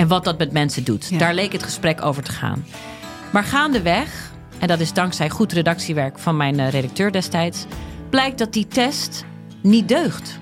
[0.00, 1.08] En wat dat met mensen doet.
[1.08, 1.18] Ja.
[1.18, 2.66] Daar leek het gesprek over te gaan.
[3.32, 7.66] Maar gaandeweg, en dat is dankzij goed redactiewerk van mijn eh, redacteur destijds,
[8.10, 9.24] blijkt dat die test
[9.62, 10.38] niet deugt.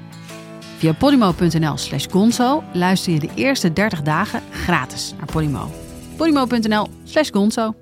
[0.77, 5.71] Via podimo.nl slash gonzo luister je de eerste 30 dagen gratis naar Podimo.
[6.17, 7.75] podimo.nl slash gonzo.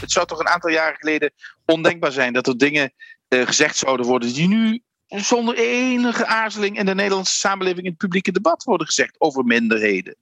[0.00, 1.32] Het zou toch een aantal jaren geleden
[1.64, 2.92] ondenkbaar zijn dat er dingen
[3.28, 8.00] eh, gezegd zouden worden die nu zonder enige aarzeling in de Nederlandse samenleving in het
[8.00, 10.16] publieke debat worden gezegd over minderheden,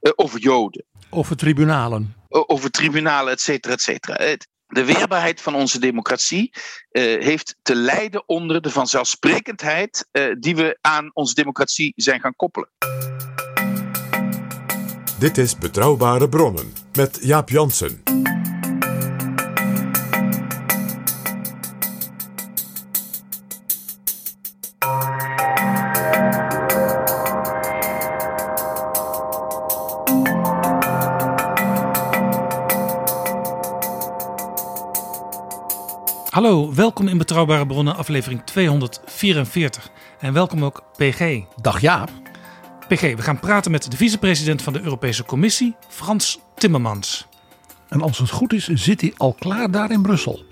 [0.00, 2.14] eh, over Joden, Over tribunalen.
[2.28, 4.36] over tribunalen, et cetera, et cetera.
[4.66, 6.52] De weerbaarheid van onze democratie
[6.90, 12.36] eh, heeft te lijden onder de vanzelfsprekendheid eh, die we aan onze democratie zijn gaan
[12.36, 12.68] koppelen.
[15.18, 18.02] Dit is Betrouwbare Bronnen met Jaap Jansen.
[36.54, 39.90] Hallo, welkom in Betrouwbare Bronnen, aflevering 244.
[40.18, 41.40] En welkom ook PG.
[41.60, 42.10] Dag Jaap.
[42.88, 47.26] PG, we gaan praten met de vicepresident van de Europese Commissie, Frans Timmermans.
[47.88, 50.44] En als het goed is, zit hij al klaar daar in Brussel.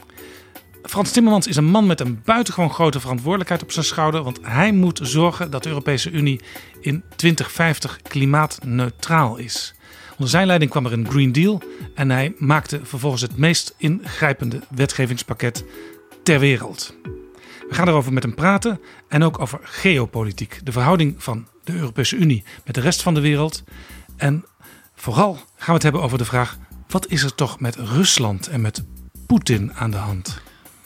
[0.82, 4.72] Frans Timmermans is een man met een buitengewoon grote verantwoordelijkheid op zijn schouder, want hij
[4.72, 6.40] moet zorgen dat de Europese Unie
[6.80, 9.74] in 2050 klimaatneutraal is.
[10.12, 11.62] Onder zijn leiding kwam er een Green Deal
[11.94, 15.64] en hij maakte vervolgens het meest ingrijpende wetgevingspakket
[16.22, 16.94] ter wereld.
[17.68, 22.16] We gaan erover met hem praten en ook over geopolitiek, de verhouding van de Europese
[22.16, 23.62] Unie met de rest van de wereld.
[24.16, 24.44] En
[24.94, 28.60] vooral gaan we het hebben over de vraag: wat is er toch met Rusland en
[28.60, 28.84] met
[29.26, 30.40] Poetin aan de hand?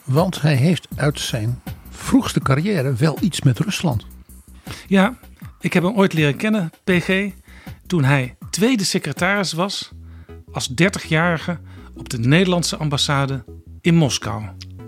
[0.04, 4.06] Want hij heeft uit zijn vroegste carrière wel iets met Rusland.
[4.86, 5.18] Ja,
[5.60, 7.30] ik heb hem ooit leren kennen, PG,
[7.86, 9.92] toen hij tweede secretaris was
[10.53, 11.58] als 30-jarige
[11.94, 13.44] op de Nederlandse ambassade
[13.80, 14.42] in Moskou.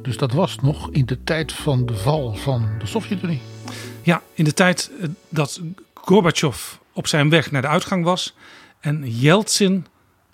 [0.08, 3.40] Dus dat was nog in de tijd van de val van de Sovjet-Unie.
[4.02, 5.60] Ja, in de tijd eh, dat
[5.94, 8.34] Gorbachev op zijn weg naar de uitgang was
[8.80, 9.86] en Yeltsin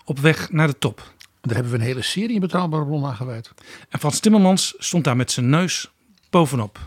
[0.05, 1.13] op weg naar de top.
[1.41, 3.51] Daar hebben we een hele serie Betrouwbare Bron aan gewijd.
[3.89, 5.91] En Frans Timmermans stond daar met zijn neus
[6.29, 6.79] bovenop.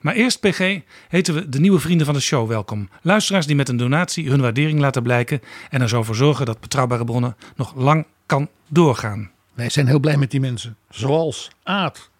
[0.00, 2.88] Maar eerst, PG, heten we de nieuwe vrienden van de show welkom.
[3.02, 6.60] Luisteraars die met een donatie hun waardering laten blijken en er zo voor zorgen dat
[6.60, 9.30] betrouwbare bronnen nog lang kan doorgaan.
[9.54, 10.76] Wij zijn heel blij met die mensen.
[10.88, 12.12] Zoals Aad,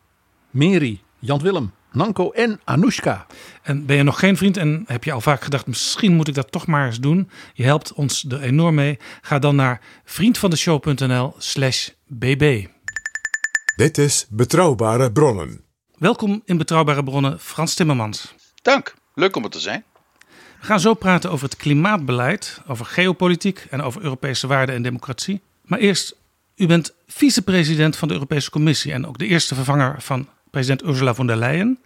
[0.55, 3.27] Meri, Jan Willem, Nanko en Anoushka.
[3.63, 6.35] En ben je nog geen vriend en heb je al vaak gedacht, misschien moet ik
[6.35, 7.31] dat toch maar eens doen.
[7.55, 8.99] Je helpt ons er enorm mee.
[9.21, 12.67] Ga dan naar vriendvandeshow.nl slash bb.
[13.77, 15.61] Dit is Betrouwbare Bronnen.
[15.99, 18.35] Welkom in Betrouwbare Bronnen, Frans Timmermans.
[18.63, 19.85] Dank, leuk om er te zijn.
[20.61, 25.41] We gaan zo praten over het klimaatbeleid, over geopolitiek en over Europese waarden en democratie.
[25.63, 26.17] Maar eerst,
[26.57, 31.15] u bent vicepresident van de Europese Commissie en ook de eerste vervanger van president Ursula
[31.15, 31.79] von der Leyen.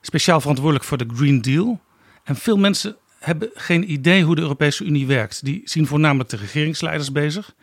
[0.00, 1.80] Speciaal verantwoordelijk voor de Green Deal.
[2.24, 5.44] En veel mensen hebben geen idee hoe de Europese Unie werkt.
[5.44, 7.54] Die zien voornamelijk de regeringsleiders bezig.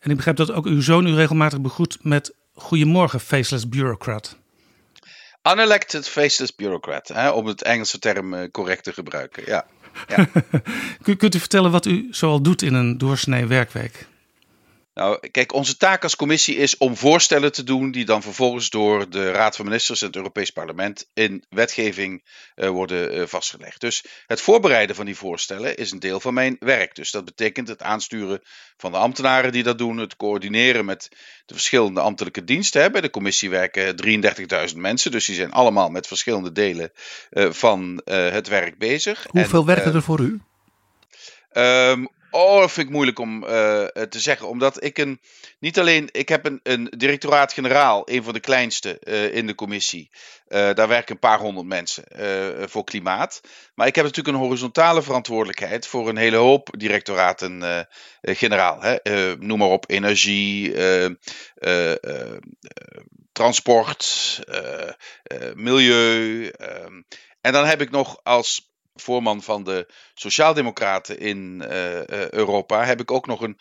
[0.00, 4.36] En ik begrijp dat ook uw zoon u regelmatig begroet met Goedemorgen, faceless bureaucrat.
[5.52, 9.42] Unelected faceless bureaucrat, hè, om het Engelse term eh, correct te gebruiken.
[9.46, 9.66] Ja.
[11.02, 14.06] Kun- Kunt u vertellen wat u zoal doet in een doorsnee werkweek?
[15.00, 19.10] Nou, kijk, onze taak als commissie is om voorstellen te doen die dan vervolgens door
[19.10, 22.24] de Raad van Ministers en het Europees Parlement in wetgeving
[22.54, 23.80] eh, worden eh, vastgelegd.
[23.80, 26.94] Dus het voorbereiden van die voorstellen is een deel van mijn werk.
[26.94, 28.40] Dus dat betekent het aansturen
[28.76, 31.08] van de ambtenaren die dat doen, het coördineren met
[31.46, 32.82] de verschillende ambtelijke diensten.
[32.82, 32.90] Hè.
[32.90, 33.94] Bij de commissie werken
[34.70, 36.92] 33.000 mensen, dus die zijn allemaal met verschillende delen
[37.30, 39.26] eh, van het werk bezig.
[39.30, 40.40] Hoeveel En, werken er voor u?
[41.50, 44.48] Ehm, oh, vind ik moeilijk om eh, te zeggen.
[44.48, 45.20] Omdat ik een.
[45.58, 46.08] Niet alleen.
[46.12, 50.10] Ik heb een, een directoraat-generaal, een van de kleinste eh, in de commissie.
[50.46, 52.04] Eh, daar werken een paar honderd mensen
[52.70, 53.40] voor klimaat.
[53.74, 58.98] Maar ik heb natuurlijk een horizontale verantwoordelijkheid voor een hele hoop directoraten-generaal.
[59.38, 60.74] noem maar op: energie,
[63.32, 64.40] transport,
[65.54, 66.48] milieu.
[66.48, 67.02] ehm.
[67.40, 71.62] en dan heb ik nog als voorman van de Sociaaldemocraten in
[72.30, 73.60] Europa, heb ik ook nog een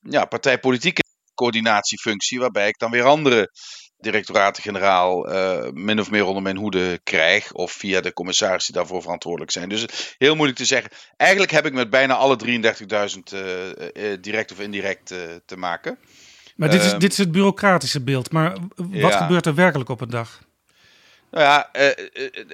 [0.00, 1.02] ja, partijpolitieke
[1.34, 3.50] coördinatiefunctie, waarbij ik dan weer andere
[3.96, 5.26] directoraten-generaal
[5.72, 7.52] min of meer onder mijn hoede krijg.
[7.52, 9.68] Of via de commissarissen die daarvoor verantwoordelijk zijn.
[9.68, 10.90] Dus heel moeilijk te zeggen.
[11.16, 15.06] Eigenlijk heb ik met bijna alle 33.000 direct of indirect
[15.44, 15.98] te maken.
[16.56, 18.32] Maar dit is, dit is het bureaucratische beeld.
[18.32, 20.40] Maar wat gebeurt er werkelijk op een dag?
[21.30, 21.70] Nou ja,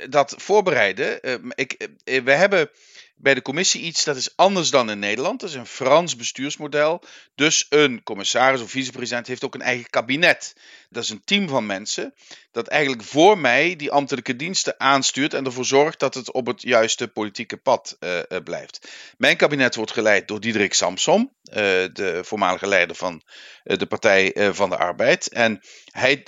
[0.08, 1.20] dat voorbereiden.
[1.54, 2.70] ik, we hebben
[3.18, 5.40] bij de commissie iets dat is anders dan in Nederland.
[5.40, 7.02] Dat is een Frans bestuursmodel.
[7.34, 10.54] Dus een commissaris of vicepresident heeft ook een eigen kabinet.
[10.90, 12.14] Dat is een team van mensen
[12.52, 16.62] dat eigenlijk voor mij die ambtelijke diensten aanstuurt en ervoor zorgt dat het op het
[16.62, 18.88] juiste politieke pad uh, blijft.
[19.16, 21.54] Mijn kabinet wordt geleid door Diederik Samsom, uh,
[21.92, 23.22] de voormalige leider van
[23.62, 25.28] de Partij van de Arbeid.
[25.28, 25.60] En
[25.90, 26.22] hij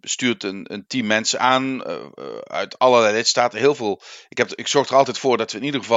[0.00, 1.84] stuurt een, een, team mensen aan
[2.44, 3.58] uit allerlei lidstaten.
[3.58, 4.02] Heel veel.
[4.28, 5.95] Ik, heb, ik zorg er altijd voor dat we in ieder geval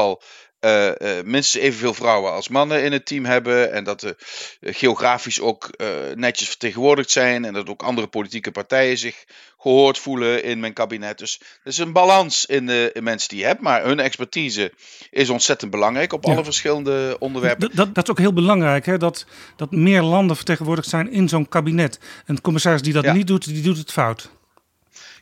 [0.65, 3.71] uh, uh, minstens evenveel vrouwen als mannen in het team hebben.
[3.71, 4.15] En dat ze
[4.61, 5.69] uh, geografisch ook
[6.15, 7.45] netjes vertegenwoordigd zijn.
[7.45, 9.25] En dat ook andere politieke partijen zich
[9.57, 11.17] gehoord voelen in mijn kabinet.
[11.17, 13.61] Dus er is een balans in de in mensen die je hebt.
[13.61, 14.73] Maar hun expertise
[15.09, 17.71] is ontzettend belangrijk op alle verschillende onderwerpen.
[17.75, 18.97] Dat, dat, is ook heel belangrijk, hè?
[18.97, 19.25] Dat,
[19.55, 21.99] dat meer landen vertegenwoordigd zijn in zo'n kabinet.
[22.25, 24.29] En de commissaris die dat niet doet, die doet het fout.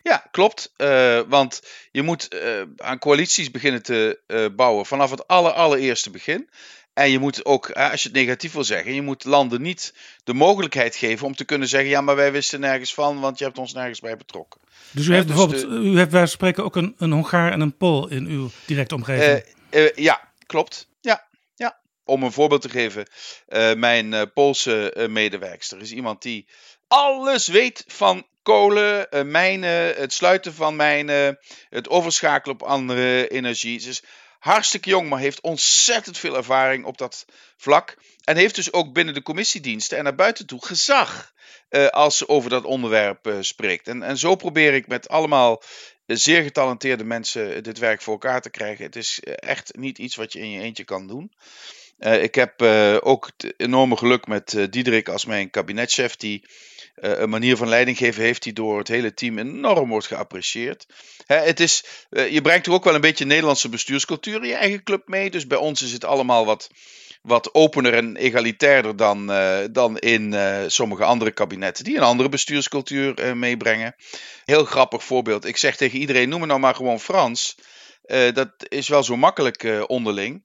[0.07, 0.73] Ja, klopt.
[0.77, 1.61] Uh, want
[1.91, 6.49] je moet uh, aan coalities beginnen te uh, bouwen vanaf het aller, allereerste begin.
[6.93, 9.93] En je moet ook, als je het negatief wil zeggen, je moet landen niet
[10.23, 13.43] de mogelijkheid geven om te kunnen zeggen: ja, maar wij wisten nergens van, want je
[13.45, 14.61] hebt ons nergens bij betrokken.
[14.91, 17.77] Dus u heeft dus bijvoorbeeld, u heeft wij spreken ook een, een Hongaar en een
[17.77, 19.43] Pool in uw directe omgeving?
[19.95, 20.87] ja, klopt.
[21.01, 21.79] Ja, ja.
[22.03, 23.07] Om een voorbeeld te geven,
[23.79, 26.47] mijn Poolse medewerkster is iemand die
[26.87, 31.39] alles weet van kolen, uh, mijnen, het sluiten van mijnen,
[31.69, 33.87] het overschakelen op andere energie.
[33.87, 34.03] Is
[34.39, 37.25] hartstikke jong, maar heeft ontzettend veel ervaring op dat
[37.57, 37.97] vlak.
[38.23, 41.33] En heeft dus ook binnen de commissiediensten en naar buiten toe gezag
[41.69, 43.87] uh, als ze over dat onderwerp uh, spreekt.
[43.87, 45.63] En, en zo probeer ik met allemaal
[46.05, 48.85] zeer getalenteerde mensen dit werk voor elkaar te krijgen.
[48.85, 51.31] Het is echt niet iets wat je in je eentje kan doen.
[51.97, 52.61] Ik heb
[53.01, 56.43] ook het enorme geluk met Diederik als mijn kabinetchef, die
[56.99, 60.85] een manier van leiding geven heeft die door het hele team enorm wordt geapprecieerd.
[61.25, 65.07] Hè, het is, je brengt ook wel een beetje Nederlandse bestuurscultuur in je eigen club
[65.07, 65.29] mee.
[65.29, 66.69] Dus bij ons is het allemaal wat,
[67.21, 69.25] wat opener en egalitairder dan,
[69.71, 70.35] dan in
[70.67, 73.95] sommige andere kabinetten die een andere bestuurscultuur meebrengen.
[74.45, 75.45] Heel grappig voorbeeld.
[75.45, 77.55] Ik zeg tegen iedereen: noem me nou maar gewoon Frans.
[78.33, 80.43] dat is wel zo makkelijk onderling.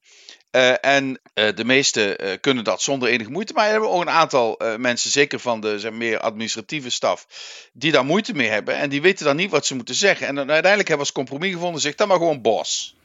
[0.55, 3.53] Uh, en uh, de meesten uh, kunnen dat zonder enige moeite.
[3.53, 7.27] Maar er hebben ook een aantal mensen, zeker van de zeg, meer administratieve staf,
[7.73, 8.75] die daar moeite mee hebben.
[8.75, 10.27] En die weten dan niet wat ze moeten zeggen.
[10.27, 12.95] En dan, uiteindelijk hebben we als compromis gevonden, zeg dan maar gewoon bos.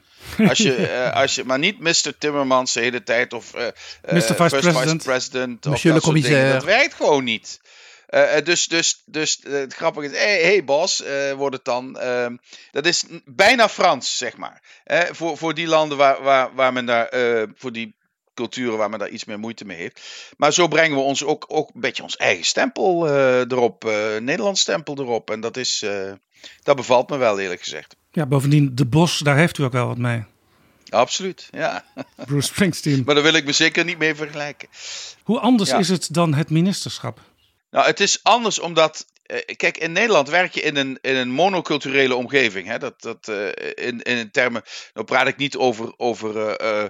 [0.47, 2.17] Als je, als je, maar niet Mr.
[2.17, 3.71] Timmermans de hele tijd of Mr.
[4.11, 4.77] Vice President.
[4.77, 6.53] Vice President Monsieur le commissaire.
[6.53, 7.59] Dat werkt gewoon niet.
[8.09, 11.65] Uh, dus, dus, dus uh, het grappige is, hé hey, hey Bos, uh, wordt het
[11.65, 11.99] dan.
[11.99, 12.35] Ehm,
[12.71, 14.61] dat is bijna Frans, zeg maar.
[15.11, 17.09] voor, voor die landen waar, waar, waar men daar,
[17.55, 17.97] voor die
[18.33, 20.01] culturen waar men daar iets meer moeite mee heeft.
[20.37, 23.07] Maar zo brengen we ons ook, ook een beetje ons eigen stempel
[23.39, 23.83] erop,
[24.19, 25.29] Nederlands stempel erop.
[25.29, 25.85] En dat, is,
[26.63, 27.95] dat bevalt me wel, eerlijk gezegd.
[28.11, 30.23] Ja, bovendien, de Bos, daar heeft u ook wel wat mee.
[30.89, 31.85] Absoluut, ja.
[32.25, 33.01] Bruce Springsteen.
[33.05, 34.69] maar daar wil ik me zeker niet mee vergelijken.
[35.23, 35.77] Hoe anders ja.
[35.77, 37.19] is het dan het ministerschap?
[37.69, 39.05] Nou, het is anders omdat.
[39.55, 42.67] Kijk, in Nederland werk je in een, in een monoculturele omgeving.
[42.67, 42.77] Hè?
[42.77, 43.27] Dat, dat,
[43.73, 44.63] in, in termen.
[44.93, 46.85] Nou praat ik niet over, over uh,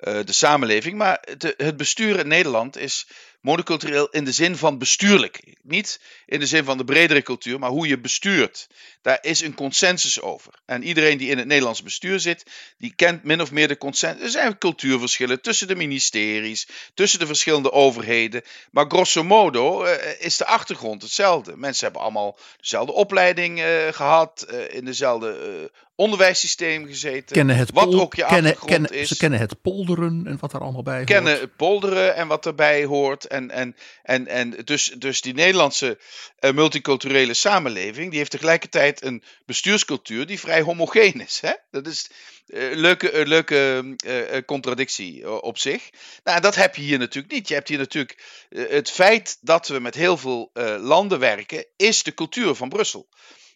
[0.00, 0.96] de samenleving.
[0.96, 1.24] Maar
[1.56, 3.08] het bestuur in Nederland is
[3.42, 5.56] monocultureel in de zin van bestuurlijk.
[5.62, 8.68] Niet in de zin van de bredere cultuur, maar hoe je bestuurt.
[9.02, 10.52] Daar is een consensus over.
[10.66, 12.44] En iedereen die in het Nederlands bestuur zit,
[12.78, 14.22] die kent min of meer de consensus.
[14.22, 18.42] Er zijn cultuurverschillen tussen de ministeries, tussen de verschillende overheden.
[18.70, 21.56] Maar grosso modo uh, is de achtergrond hetzelfde.
[21.56, 27.36] Mensen hebben allemaal dezelfde opleiding uh, gehad, uh, in dezelfde onderwijssysteem gezeten.
[27.36, 29.08] Kennen het wat ook je kennen, achtergrond kennen, is.
[29.08, 31.44] Ze kennen het polderen en wat er allemaal bij kennen hoort.
[31.44, 33.26] het polderen en wat erbij hoort.
[33.32, 35.98] En, en, en, en dus, dus die Nederlandse
[36.40, 41.40] uh, multiculturele samenleving, die heeft tegelijkertijd een bestuurscultuur die vrij homogeen is.
[41.40, 41.52] Hè?
[41.70, 42.10] Dat is
[42.46, 45.90] een uh, leuke, uh, leuke contradictie op zich.
[46.24, 47.48] Nou, dat heb je hier natuurlijk niet.
[47.48, 52.14] Je hebt hier natuurlijk het feit dat we met heel veel landen werken, is de
[52.14, 53.08] cultuur van Brussel.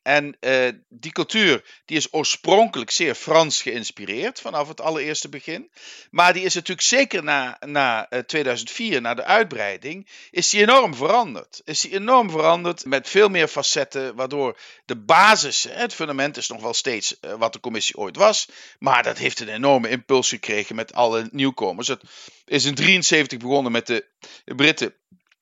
[0.06, 5.70] En uh, die cultuur die is oorspronkelijk zeer Frans geïnspireerd vanaf het allereerste begin.
[6.10, 11.60] Maar die is natuurlijk zeker na, na 2004, na de uitbreiding, is die enorm veranderd.
[11.64, 16.60] Is die enorm veranderd met veel meer facetten, waardoor de basis, het fundament is nog
[16.60, 18.48] wel steeds wat de commissie ooit was.
[18.78, 21.88] Maar dat heeft een enorme impuls gekregen met alle nieuwkomers.
[21.88, 22.02] Het
[22.44, 24.06] is in 73 begonnen met de
[24.44, 24.94] Britten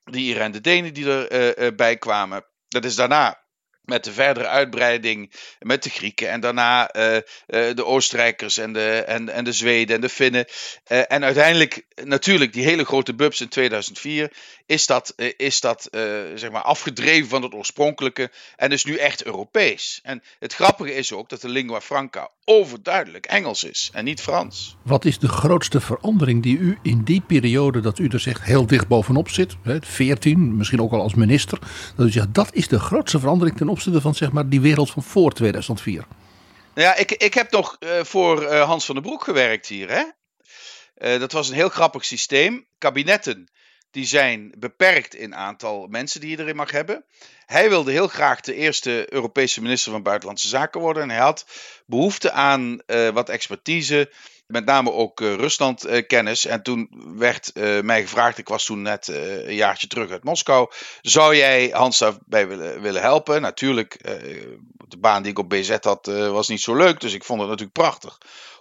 [0.04, 2.44] die hier en de Denen die erbij uh, kwamen.
[2.68, 3.42] Dat is daarna
[3.84, 9.04] met de verdere uitbreiding met de Grieken en daarna uh, uh, de Oostenrijkers en de,
[9.06, 10.46] en, en de Zweden en de Finnen.
[10.88, 14.32] Uh, en uiteindelijk natuurlijk die hele grote bubs in 2004
[14.66, 15.88] is dat, is dat
[16.34, 20.00] zeg maar afgedreven van het oorspronkelijke en is nu echt Europees.
[20.02, 24.76] En het grappige is ook dat de lingua franca overduidelijk Engels is en niet Frans.
[24.82, 28.66] Wat is de grootste verandering die u in die periode dat u er zegt heel
[28.66, 31.58] dicht bovenop zit, hè, 14, misschien ook al als minister,
[31.96, 34.90] dat u zegt dat is de grootste verandering ten opzichte van zeg maar, die wereld
[34.90, 36.04] van voor 2004?
[36.74, 39.90] Nou ja, ik, ik heb nog uh, voor uh, Hans van den Broek gewerkt hier.
[39.90, 40.02] Hè?
[41.14, 42.66] Uh, dat was een heel grappig systeem.
[42.78, 43.48] Kabinetten
[43.94, 47.04] die zijn beperkt in aantal mensen die je erin mag hebben.
[47.46, 51.02] Hij wilde heel graag de eerste Europese minister van Buitenlandse Zaken worden.
[51.02, 51.46] En hij had
[51.86, 52.80] behoefte aan
[53.12, 54.10] wat expertise
[54.46, 56.46] met name ook uh, Rusland uh, kennis.
[56.46, 60.70] En toen werd uh, mij gevraagd, ik was toen net een jaartje terug uit Moskou.
[61.00, 63.40] Zou jij Hans daarbij willen, willen helpen?
[63.40, 63.98] Natuurlijk,
[64.88, 67.00] de baan die ik op BZ had was niet zo leuk.
[67.00, 68.18] Dus ik vond het natuurlijk prachtig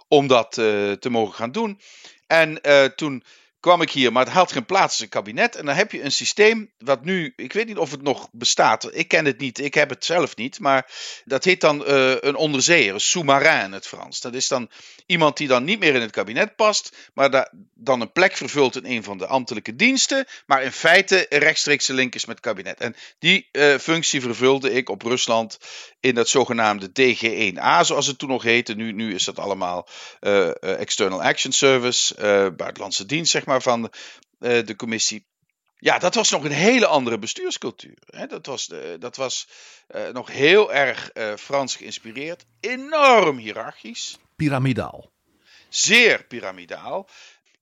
[0.08, 1.80] om dat te mogen gaan doen.
[2.26, 2.60] En
[2.96, 3.24] toen
[3.64, 5.56] kwam ik hier, maar het had geen plaats in het kabinet.
[5.56, 8.96] En dan heb je een systeem wat nu, ik weet niet of het nog bestaat.
[8.96, 10.60] Ik ken het niet, ik heb het zelf niet.
[10.60, 10.90] Maar
[11.24, 14.20] dat heet dan uh, een onderzeeër, een sous-marin in het Frans.
[14.20, 14.70] Dat is dan
[15.06, 18.76] iemand die dan niet meer in het kabinet past, maar da dan een plek vervult
[18.76, 20.26] in een van de ambtelijke diensten.
[20.46, 22.80] Maar in feite rechtstreekse link is met het kabinet.
[22.80, 25.58] En die uh, functie vervulde ik op Rusland
[26.00, 28.74] in dat zogenaamde DG1A, zoals het toen nog heette.
[28.74, 29.88] Nu, nu is dat allemaal
[30.20, 32.14] uh, External Action Service,
[32.56, 33.90] buitenlandse dienst, zeg maar van uh,
[34.66, 35.26] de commissie.
[35.76, 37.98] Ja, dat was nog een hele andere bestuurscultuur.
[38.06, 38.26] Hè.
[38.26, 39.48] Dat was, dat was
[39.94, 42.44] uh, nog heel erg uh, Frans geïnspireerd.
[42.60, 44.18] Enorm hiërarchisch.
[44.36, 45.12] Pyramidaal.
[45.68, 47.08] Zeer piramidaal.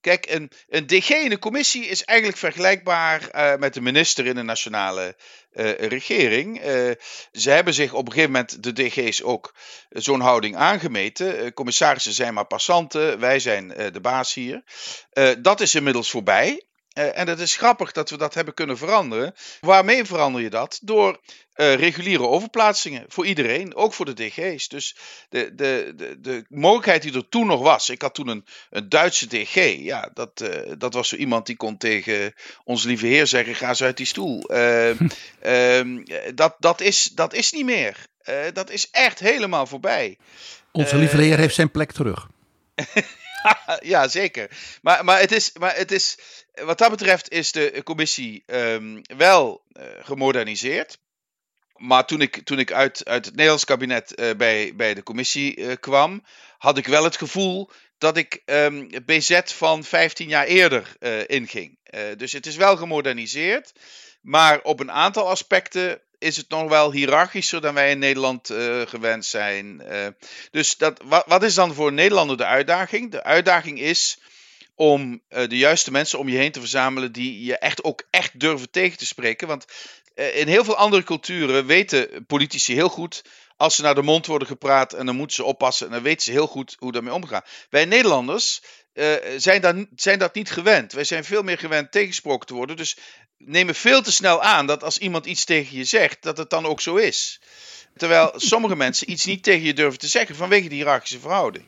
[0.03, 4.35] Kijk, een, een DG in de commissie is eigenlijk vergelijkbaar uh, met de minister in
[4.35, 5.15] de nationale
[5.53, 6.57] uh, regering.
[6.65, 6.91] Uh,
[7.31, 9.55] ze hebben zich op een gegeven moment, de DG's, ook
[9.89, 11.53] zo'n houding aangemeten.
[11.53, 14.63] commissarissen zijn maar passanten, wij zijn de baas hier.
[15.41, 16.63] dat is inmiddels voorbij.
[16.93, 19.33] Uh, en het is grappig dat we dat hebben kunnen veranderen.
[19.59, 20.79] Waarmee verander je dat?
[20.81, 21.19] Door
[21.55, 24.67] uh, reguliere overplaatsingen voor iedereen, ook voor de DG's.
[24.67, 24.95] Dus
[25.29, 27.89] de, de, de, de mogelijkheid die er toen nog was.
[27.89, 29.75] Ik had toen een, een Duitse DG.
[29.79, 32.33] Ja, dat, uh, dat was zo iemand die kon tegen
[32.63, 34.41] ons lieve heer zeggen: ga eens uit die stoel.
[35.39, 36.03] Ehm,
[36.35, 38.05] dat, dat, is, dat is niet meer.
[38.53, 40.17] dat is echt helemaal voorbij.
[40.71, 42.27] Onze lieve heer heeft zijn plek terug.
[43.93, 44.49] ja, zeker.
[44.81, 46.17] Maar, maar, het is, maar het is,
[46.53, 50.99] wat dat betreft is de commissie um, wel uh, gemoderniseerd.
[51.75, 55.57] Maar toen ik, toen ik uit, uit het Nederlands kabinet uh, bij, bij de commissie
[55.57, 56.23] uh, kwam,
[56.57, 60.95] had ik wel het gevoel dat ik um, BZ van 15 jaar eerder
[61.27, 61.77] inging.
[62.17, 63.71] dus het is wel gemoderniseerd.
[64.21, 68.47] Maar op een aantal aspecten is het nog wel hiërarchischer dan wij in Nederland
[68.85, 69.83] gewend zijn.
[70.51, 73.11] Dus dat, wat, wat, is dan voor Nederlander de uitdaging?
[73.11, 74.17] De uitdaging is
[74.75, 78.39] om uh, de juiste mensen om je heen te verzamelen die je echt ook echt
[78.39, 79.47] durven tegen te spreken.
[79.47, 79.65] Want
[80.33, 83.23] in heel veel andere culturen weten politici heel goed
[83.57, 86.23] als ze naar de mond worden gepraat en dan moeten ze oppassen en dan weten
[86.23, 87.41] ze heel goed hoe daarmee omgaan.
[87.69, 88.61] Wij Nederlanders
[88.93, 90.93] uh, zijn, dat, zijn dat niet gewend.
[90.93, 92.75] Wij zijn veel meer gewend tegensproken te worden.
[92.75, 92.97] Dus
[93.37, 96.65] nemen veel te snel aan dat als iemand iets tegen je zegt, dat het dan
[96.65, 97.41] ook zo is.
[97.97, 101.65] Terwijl sommige mensen iets niet tegen je durven te zeggen vanwege die hiërarchische verhouding.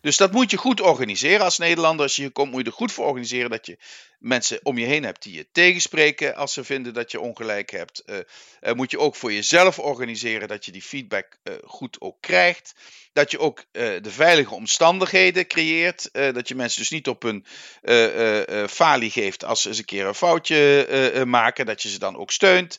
[0.00, 2.04] Dus dat moet je goed organiseren als Nederlander.
[2.04, 3.78] Als je hier komt, moet je er goed voor organiseren dat je
[4.18, 8.02] mensen om je heen hebt die je tegenspreken als ze vinden dat je ongelijk hebt.
[8.06, 8.16] Uh,
[8.60, 12.74] uh, moet je ook voor jezelf organiseren dat je die feedback uh, goed ook krijgt.
[13.12, 16.08] Dat je ook de veilige omstandigheden creëert.
[16.12, 17.46] dat je mensen dus niet op hun
[18.68, 21.66] falie geeft als ze eens een keer een foutje maken.
[21.66, 22.78] Dat je ze dan ook steunt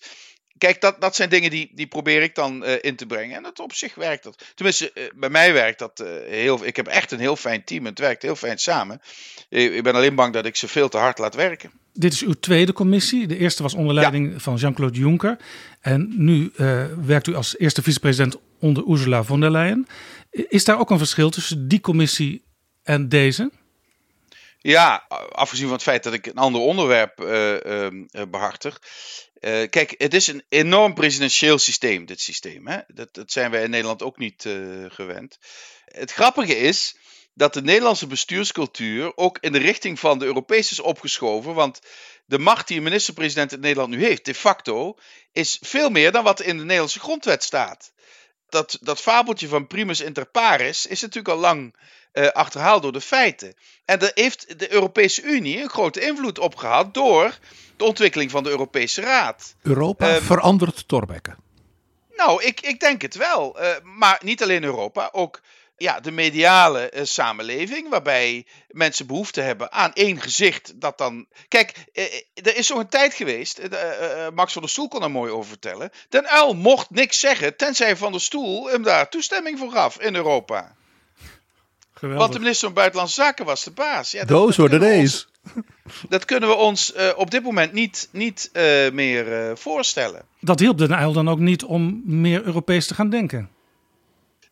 [0.58, 3.36] kijk, dat, dat zijn dingen die, die probeer ik dan uh, in te brengen.
[3.36, 4.44] En dat op zich werkt dat.
[4.56, 6.66] Tenminste, uh, bij mij werkt dat uh, heel.
[6.66, 7.86] Ik heb echt een heel fijn team.
[7.86, 9.02] Het werkt heel fijn samen.
[9.50, 11.72] Ik ben alleen bang dat ik ze veel te hard laat werken.
[11.94, 13.28] Dit is uw tweede commissie.
[13.28, 14.40] De eerste was onder leiding ja.
[14.40, 15.38] van Jean-Claude Juncker.
[15.82, 16.52] En nu
[17.06, 19.88] werkt u als eerste vicepresident onder Ursula von der Leyen.
[20.32, 22.44] Is daar ook een verschil tussen die commissie
[22.84, 23.52] en deze?
[24.60, 27.88] Ja, afgezien van het feit dat ik een ander onderwerp uh, uh,
[28.30, 28.82] behartig.
[29.46, 32.68] Uh, kijk, het is een enorm presidentieel systeem, dit systeem.
[32.68, 32.80] Hè?
[32.88, 34.42] Dat, dat zijn wij in Nederland ook niet
[34.88, 35.38] gewend.
[35.86, 36.96] Het grappige is
[37.34, 41.54] dat de Nederlandse bestuurscultuur ook in de richting van de Europese is opgeschoven.
[41.54, 41.80] Want
[42.26, 44.98] de macht die een minister-president in Nederland nu heeft, de facto,
[45.32, 47.94] is veel meer dan wat in de Nederlandse grondwet staat.
[48.54, 51.76] Dat, dat fabeltje van primus inter pares is natuurlijk al lang
[52.14, 53.54] uh, achterhaald door de feiten.
[53.86, 57.38] En daar heeft de Europese Unie een grote invloed op gehad door
[57.78, 59.56] de ontwikkeling van de Europese Raad.
[59.62, 61.36] Europa um, verandert Torbekke.
[62.16, 63.62] Nou, ik, ik denk het wel.
[63.62, 65.42] Uh, maar niet alleen Europa, ook
[65.78, 70.82] ja, de mediale uh, samenleving, waarbij mensen behoefte hebben aan één gezicht.
[70.82, 71.26] Dat dan.
[71.48, 72.04] Kijk, uh,
[72.34, 73.68] er is zo'n tijd geweest, uh,
[74.34, 75.92] Max van der Stoel kon daar mooi over vertellen.
[76.10, 80.16] Den Uil mocht niks zeggen, tenzij Van der Stoel hem daar toestemming voor gaf in
[80.16, 80.76] Europa.
[81.94, 82.22] Geweldig.
[82.22, 84.12] Want de minister van Buitenlandse Zaken was de baas.
[84.12, 85.28] Ja, Those were the days.
[86.10, 88.50] Dat kunnen we ons op dit moment niet, niet
[88.94, 90.26] meer voorstellen.
[90.40, 93.50] Dat hielp Den Uil dan ook niet om meer Europees te gaan denken?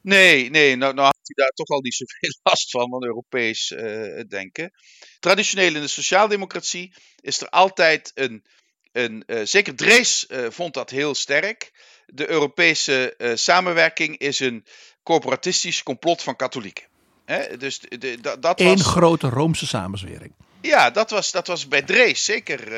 [0.01, 3.71] Nee, nee, nou, nou had hij daar toch al niet zoveel last van, van Europees
[3.71, 4.73] uh, denken.
[5.19, 8.45] Traditioneel in de sociaaldemocratie is er altijd een,
[8.91, 11.71] een uh, zeker Drees uh, vond dat heel sterk.
[12.05, 14.65] De Europese samenwerking is een
[15.03, 16.87] corporatistisch complot van katholieken.
[17.25, 17.57] Hè?
[17.57, 20.33] Dus de, de, dat Eén grote Roomse samenzwering.
[20.61, 22.71] Ja, dat was, dat was bij Drees zeker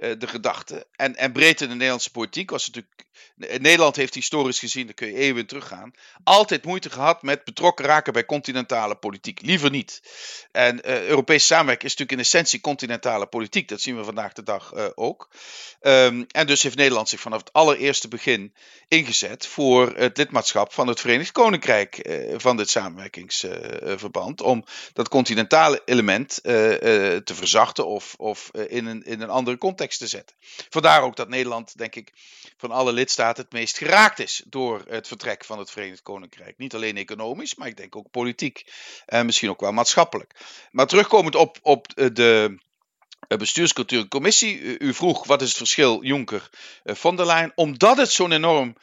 [0.00, 0.86] de gedachte.
[0.96, 5.06] En, en breed in de Nederlandse politiek was natuurlijk Nederland heeft historisch gezien, daar kun
[5.06, 5.92] je eeuwen teruggaan,
[6.24, 9.40] altijd moeite gehad met betrokken raken bij continentale politiek.
[9.40, 10.02] Liever niet.
[10.52, 13.68] En uh, Europese samenwerking is natuurlijk in essentie continentale politiek.
[13.68, 15.28] Dat zien we vandaag de dag uh, ook.
[15.80, 18.54] Um, en dus heeft Nederland zich vanaf het allereerste begin
[18.88, 24.40] ingezet voor het lidmaatschap van het Verenigd Koninkrijk van dit samenwerkingsverband.
[24.40, 30.06] om dat continentale element te verzachten of, of in, een, in een andere context te
[30.06, 30.36] zetten.
[30.68, 32.12] Vandaar ook dat Nederland, denk ik,
[32.56, 36.58] van alle lidstaten het meest geraakt is door het vertrek van het Verenigd Koninkrijk.
[36.58, 38.64] Niet alleen economisch, maar ik denk ook politiek
[39.06, 40.34] en misschien ook wel maatschappelijk.
[40.70, 42.58] Maar terugkomend op, op de
[43.38, 44.78] bestuurscultuurcommissie.
[44.78, 47.52] U vroeg wat is het verschil Juncker-von der Leyen.
[47.54, 48.76] Omdat het zo'n enorm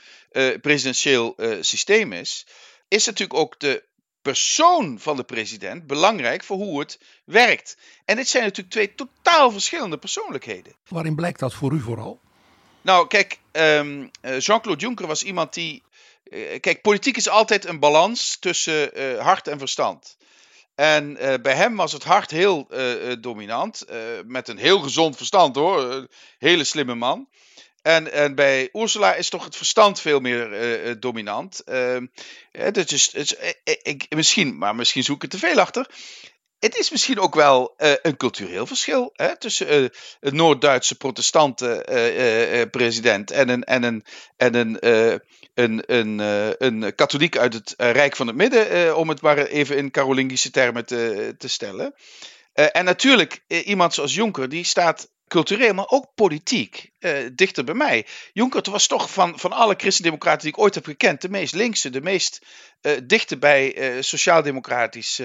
[0.62, 2.48] presidentieel systeem is,
[2.88, 3.86] is natuurlijk ook de
[4.22, 7.78] persoon van de president belangrijk voor hoe het werkt.
[8.06, 10.74] En dit zijn natuurlijk twee totaal verschillende persoonlijkheden.
[10.88, 12.20] Waarin blijkt dat voor u vooral?
[12.82, 15.84] Nou, kijk, um, Jean-Claude Juncker was iemand die.
[16.24, 20.18] Uh, kijk, politiek is altijd een balans tussen uh, hart en verstand.
[20.76, 22.68] En uh, bij hem was het hart heel
[23.20, 23.86] dominant.
[24.26, 26.08] met een heel gezond verstand hoor.
[26.38, 27.28] Hele slimme man.
[27.88, 31.60] En, en bij Ursula is toch het verstand veel meer dominant.
[31.60, 32.06] Ehm,
[32.52, 35.88] dat is, is, ik, misschien, maar misschien zoek ik er te veel achter
[36.60, 41.86] het is misschien ook wel uh, een cultureel verschil hè, tussen uh, een Noord-Duitse protestante
[41.89, 44.04] uh, president en een, en een,
[44.38, 44.78] en een,
[45.54, 46.19] een, een,
[46.58, 50.86] een katholiek uit het Rijk van het Midden, om het maar even in Carolingische termen
[50.86, 51.93] te, te stellen.
[52.54, 58.06] en natuurlijk, iemand zoals Jonker, die staat cultureel, maar ook politiek, uh, dichter bij mij.
[58.34, 61.90] Juncker was toch van, van alle christendemocraten die ik ooit heb gekend, de meest linkse,
[61.90, 62.46] de meest
[62.82, 65.22] uh, dichter bij uh, sociaal-democratisch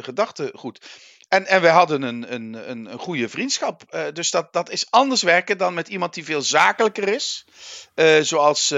[0.00, 0.80] gedachtegoed.
[1.28, 4.10] En, en wij hadden een, een, een, een goede vriendschap.
[4.12, 7.44] dus dat, dat is anders werken dan met iemand die veel zakelijker is,
[8.20, 8.68] zoals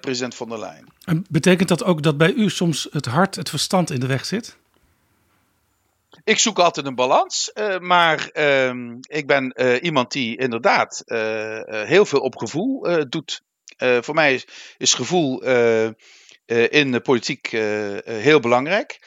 [0.00, 0.86] president von der Leyen.
[1.04, 4.26] En betekent dat ook dat bij u soms het hart, het verstand in de weg
[4.26, 4.56] zit?
[6.28, 7.50] Ik zoek altijd een balans.
[7.54, 11.18] Uh, maar uh, ik ben uh, iemand die inderdaad uh,
[11.64, 13.42] heel veel op gevoel doet.
[13.78, 14.42] voor mij
[14.76, 15.42] is, gevoel
[16.70, 17.50] in de politiek
[18.04, 18.98] heel belangrijk.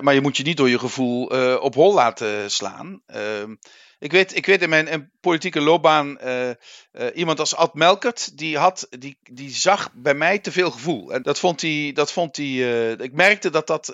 [0.00, 1.24] maar je moet je niet door je gevoel
[1.56, 3.02] op hol laten slaan.
[3.06, 3.54] Ehm,
[3.98, 6.18] ik weet, ik weet in mijn politieke loopbaan
[7.14, 11.12] iemand als Ad Melkert, die, had, die, die zag bij mij te veel gevoel.
[11.12, 13.86] En dat vond hij, dat vond hij ik merkte dat, dat,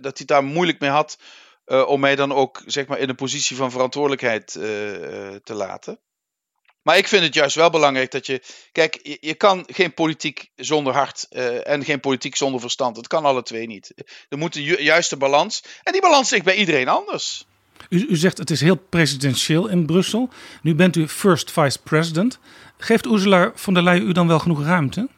[0.00, 1.18] dat hij daar moeilijk mee had
[1.68, 4.62] uh, om mij dan ook zeg maar, in een positie van verantwoordelijkheid uh,
[5.44, 6.00] te laten.
[6.82, 8.42] Maar ik vind het juist wel belangrijk dat je.
[8.72, 12.96] Kijk, je, je kan geen politiek zonder hart uh, en geen politiek zonder verstand.
[12.96, 13.92] Het kan alle twee niet.
[14.28, 15.62] Er moet een ju juiste balans.
[15.82, 17.46] En die balans ligt bij iedereen anders.
[17.88, 20.28] U, u, zegt het is heel presidentieel in Brussel.
[20.62, 22.38] Nu bent u first vice president.
[22.78, 25.08] Geeft Ursula von der Leyen u dan wel genoeg ruimte?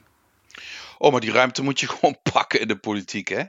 [0.98, 3.42] Oh, maar die ruimte moet je gewoon pakken in de politiek, hè?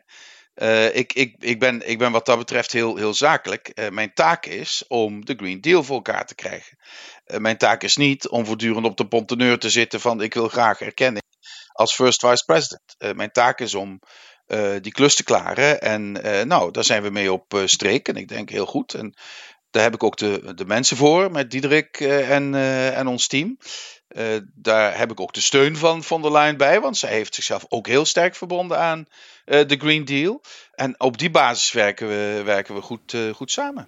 [0.55, 3.71] Uh, ik, ik, ik, ben, ik ben wat dat betreft heel, heel zakelijk.
[3.75, 6.77] Uh, mijn taak is om de Green Deal voor elkaar te krijgen.
[7.25, 10.47] Uh, mijn taak is niet om voortdurend op de ponteneur te zitten van ik wil
[10.47, 11.23] graag erkenning
[11.71, 13.15] als first vice president.
[13.15, 13.99] mijn taak is om
[14.81, 15.81] die klus te klaren.
[15.81, 16.11] En
[16.47, 18.07] nou, daar zijn we mee op streek.
[18.07, 18.93] En ik denk heel goed.
[18.93, 19.13] En
[19.69, 22.55] daar heb ik ook de, de mensen voor met Diederik en,
[22.95, 23.57] en ons team.
[24.53, 27.65] Daar heb ik ook de steun van von der Leyen bij, want zij heeft zichzelf
[27.69, 29.07] ook heel sterk verbonden aan
[29.45, 30.41] de Green Deal.
[30.75, 33.87] En op die basis werken we, werken we goed, goed samen.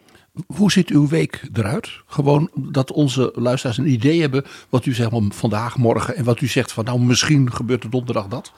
[0.55, 1.89] Hoe ziet uw week eruit?
[2.05, 6.47] Gewoon dat onze luisteraars een idee hebben wat u zegt vandaag, morgen en wat u
[6.47, 8.51] zegt van nou misschien gebeurt er donderdag dat.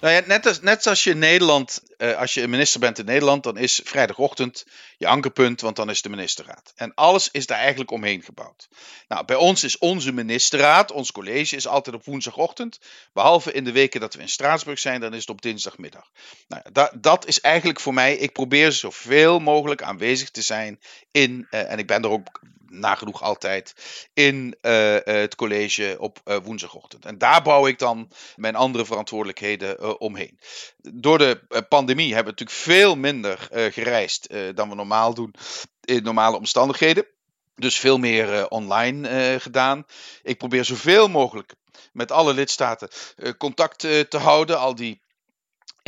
[0.00, 3.04] Nou ja, net, als, net zoals je in Nederland, uh, als je minister bent in
[3.04, 4.66] Nederland, dan is vrijdagochtend
[4.98, 6.72] je ankerpunt, want dan is de ministerraad.
[6.76, 8.68] En alles is daar eigenlijk omheen gebouwd.
[9.08, 12.80] Nou, bij ons is onze ministerraad, ons college, is altijd op woensdagochtend.
[13.12, 16.10] Behalve in de weken dat we in Straatsburg zijn, dan is het op dinsdagmiddag.
[16.48, 20.80] Nou, dat, dat is eigenlijk voor mij, ik probeer zoveel mogelijk aanwezig te zijn
[21.10, 23.74] in, uh, en ik ben er ook nagenoeg altijd
[24.14, 27.04] in uh, het college op uh, woensdagochtend.
[27.04, 30.38] En daar bouw ik dan mijn andere verantwoordelijkheden omheen.
[30.78, 35.34] Door de pandemie hebben we natuurlijk veel minder gereisd dan we normaal doen
[35.84, 37.06] in normale omstandigheden.
[37.54, 39.84] Dus veel meer online gedaan.
[40.22, 41.54] Ik probeer zoveel mogelijk
[41.92, 42.88] met alle lidstaten
[43.38, 44.58] contact te houden.
[44.58, 45.00] Al die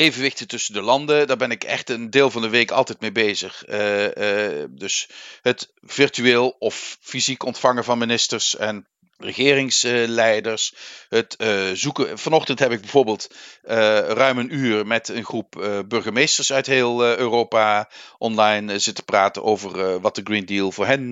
[0.00, 1.26] evenwichten tussen de landen.
[1.26, 3.68] Daar ben ik echt een deel van de week altijd mee bezig.
[3.68, 5.08] Uh, uh, dus
[5.42, 8.86] het virtueel of fysiek ontvangen van ministers en
[9.18, 10.74] regeringsleiders.
[11.08, 12.18] Het uh, zoeken.
[12.18, 18.78] Vanochtend heb ik bijvoorbeeld ruim een uur met een groep burgemeesters uit heel Europa online
[18.78, 21.10] zitten praten over wat de Green Deal voor hen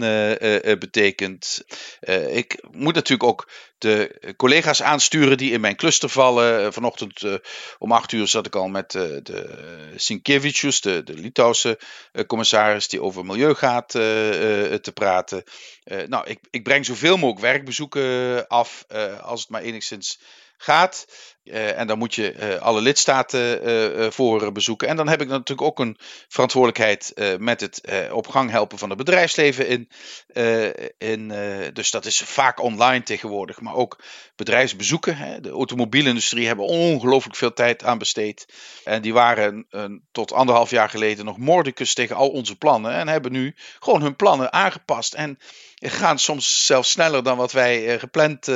[0.79, 1.65] betekent.
[2.31, 3.49] ik moet natuurlijk ook
[3.79, 6.73] de collega's aansturen die in mijn cluster vallen.
[6.73, 7.23] Vanochtend
[7.79, 11.79] om acht uur zat ik al met de Sinkevicius, de, de Litouwse
[12.27, 15.45] commissaris, die over milieu gaat te praten.
[15.85, 18.85] nou, ik, ik breng zoveel mogelijk werkbezoeken af
[19.21, 20.19] als het maar enigszins
[20.59, 21.07] gaat.
[21.45, 24.89] Uh, en dan moet je uh, alle lidstaten uh, voor bezoeken.
[24.89, 25.97] En dan heb ik natuurlijk ook een
[26.29, 27.81] verantwoordelijkheid met het
[28.13, 29.67] op gang helpen van het bedrijfsleven.
[29.69, 29.89] In,
[30.99, 31.29] in,
[31.73, 34.03] dus dat is vaak online tegenwoordig, maar ook
[34.37, 35.17] bedrijfsbezoeken.
[35.17, 35.41] Hè.
[35.41, 38.47] De automobielindustrie hebben ongelooflijk veel tijd aan besteed.
[38.85, 39.67] En die waren
[40.13, 42.93] tot anderhalf jaar geleden nog mordicus tegen al onze plannen.
[42.93, 45.15] En hebben nu gewoon hun plannen aangepast.
[45.15, 45.39] En
[45.81, 48.47] gaan soms zelfs sneller dan wat wij gepland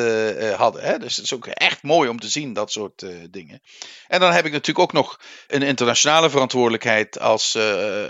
[0.57, 0.83] hadden.
[0.83, 0.99] Hè.
[0.99, 3.63] Dus het is ook echt mooi om te zien dat soort dingen.
[4.09, 7.59] En dan heb ik natuurlijk ook nog een internationale verantwoordelijkheid als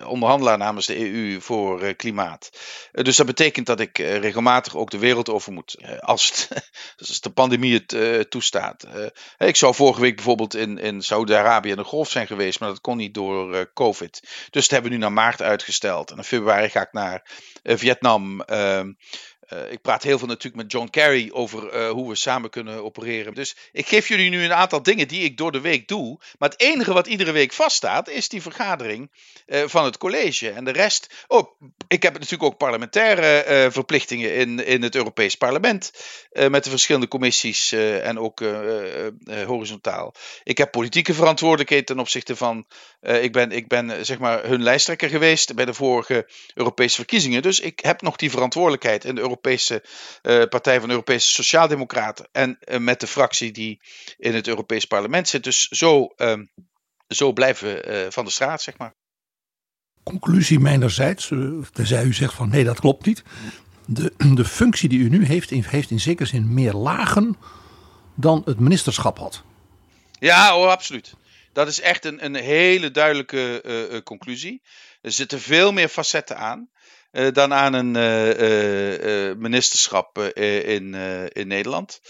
[0.04, 2.50] onderhandelaar namens de EU voor klimaat.
[2.92, 5.76] dus dat betekent dat ik regelmatig ook de wereld over moet.
[6.00, 6.48] als,
[6.98, 8.86] als de pandemie het toestaat.
[9.38, 12.80] ik zou vorige week bijvoorbeeld in, in Saudi-Arabië in de golf zijn geweest, maar dat
[12.80, 14.20] kon niet door COVID.
[14.50, 16.10] Dus dat hebben we nu naar maart uitgesteld.
[16.10, 17.22] En in februari ga ik naar
[17.64, 18.42] Vietnam.
[19.52, 22.84] Uh, ik praat heel veel natuurlijk met John Kerry over uh, hoe we samen kunnen
[22.84, 23.34] opereren.
[23.34, 26.20] Dus ik geef jullie nu een aantal dingen die ik door de week doe.
[26.38, 29.10] Maar het enige wat iedere week vaststaat is die vergadering
[29.46, 30.50] uh, van het college.
[30.50, 31.24] En de rest.
[31.26, 35.92] Oh, ik heb natuurlijk ook parlementaire verplichtingen in, in het Europees Parlement.
[36.48, 38.40] met de verschillende commissies en ook
[39.46, 40.14] horizontaal.
[40.44, 42.66] Ik heb politieke verantwoordelijkheid ten opzichte van.
[43.00, 47.42] ik ben, ik ben zeg maar hun lijsttrekker geweest bij de vorige Europese verkiezingen.
[47.42, 49.84] Dus ik heb nog die verantwoordelijkheid in de Europese Europese
[50.22, 52.28] uh, Partij van de Europese Sociaaldemocraten.
[52.32, 53.80] En uh, met de fractie die
[54.16, 55.44] in het Europees Parlement zit.
[55.44, 56.34] Dus zo, uh,
[57.08, 58.94] zo blijven we eh, van de straat, zeg maar.
[60.02, 61.32] Conclusie mijnerzijds,
[61.72, 63.22] tenzij u zegt van nee, dat klopt niet.
[63.86, 67.36] De, de functie die u nu heeft, heeft in zekere zin meer lagen
[68.14, 69.42] dan het ministerschap had.
[70.18, 71.14] Ja, oh, absoluut.
[71.52, 74.62] Dat is echt een, een hele duidelijke conclusie.
[75.00, 76.70] Er zitten veel meer facetten aan.
[77.12, 80.94] Eh, dan aan een eh, eh, ministerschap in,
[81.32, 82.00] in Nederland.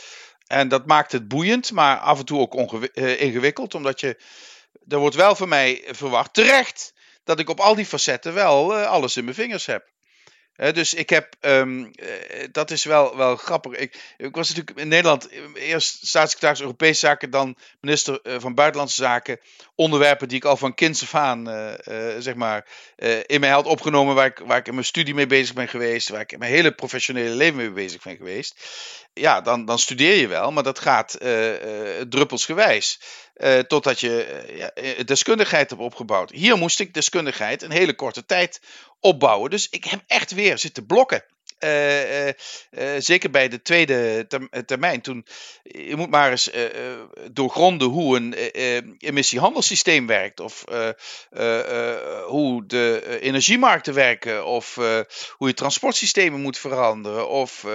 [0.46, 4.16] En dat maakt het boeiend, maar af en toe ook ingewikkeld, omdat je.
[4.88, 9.16] Er wordt wel van mij verwacht, terecht, dat ik op al die facetten wel alles
[9.16, 9.91] in mijn vingers heb
[10.70, 11.90] dus ik heb, um,
[12.52, 13.72] dat is wel, wel grappig.
[13.72, 19.02] Ik, ik, was natuurlijk in Nederland eerst staatssecretaris Europese Zaken, dan minister uh, van Buitenlandse
[19.02, 19.40] Zaken.
[19.74, 21.46] Onderwerpen die ik al van kinds af aan,
[22.18, 22.66] zeg maar,
[23.26, 26.08] in mij had opgenomen, waar ik, waar ik in mijn studie mee bezig ben geweest,
[26.08, 28.54] waar ik in mijn hele professionele leven mee bezig ben geweest.
[29.14, 31.18] Ja, dan, dan studeer je wel, maar dat gaat
[32.08, 33.00] druppelsgewijs.
[33.36, 36.30] Uh, totdat je deskundigheid hebt opgebouwd.
[36.30, 38.60] Hier moest ik deskundigheid een hele korte tijd
[39.00, 39.50] opbouwen.
[39.50, 41.24] Dus ik heb echt weer zitten blokken.
[41.62, 42.34] Eh, eh,
[42.70, 45.00] eh, zeker bij de tweede term- termijn.
[45.00, 45.24] Toen,
[45.62, 46.50] je moet maar eens
[47.30, 50.40] doorgronden hoe een eh, eh, emissiehandelssysteem werkt.
[50.40, 50.64] Of
[52.26, 54.46] hoe de energiemarkten werken.
[54.46, 54.74] Of
[55.36, 57.28] hoe je transportsystemen moet veranderen.
[57.28, 57.66] Of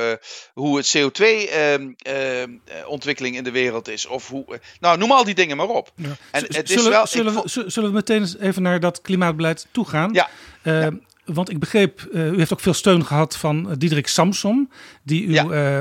[0.53, 4.05] hoe het CO2-ontwikkeling in de wereld is.
[4.05, 5.91] Of hoe, nou, noem al die dingen maar op.
[6.31, 9.67] En het is zullen, wel, ik zullen, we, zullen we meteen even naar dat klimaatbeleid
[9.71, 10.13] toegaan?
[10.13, 10.29] Ja.
[10.61, 10.87] Eh,
[11.33, 14.71] Want ik begreep, eh, u heeft ook veel steun gehad van eh, Diederik Samsom,
[15.03, 15.79] die uw eh,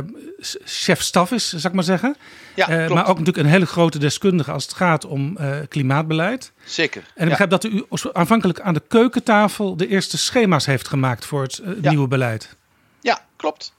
[0.64, 2.16] chef-staf is, zou ik maar zeggen.
[2.54, 2.88] Ja, klopt.
[2.88, 6.52] maar ook natuurlijk een hele grote deskundige als het gaat om klimaatbeleid.
[6.64, 7.02] Zeker.
[7.02, 7.28] En ik ja.
[7.28, 11.90] begrijp dat u aanvankelijk aan de keukentafel de eerste schema's heeft gemaakt voor het Ja.
[11.90, 12.56] nieuwe beleid.
[13.00, 13.72] Ja, klopt.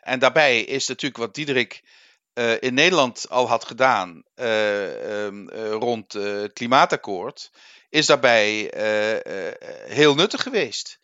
[0.00, 1.82] En daarbij is natuurlijk wat Diederik
[2.60, 7.50] in Nederland al had gedaan eh, ehm, eh, rond het klimaatakkoord,
[7.88, 8.72] is daarbij
[9.86, 10.98] heel nuttig geweest.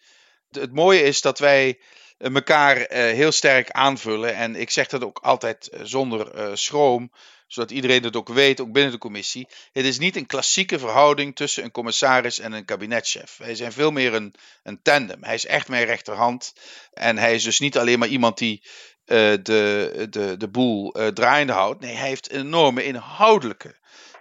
[0.50, 1.78] Het mooie is dat wij
[2.18, 4.34] eh, elkaar eh, heel sterk aanvullen.
[4.34, 7.12] En ik zeg dat ook altijd eh, zonder eh, schroom,
[7.46, 9.48] zodat iedereen het ook weet, ook binnen de commissie.
[9.72, 13.36] Het is niet een klassieke verhouding tussen een commissaris en een kabinetchef.
[13.36, 15.24] Wij zijn veel meer een, een tandem.
[15.24, 16.52] Hij is echt mijn rechterhand.
[16.92, 18.62] En hij is dus niet alleen maar iemand die
[19.04, 21.80] eh, de, de, de boel eh, draaiende houdt.
[21.80, 23.76] Nee, hij heeft een enorme inhoudelijke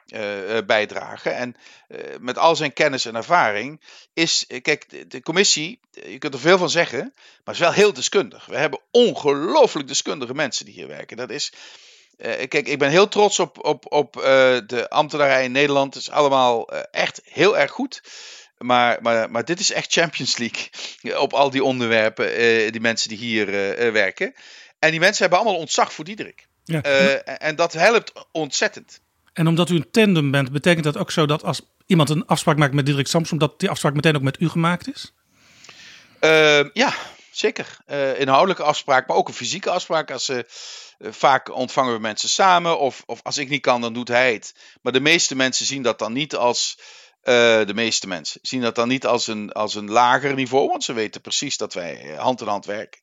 [0.07, 1.29] eh, eh, bijdrage.
[1.29, 1.55] En
[1.87, 3.81] eh, met al zijn kennis en ervaring
[4.13, 7.93] is, kijk, de, de commissie, je kunt er veel van zeggen, maar is wel heel
[7.93, 8.45] deskundig.
[8.45, 11.17] We hebben ongelooflijk deskundige mensen die hier werken.
[11.17, 11.53] Dat is,
[12.47, 14.13] kijk, ik ben heel trots op, op, op
[14.67, 15.93] de ambtenarij in Nederland.
[15.93, 18.01] Het is allemaal echt heel erg goed.
[18.57, 20.69] Maar, maar, maar dit is echt Champions League
[21.25, 22.27] op al die onderwerpen,
[22.71, 23.45] die mensen die hier
[23.91, 24.33] werken.
[24.79, 26.47] En die mensen hebben allemaal ontzag voor Diederik.
[26.63, 26.81] Ja.
[27.23, 28.99] En dat helpt ontzettend.
[29.37, 32.57] En omdat u een tandem bent, betekent dat ook zo dat als iemand een afspraak
[32.57, 35.13] maakt met Diederik Samsom, dat die afspraak meteen ook met u gemaakt is?
[36.19, 36.93] Ehm, ja,
[37.31, 37.77] zeker.
[37.85, 40.11] Eh, inhoudelijke afspraak, maar ook een fysieke afspraak.
[40.11, 40.39] Als, eh,
[40.99, 44.55] vaak ontvangen we mensen samen, of, of als ik niet kan, dan doet hij het.
[44.81, 46.79] Maar de meeste mensen zien dat dan niet als.
[47.65, 50.93] de meeste mensen zien dat dan niet als een, als een lager niveau, want ze
[50.93, 53.01] weten precies dat wij hand in hand werken.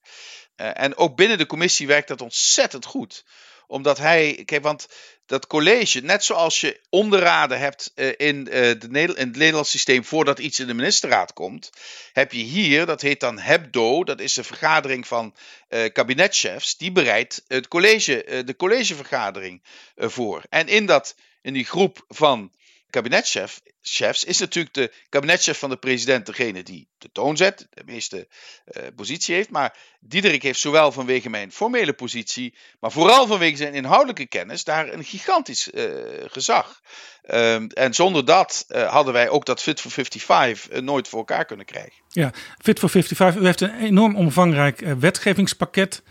[0.57, 3.25] En ook binnen de commissie werkt dat ontzettend goed.
[3.67, 4.87] Omdat hij, kijk, want
[5.27, 10.05] dat college, net zoals je onderraden hebt eh, in, eh, de in het Nederlands systeem
[10.05, 11.71] voordat iets in de ministerraad komt,
[12.13, 15.35] heb je hier, dat heet dan HEBDO, dat is de vergadering van
[15.69, 19.63] eh, kabinetchefs, die bereidt het college, de collegevergadering
[19.97, 20.43] voor.
[20.49, 22.53] En in, dat, in die groep van
[22.95, 27.83] kabinetchefs chefs, is natuurlijk de kabinetchef van de president degene die de toon zet, de
[27.85, 28.29] meeste
[28.65, 29.51] eh, positie heeft.
[29.51, 34.93] Maar Diederik heeft zowel vanwege mijn formele positie, maar vooral vanwege zijn inhoudelijke kennis, daar
[34.93, 35.85] een gigantisch eh,
[36.27, 36.81] gezag.
[37.23, 41.19] Ehm, en zonder dat eh, hadden wij ook dat Fit for 55 eh, nooit voor
[41.19, 42.03] elkaar kunnen krijgen.
[42.09, 43.43] Ja, Fit for 55.
[43.43, 46.03] U heeft een enorm omvangrijk wetgevingspakket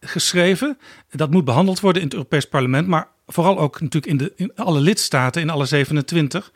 [0.00, 0.78] geschreven.
[1.10, 4.52] Dat moet behandeld worden in het Europees Parlement, maar vooral ook natuurlijk in, de, in
[4.56, 6.52] alle lidstaten, in alle 27.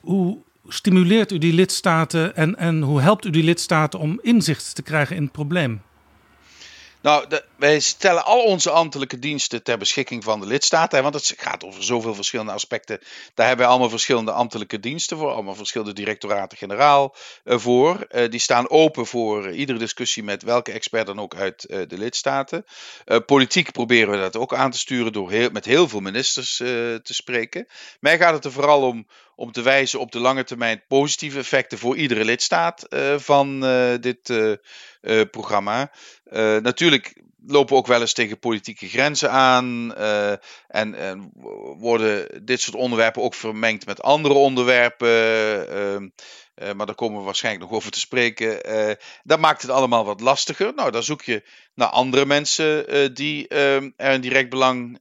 [0.00, 0.38] Hoe
[0.68, 5.16] stimuleert u die lidstaten en, en hoe helpt u die lidstaten om inzicht te krijgen
[5.16, 5.82] in het probleem?
[7.00, 10.96] Nou, de- wij stellen al onze ambtelijke diensten ter beschikking van de lidstaten.
[10.96, 12.98] hè, Want het gaat over zoveel verschillende aspecten.
[13.34, 15.32] Daar hebben wij allemaal verschillende ambtelijke diensten voor.
[15.32, 18.00] Allemaal verschillende directoraten-generaal eh, voor.
[18.00, 21.98] Eh, die staan open voor eh, iedere discussie met welke expert dan ook uit de
[21.98, 22.64] lidstaten.
[23.26, 27.00] Politiek proberen we dat ook aan te sturen door heel, met heel veel ministers te
[27.02, 27.66] spreken.
[28.00, 31.78] Mij gaat het er vooral om om te wijzen op de lange termijn positieve effecten
[31.78, 33.60] voor iedere lidstaat van
[34.00, 34.32] dit
[35.30, 35.90] programma.
[36.60, 39.94] Natuurlijk lopen ook wel eens tegen politieke grenzen aan.
[39.94, 40.32] eh,
[40.68, 41.30] en, en
[41.78, 45.08] worden dit soort onderwerpen ook vermengd met andere onderwerpen.
[45.68, 46.08] ehm,
[46.54, 48.62] eh, maar daar komen we waarschijnlijk nog over te spreken.
[48.62, 50.72] Eh, dat maakt het allemaal wat lastiger.
[50.74, 51.42] Nou, dan zoek je
[51.74, 54.98] naar andere mensen die ehm, er een direct belang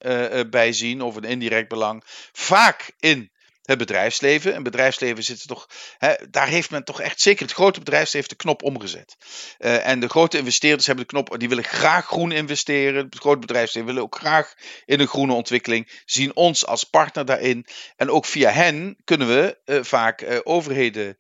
[0.50, 2.04] bij zien, of een indirect belang.
[2.32, 3.32] Vaak in
[3.67, 4.53] het bedrijfsleven.
[4.53, 8.36] En bedrijfsleven zit toch, hè, daar heeft men toch echt, zeker het grote bedrijfsleven, de
[8.36, 9.17] knop omgezet.
[9.58, 13.06] Eh, en de grote investeerders hebben de knop, die willen graag groen investeren.
[13.06, 14.53] Het grote bedrijfsleven willen ook graag
[14.86, 17.65] in een groene ontwikkeling, zien ons als partner daarin.
[17.95, 21.17] En ook via hen kunnen we eh, vaak eh, overheden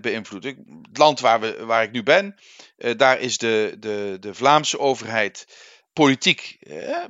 [0.00, 0.82] beïnvloeden.
[0.88, 2.34] Het land waar, we, waar ik nu ben,
[2.96, 5.46] daar is de, de, de Vlaamse overheid
[5.92, 6.58] politiek,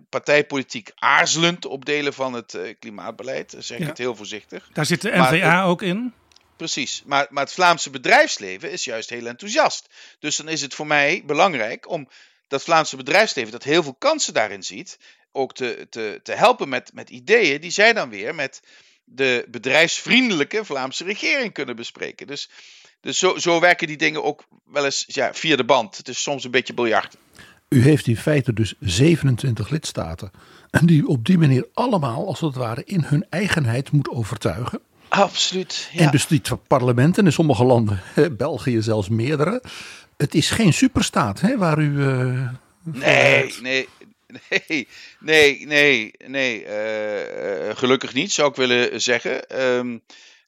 [0.08, 3.50] partijpolitiek aarzelend op delen van het eh, klimaatbeleid.
[3.50, 3.88] Dan zeg ik Ja.
[3.88, 4.68] het heel voorzichtig.
[4.72, 6.12] Daar zit de NVA ook in.
[6.56, 9.88] Precies, maar, maar het Vlaamse bedrijfsleven is juist heel enthousiast.
[10.18, 12.08] Dus dan is het voor mij belangrijk om
[12.48, 14.98] dat Vlaamse bedrijfsleven, dat heel veel kansen daarin ziet,
[15.32, 18.62] ook te, te, te helpen met, met ideeën die zij dan weer met
[19.04, 22.26] de bedrijfsvriendelijke Vlaamse regering kunnen bespreken.
[22.26, 22.50] Dus,
[23.00, 25.96] dus zo, zo werken die dingen ook wel eens ja, via de band.
[25.96, 27.16] Het is soms een beetje biljart.
[27.74, 30.30] U heeft in feite dus 27 lidstaten.
[30.70, 34.80] En die op die manier allemaal, als het ware, in hun eigenheid moet overtuigen.
[35.08, 35.88] Absoluut.
[35.92, 36.00] Ja.
[36.00, 38.00] En dus die parlementen in sommige landen,
[38.36, 39.62] België zelfs meerdere.
[40.16, 41.98] Het is geen superstaat hè, waar u.
[41.98, 42.48] Uh,
[42.82, 43.88] nee, nee,
[44.58, 44.88] nee,
[45.20, 46.64] nee, nee, nee.
[46.64, 49.62] Uh, gelukkig niet, zou ik willen zeggen.
[49.62, 50.02] Um,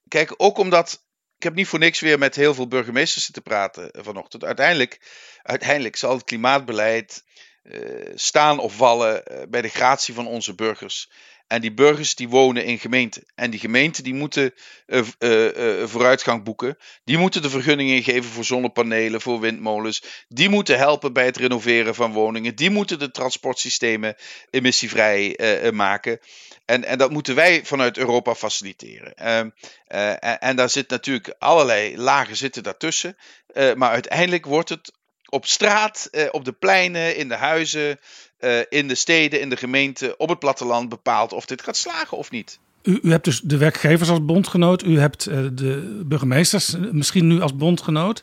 [0.08, 1.02] kijk, ook omdat.
[1.42, 4.44] Ik heb niet voor niks weer met heel veel burgemeesters zitten praten vanochtend.
[4.44, 5.00] Uiteindelijk,
[5.42, 7.24] uiteindelijk zal het klimaatbeleid
[7.62, 11.10] uh, staan of vallen bij de gratie van onze burgers.
[11.46, 13.22] En die burgers die wonen in gemeenten.
[13.34, 14.54] En die gemeenten die moeten
[14.86, 16.76] uh, uh, vooruitgang boeken.
[17.04, 20.24] Die moeten de vergunningen geven voor zonnepanelen, voor windmolens.
[20.28, 22.54] Die moeten helpen bij het renoveren van woningen.
[22.56, 24.16] Die moeten de transportsystemen
[24.50, 25.38] emissievrij
[25.72, 26.18] maken.
[26.64, 29.14] En, en dat moeten wij vanuit Europa faciliteren.
[29.14, 29.50] Ehm,
[29.86, 33.16] en, en daar zit natuurlijk allerlei lagen zitten daartussen.
[33.74, 34.92] maar uiteindelijk wordt het
[35.28, 37.98] op straat, op de pleinen, in de huizen,
[38.44, 42.16] uh, in de steden, in de gemeenten, op het platteland bepaalt of dit gaat slagen
[42.16, 42.58] of niet.
[42.82, 47.40] U, u hebt dus de werkgevers als bondgenoot, u hebt uh, de burgemeesters misschien nu
[47.40, 48.22] als bondgenoot.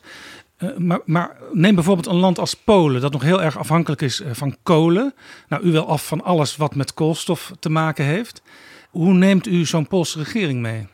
[0.58, 4.22] Uh, maar, maar, neem bijvoorbeeld een land als Polen, dat nog heel erg afhankelijk is
[4.32, 5.14] van kolen.
[5.48, 8.42] Nou, u wel af van alles wat met koolstof te maken heeft.
[8.90, 10.86] Hoe neemt u zo'n Poolse regering mee?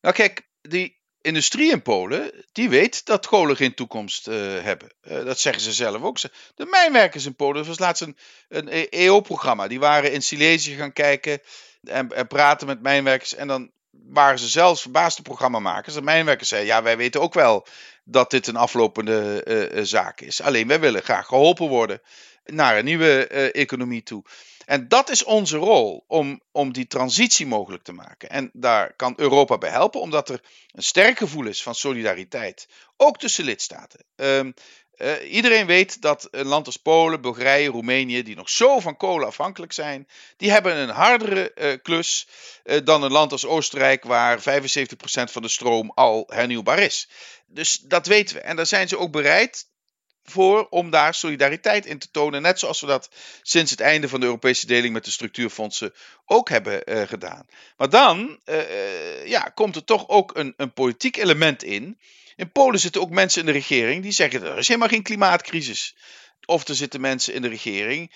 [0.00, 0.97] Nou, kijk, die,
[1.28, 4.92] industrie in Polen, die weet dat kolen geen toekomst uh, hebben.
[5.02, 6.20] Uh, dat zeggen ze zelf ook.
[6.54, 8.16] De mijnwerkers in Polen, er was laatst een,
[8.48, 9.68] een EO-programma.
[9.68, 11.40] Die waren in Silesië gaan kijken
[11.82, 13.34] en, en, praten met mijnwerkers.
[13.34, 15.94] En dan waren ze zelfs verbaasde programmamakers.
[15.94, 17.66] De mijnwerkers zeiden, ja, wij weten ook wel
[18.04, 20.40] dat dit een aflopende uh, zaak is.
[20.40, 22.02] Alleen wij willen graag geholpen worden
[22.44, 24.24] naar een nieuwe economie toe.
[24.68, 28.30] En dat is onze rol om, om die transitie mogelijk te maken.
[28.30, 30.40] En daar kan Europa bij helpen, omdat er
[30.72, 34.04] een sterk gevoel is van solidariteit, ook tussen lidstaten.
[34.16, 34.54] Um,
[34.96, 39.26] uh, iedereen weet dat een land als Polen, Bulgarije, Roemenië, die nog zo van kolen
[39.26, 42.28] afhankelijk zijn, die hebben een hardere uh, klus
[42.64, 44.42] uh, dan een land als Oostenrijk, waar 75%
[45.04, 47.08] van de stroom al hernieuwbaar is.
[47.46, 48.40] Dus dat weten we.
[48.40, 49.66] En daar zijn ze ook bereid
[50.30, 52.42] voor om daar solidariteit in te tonen.
[52.42, 53.10] Net zoals we dat
[53.42, 57.46] sinds het einde van de Europese deling met de structuurfondsen ook hebben uh, gedaan.
[57.76, 61.98] Maar dan uh, ja, komt er toch ook een, een politiek element in.
[62.36, 65.96] In Polen zitten ook mensen in de regering die zeggen: er is helemaal geen klimaatcrisis.
[66.44, 68.12] Of er zitten mensen in de regering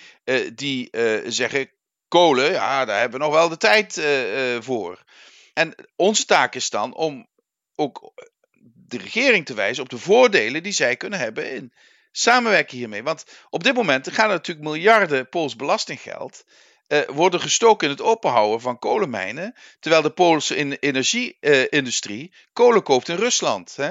[0.55, 0.91] die
[1.27, 1.71] zeggen:
[2.09, 4.03] kolen, ja, daar hebben we nog wel de tijd
[4.65, 5.05] voor.
[5.55, 7.27] En onze taak is dan om
[7.75, 8.13] ook
[8.93, 11.73] de regering te wijzen op de voordelen die zij kunnen hebben in
[12.13, 13.03] samenwerken hiermee.
[13.03, 16.45] Want op dit moment gaan er natuurlijk miljarden Pools belastinggeld.
[16.89, 19.55] Uh, worden gestoken in het openhouden van kolenmijnen.
[19.81, 23.77] Terwijl de Poolse energieindustrie uh, kolen koopt in Rusland.
[23.77, 23.91] Hè?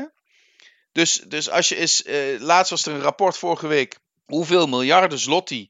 [0.91, 2.05] Dus, dus als je eens.
[2.05, 3.97] Uh, laatst was er een rapport vorige week.
[4.25, 5.67] hoeveel miljarden zloty.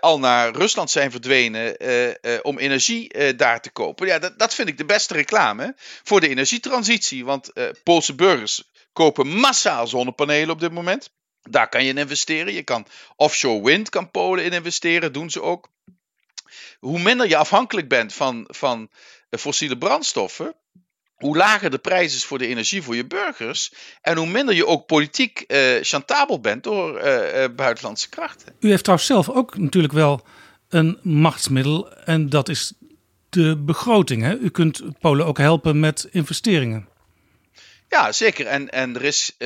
[0.00, 1.76] al naar Rusland zijn verdwenen
[2.42, 4.06] om energie daar te kopen.
[4.06, 7.24] Ja, dat, dat vind ik de beste reclame voor de energietransitie.
[7.24, 7.52] Want
[7.84, 8.62] Poolse burgers
[8.92, 11.10] kopen massaal zonnepanelen op dit moment.
[11.50, 12.52] Daar kan je in investeren.
[12.52, 15.68] Je kan offshore wind, kan Polen in investeren, doen ze ook.
[16.78, 18.90] Hoe minder je afhankelijk bent van, van
[19.30, 20.54] eh, fossiele brandstoffen,
[21.18, 23.72] hoe lager de prijs is voor de energie voor je burgers.
[24.00, 28.54] En hoe minder je ook politiek uh, chantabel bent door uh, uh, buitenlandse krachten.
[28.60, 30.26] U heeft trouwens zelf ook natuurlijk wel
[30.68, 31.92] een machtsmiddel.
[31.92, 32.72] En dat is
[33.28, 34.22] de begroting.
[34.22, 34.36] Hè?
[34.36, 36.88] U kunt Polen ook helpen met investeringen.
[37.88, 38.46] Ja, zeker.
[38.46, 39.36] En, en er is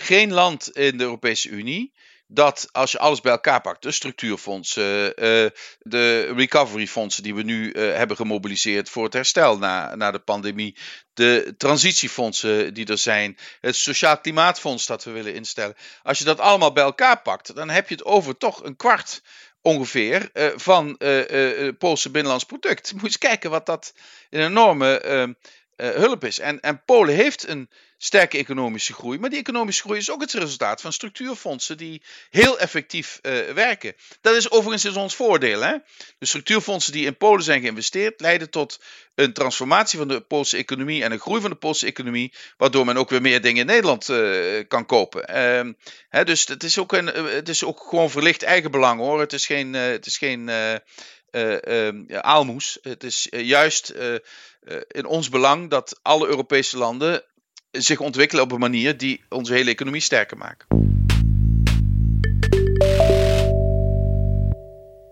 [0.00, 1.92] geen land in de Europese Unie
[2.30, 7.72] dat als je alles bij elkaar pakt, de structuurfondsen, uh, de recoveryfondsen die we nu
[7.72, 10.76] uh, hebben gemobiliseerd voor het herstel na, na de pandemie,
[11.14, 15.76] de transitiefondsen die er zijn, het sociaal klimaatfonds dat we willen instellen.
[16.02, 19.22] Als je dat allemaal bij elkaar pakt, dan heb je het over toch een kwart
[19.62, 22.92] ongeveer uh, van het Poolse binnenlands product.
[22.92, 23.94] Moet je eens kijken wat dat
[24.30, 25.36] een enorme
[25.82, 26.38] hulp is.
[26.38, 29.18] En, en Polen heeft een sterke economische groei.
[29.18, 33.94] Maar die economische groei is ook het resultaat van structuurfondsen die heel effectief uh, werken.
[34.20, 35.60] Dat is overigens ons voordeel.
[35.60, 35.76] Hè?
[36.18, 38.80] De structuurfondsen die in Polen zijn geïnvesteerd leiden tot
[39.14, 42.96] een transformatie van de Poolse economie en een groei van de Poolse economie, waardoor men
[42.96, 45.36] ook weer meer dingen in Nederland uh, kan kopen.
[45.66, 45.72] Uh,
[46.08, 49.20] hè, dus het is, ook een, eh, het is ook gewoon verlicht eigenbelang hoor.
[49.20, 50.78] Het is geen, het is geen ehm,
[52.08, 52.78] aalmoes.
[52.82, 53.94] Het is juist
[54.88, 57.22] in ons belang dat alle Europese landen
[57.70, 60.66] zich ontwikkelen op een manier die onze hele economie sterker maakt.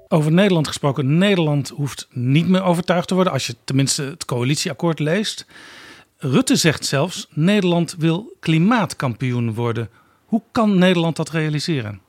[0.09, 1.19] Over Nederland gesproken.
[1.19, 5.47] Nederland hoeft niet meer overtuigd te worden als je tenminste het coalitieakkoord leest.
[6.17, 9.91] Rutte zegt zelfs: Nederland wil klimaatkampioen worden.
[10.25, 12.01] Hoe kan Nederland dat realiseren?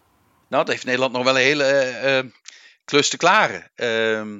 [0.50, 2.26] Nou, dat heeft Nederland nog wel een hele eh, eh,
[2.88, 3.72] klus te klaren.
[3.76, 4.40] Ehm,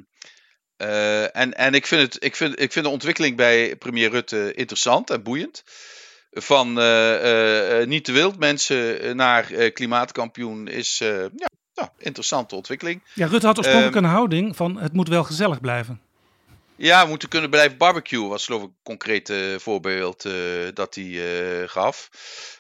[0.78, 4.54] eh, en en ik, vind het, ik, vind, ik vind de ontwikkeling bij premier Rutte
[4.54, 5.64] interessant en boeiend.
[6.32, 13.02] Van eh, eh, niet te wild mensen naar klimaatkampioen is ja, ja, interessante ontwikkeling.
[13.14, 16.02] Ja, Rutte had oorspronkelijk Ehm, een houding van het moet wel gezellig blijven.
[16.76, 20.30] Ja, we moeten kunnen blijven barbecuen, was geloof ik een concreet voorbeeld
[20.74, 22.10] dat hij gaf.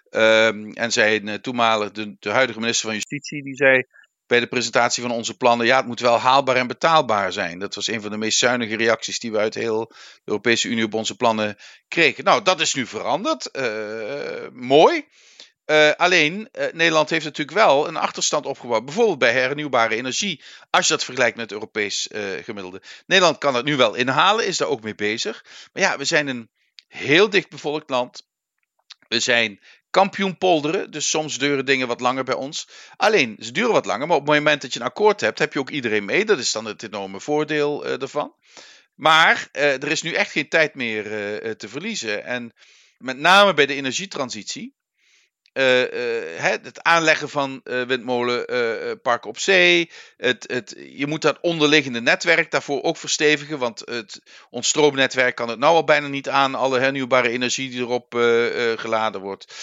[0.09, 3.85] Ehm, en zijn uh, toenmalig, de, de huidige minister van Justitie, die zei
[4.27, 7.59] bij de presentatie van onze plannen, ja, het moet wel haalbaar en betaalbaar zijn.
[7.59, 10.83] Dat was een van de meest zuinige reacties die we uit heel de Europese Unie
[10.83, 11.57] op onze plannen
[11.87, 12.23] kregen.
[12.23, 13.51] Nou, dat is nu veranderd.
[13.51, 15.07] Eh, mooi.
[15.65, 18.85] Uh, alleen, uh, Nederland heeft natuurlijk wel een achterstand opgebouwd.
[18.85, 20.43] Bijvoorbeeld bij hernieuwbare energie.
[20.69, 22.09] Als je dat vergelijkt met het Europees
[22.43, 22.81] gemiddelde.
[23.05, 25.45] Nederland kan dat nu wel inhalen, is daar ook mee bezig.
[25.73, 26.49] Maar ja, we zijn een
[26.87, 28.27] heel dicht bevolkt land.
[29.07, 29.59] We zijn
[29.89, 32.67] kampioen polderen, dus soms duren dingen wat langer bij ons.
[32.95, 35.53] Alleen, ze duren wat langer, maar op het moment dat je een akkoord hebt, heb
[35.53, 36.25] je ook iedereen mee.
[36.25, 38.35] Dat is dan het enorme voordeel ervan.
[38.95, 41.03] Maar er is nu echt geen tijd meer
[41.57, 42.25] te verliezen.
[42.25, 42.53] En
[42.97, 44.75] met name bij de energietransitie.
[45.57, 49.91] Uh, uh, het aanleggen van uh, windmolenparken op zee.
[50.17, 53.59] Het, het, je moet dat onderliggende netwerk daarvoor ook verstevigen.
[53.59, 56.55] Want het, ons stroomnetwerk kan het nou al bijna niet aan.
[56.55, 58.13] Alle hernieuwbare energie die erop
[58.75, 59.53] geladen wordt.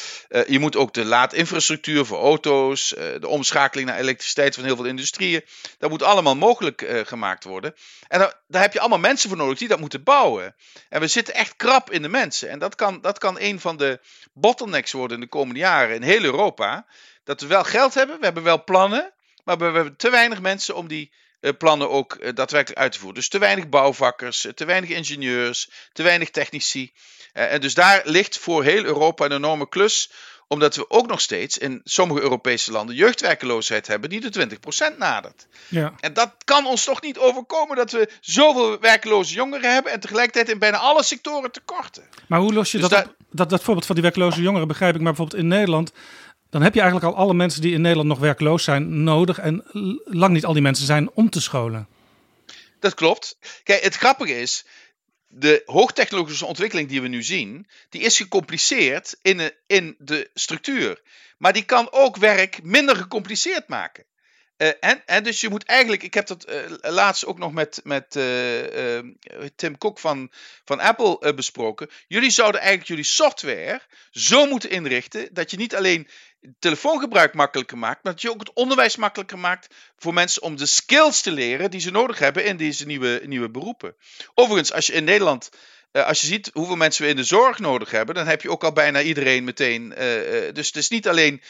[0.46, 2.88] je moet ook de laadinfrastructuur voor auto's.
[3.20, 5.44] de omschakeling naar elektriciteit van heel veel industrieën.
[5.78, 7.74] Dat moet allemaal mogelijk gemaakt worden.
[8.08, 10.54] En daar, daar, heb je allemaal mensen voor nodig die dat moeten bouwen.
[10.88, 12.48] En we zitten echt krap in de mensen.
[12.48, 14.00] En dat kan, dat kan een van de
[14.32, 16.86] bottlenecks worden in de komende jaren in heel Europa.
[17.24, 19.12] Dat we wel geld hebben, we hebben wel plannen,
[19.44, 22.98] maar we hebben te weinig mensen om die uh, plannen ook uh, daadwerkelijk uit te
[22.98, 23.16] voeren.
[23.16, 26.92] Dus te weinig bouwvakkers, te weinig ingenieurs, te weinig technici.
[27.32, 30.10] En dus daar ligt voor heel Europa een enorme klus
[30.48, 34.58] omdat we ook nog steeds in sommige Europese landen jeugdwerkeloosheid hebben die de
[34.94, 35.46] 20% nadert.
[35.68, 35.92] Ja.
[36.00, 40.48] En dat kan ons toch niet overkomen dat we zoveel werkeloze jongeren hebben en tegelijkertijd
[40.48, 42.02] in bijna alle sectoren tekorten.
[42.28, 43.14] Maar hoe los je Dus dat, op?
[43.30, 45.92] dat, dat voorbeeld van die werkloze jongeren begrijp ik, maar bijvoorbeeld in Nederland,
[46.50, 49.64] dan heb je eigenlijk al alle mensen die in Nederland nog werkloos zijn nodig en
[50.04, 51.88] lang niet al die mensen zijn om te scholen.
[52.84, 53.38] Dat klopt.
[53.62, 54.64] Kijk, het grappige is,
[55.36, 61.02] de hoogtechnologische ontwikkeling die we nu zien, die is gecompliceerd in de, in de structuur.
[61.38, 64.04] Maar die kan ook werk minder gecompliceerd maken.
[64.56, 67.80] Eh, en, en dus je moet eigenlijk, ik heb dat eh, laatst ook nog met,
[67.84, 68.98] met eh,
[69.56, 70.32] Tim Cook van,
[70.64, 71.90] van Apple besproken.
[72.08, 73.80] Jullie zouden eigenlijk jullie software
[74.10, 76.08] zo moeten inrichten dat je niet alleen
[76.58, 80.66] telefoongebruik makkelijker maakt, maar dat je ook het onderwijs makkelijker maakt voor mensen om de
[80.66, 83.96] skills te leren die ze nodig hebben in deze nieuwe, nieuwe beroepen.
[84.34, 85.50] Overigens, als je in Nederland,
[85.90, 88.50] eh, als je ziet hoeveel mensen we in de zorg nodig hebben, dan heb je
[88.50, 89.94] ook al bijna iedereen meteen.
[89.94, 91.42] eh, eh, dus het is niet alleen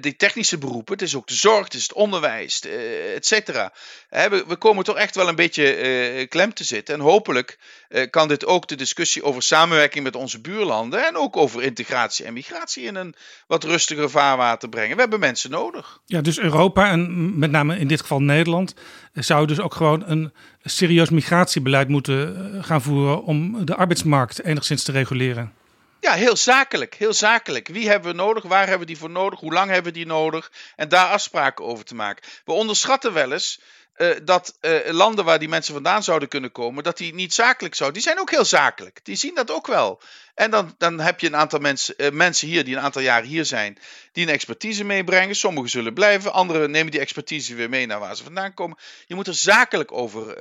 [0.00, 3.72] die technische beroepen, het is ook de zorg, het is het onderwijs, eh, et cetera.
[4.08, 6.94] We, we komen toch echt wel een beetje eh, klem te zitten.
[6.94, 7.58] En hopelijk
[7.90, 12.24] eh, kan dit ook de discussie over samenwerking met onze buurlanden en ook over integratie
[12.24, 13.14] en migratie in een
[13.46, 14.94] wat rustiger vaarwater brengen.
[14.94, 16.00] We hebben mensen nodig.
[16.06, 18.74] Ja, dus Europa en met name in dit geval Nederland
[19.12, 24.44] eh, zou dus ook gewoon een serieus migratiebeleid moeten eh, gaan voeren om de arbeidsmarkt
[24.44, 25.52] enigszins te reguleren.
[26.00, 27.68] Ja, heel zakelijk, heel zakelijk.
[27.68, 28.42] Wie hebben we nodig?
[28.44, 29.40] Waar hebben we die voor nodig?
[29.40, 30.52] Hoe lang hebben we die nodig?
[30.76, 32.30] En daar afspraken over te maken.
[32.44, 33.60] We onderschatten wel eens
[34.00, 37.74] eh, dat eh, landen waar die mensen vandaan zouden kunnen komen, dat die niet zakelijk
[37.74, 38.00] zouden.
[38.00, 39.00] Die zijn ook heel zakelijk.
[39.02, 40.00] Die zien dat ook wel.
[40.34, 43.28] En dan, dan heb je een aantal mensen, eh, mensen hier die een aantal jaren
[43.28, 43.78] hier zijn,
[44.12, 45.34] die een expertise meebrengen.
[45.34, 48.78] Sommigen zullen blijven, anderen nemen die expertise weer mee naar waar ze vandaan komen.
[49.06, 50.34] Je moet er zakelijk over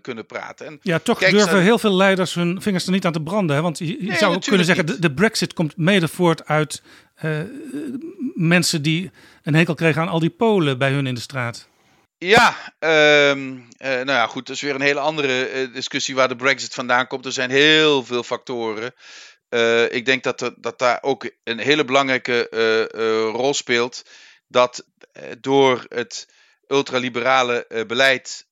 [0.00, 0.66] kunnen praten.
[0.66, 3.56] En Ja, toch Kijk, durven heel veel leiders hun vingers er niet aan te branden.
[3.56, 3.62] Hè?
[3.62, 6.82] Want je, je zou ook kunnen zeggen, de, de brexit komt mede voort uit
[8.34, 9.10] mensen die
[9.42, 11.68] een hekel kregen aan al die Polen bij hun in de straat.
[12.18, 16.28] Ja, ehm, eh, nou ja, goed, dat is weer een hele andere eh, discussie waar
[16.28, 17.24] de Brexit vandaan komt.
[17.26, 18.94] Er zijn heel veel factoren.
[19.48, 22.48] Eh, ik denk dat, er, dat daar ook een hele belangrijke
[23.32, 24.02] rol speelt.
[24.48, 24.86] Dat
[25.40, 26.28] door het
[26.68, 28.46] ultraliberale beleid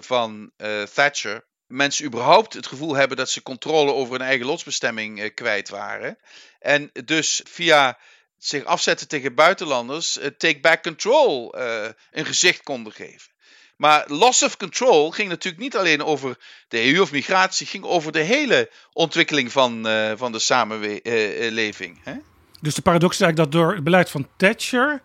[0.00, 0.52] van
[0.94, 6.18] Thatcher mensen überhaupt het gevoel hebben dat ze controle over hun eigen lotsbestemming kwijt waren.
[6.58, 7.98] En dus via
[8.40, 13.30] zich afzetten tegen buitenlanders, eh, take back control eh, een gezicht konden geven.
[13.76, 16.36] Maar loss of control ging natuurlijk niet alleen over
[16.68, 22.00] de EU of migratie, ging over de hele ontwikkeling van, eh, van de samenleving.
[22.04, 22.14] Hè?
[22.60, 25.02] Dus de paradox is eigenlijk dat door het beleid van Thatcher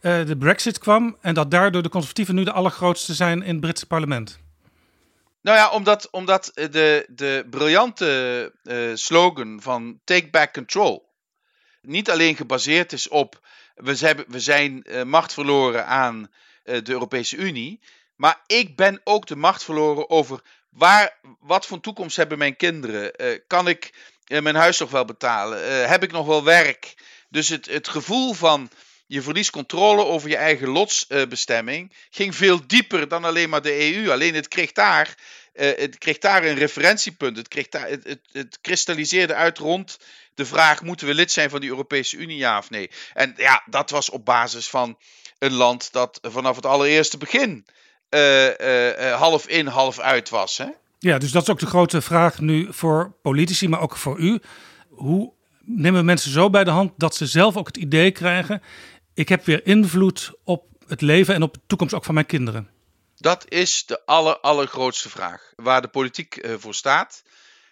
[0.00, 1.16] de brexit kwam...
[1.20, 4.38] en dat daardoor de conservatieven nu de allergrootste zijn in het Britse parlement.
[5.42, 8.52] Nou ja, omdat, omdat de, de briljante
[8.94, 11.07] slogan van Take Back Control
[11.82, 13.40] niet alleen gebaseerd is op
[13.78, 16.30] we zijn, we zijn uh, macht verloren aan
[16.64, 17.80] uh, de Europese Unie.
[18.16, 23.12] Maar ik ben ook de macht verloren over waar, wat voor toekomst hebben mijn kinderen?
[23.22, 23.92] Uh, kan ik
[24.26, 25.88] mijn huis nog wel betalen?
[25.88, 26.94] heb ik nog wel werk?
[27.28, 28.70] Dus het, het gevoel van
[29.06, 34.10] je verliest controle over je eigen lotsbestemming ging veel dieper dan alleen maar de EU.
[34.10, 35.14] Alleen het kreeg daar
[35.54, 37.36] uh, het kreeg daar een referentiepunt.
[37.36, 39.98] Het, kreeg daar, het, het, kristalliseerde uit rond
[40.34, 42.90] de vraag: moeten we lid zijn van die Europese Unie, ja of nee?
[43.14, 44.98] En ja, dat was op basis van
[45.38, 47.66] een land dat vanaf het allereerste begin
[48.10, 50.58] uh, uh, half in, half uit was.
[50.58, 50.66] Hè?
[50.98, 54.40] Ja, dus dat is ook de grote vraag nu voor politici, maar ook voor u.
[54.88, 55.32] Hoe
[55.64, 58.62] nemen mensen zo bij de hand dat ze zelf ook het idee krijgen:
[59.14, 62.68] ik heb weer invloed op het leven en op de toekomst ook van mijn kinderen?
[63.18, 65.52] Dat is de aller, allergrootste vraag.
[65.56, 67.22] Waar de politiek uh, voor staat.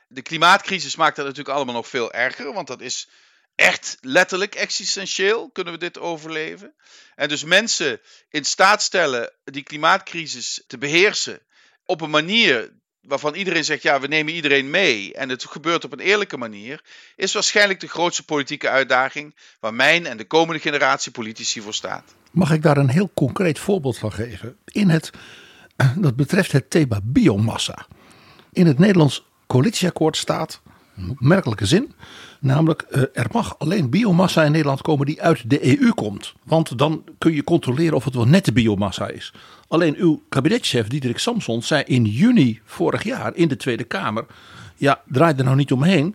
[0.08, 2.52] De klimaatcrisis maakt dat natuurlijk allemaal nog veel erger.
[2.52, 3.08] Want dat is
[3.54, 5.50] echt letterlijk existentieel.
[5.50, 6.74] Kunnen we dit overleven?
[7.14, 11.40] En dus mensen in staat stellen die klimaatcrisis te beheersen.
[11.84, 12.72] Op een manier
[13.06, 15.14] waarvan iedereen zegt: ja, we nemen iedereen mee.
[15.14, 16.84] En het gebeurt op een eerlijke manier.
[17.16, 19.34] Is waarschijnlijk de grootste politieke uitdaging.
[19.60, 22.14] Waar mijn en de komende generatie politici voor staat.
[22.30, 24.56] Mag ik daar een heel concreet voorbeeld van geven?
[24.64, 25.10] In het,
[25.96, 27.86] dat betreft het thema biomassa.
[28.52, 30.60] In het Nederlands coalitieakkoord staat,
[31.10, 31.92] opmerkelijke zin,
[32.40, 36.34] namelijk eh, er mag alleen biomassa in Nederland komen die uit de EU komt.
[36.44, 39.32] Want dan kun je controleren of het wel nette biomassa is.
[39.68, 44.26] Alleen uw kabinetchef Diederik Samson zei in juni vorig jaar in de Tweede Kamer,
[44.76, 46.14] ja draai er nou niet omheen.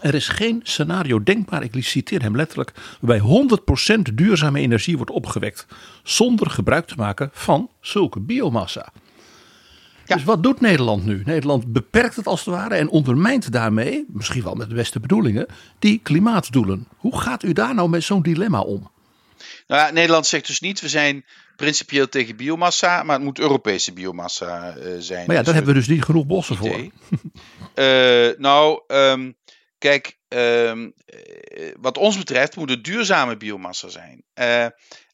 [0.00, 3.48] Er is geen scenario denkbaar, ik citeer hem letterlijk, waarbij
[3.98, 5.66] 100% duurzame energie wordt opgewekt
[6.02, 8.92] zonder gebruik te maken van zulke biomassa.
[10.14, 11.22] Dus wat doet Nederland nu?
[11.24, 15.46] Nederland beperkt het als het ware en ondermijnt daarmee, misschien wel met de beste bedoelingen,
[15.78, 16.88] die klimaatdoelen.
[16.96, 18.90] Hoe gaat u daar nou met zo'n dilemma om?
[19.66, 21.24] Nou ja, Nederland zegt dus niet, we zijn
[21.56, 25.26] principieel tegen biomassa, maar het moet Europese biomassa uh, zijn.
[25.26, 26.90] Maar ja, dus daar hebben we dus niet genoeg bossen voor.
[27.74, 29.36] Uh, nou, um,
[29.80, 30.94] Kijk, um,
[31.80, 34.22] wat ons betreft moet het duurzame biomassa zijn.
[34.34, 34.66] Uh,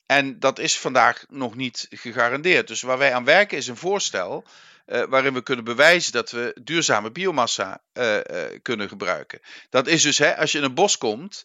[0.07, 2.69] en dat is vandaag nog niet gegarandeerd.
[2.69, 4.45] Dus waar wij aan werken is een voorstel
[4.87, 8.19] uh, waarin we kunnen bewijzen dat we duurzame biomassa uh,
[8.63, 9.41] kunnen gebruiken.
[9.71, 11.45] Dat is dus, hè, als je in een bos komt,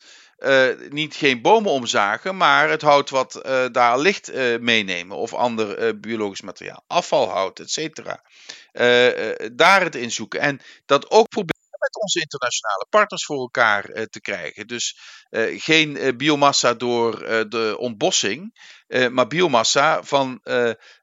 [0.89, 3.39] niet geen bomen omzagen, maar het hout wat
[3.71, 8.23] daar ligt meenemen of ander biologisch materiaal, afvalhout, et cetera.
[9.53, 14.21] daar het in zoeken en dat ook proberen met onze internationale partners voor elkaar te
[14.21, 14.67] krijgen.
[14.67, 14.99] Dus
[15.57, 17.19] geen biomassa door
[17.49, 18.59] de ontbossing,
[19.11, 20.41] maar biomassa van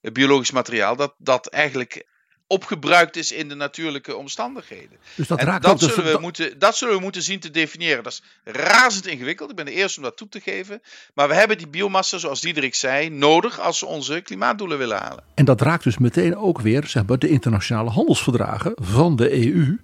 [0.00, 2.06] biologisch materiaal dat, dat eigenlijk
[2.48, 4.98] opgebruikt is in de natuurlijke omstandigheden.
[5.14, 6.20] Dus dat, raakt dat, zullen we dat...
[6.20, 8.02] moeten, dat zullen we moeten zien te definiëren.
[8.02, 9.50] Dat is razend ingewikkeld.
[9.50, 10.82] Ik ben de eerste om dat toe te geven.
[11.14, 15.24] Maar we hebben die biomassa, zoals Diederik zei, nodig als we onze klimaatdoelen willen halen.
[15.34, 19.78] En dat raakt dus meteen ook weer zeg maar, de internationale handelsverdragen van de EU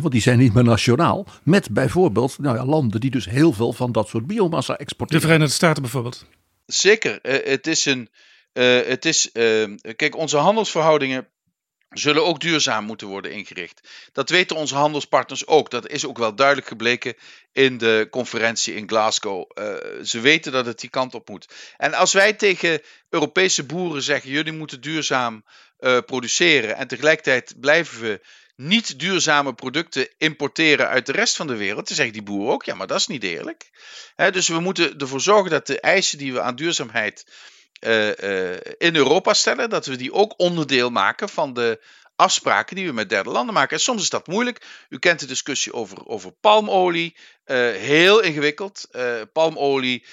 [0.00, 1.26] want die zijn niet meer nationaal.
[1.42, 5.22] Met bijvoorbeeld nou ja, landen die dus heel veel van dat soort biomassa exporteren.
[5.22, 6.26] De Verenigde Staten bijvoorbeeld.
[6.66, 7.18] Zeker.
[7.22, 8.08] Uh, het is een.
[8.52, 11.28] Uh, het is, uh, kijk, onze handelsverhoudingen
[11.94, 13.88] zullen ook duurzaam moeten worden ingericht.
[14.12, 15.70] Dat weten onze handelspartners ook.
[15.70, 17.14] Dat is ook wel duidelijk gebleken
[17.52, 19.50] in de conferentie in Glasgow.
[20.04, 21.48] ze weten dat het die kant op moet.
[21.76, 22.80] En als wij tegen
[23.10, 25.44] Europese boeren zeggen: jullie moeten duurzaam
[26.06, 28.20] produceren en tegelijkertijd blijven we
[28.56, 32.64] niet duurzame producten importeren uit de rest van de wereld, dan zeggen die boeren ook,
[32.64, 33.70] ja, maar dat is niet eerlijk.
[34.16, 37.26] dus we moeten ervoor zorgen dat de eisen die we aan duurzaamheid
[37.84, 41.84] uh, uh, in Europa stellen, dat we die ook onderdeel maken van de
[42.16, 43.76] afspraken die we met derde landen maken.
[43.76, 44.66] En soms is dat moeilijk.
[44.88, 47.16] U kent de discussie over, over palmolie.
[47.46, 48.88] Uh, heel ingewikkeld.
[49.32, 50.06] palmolie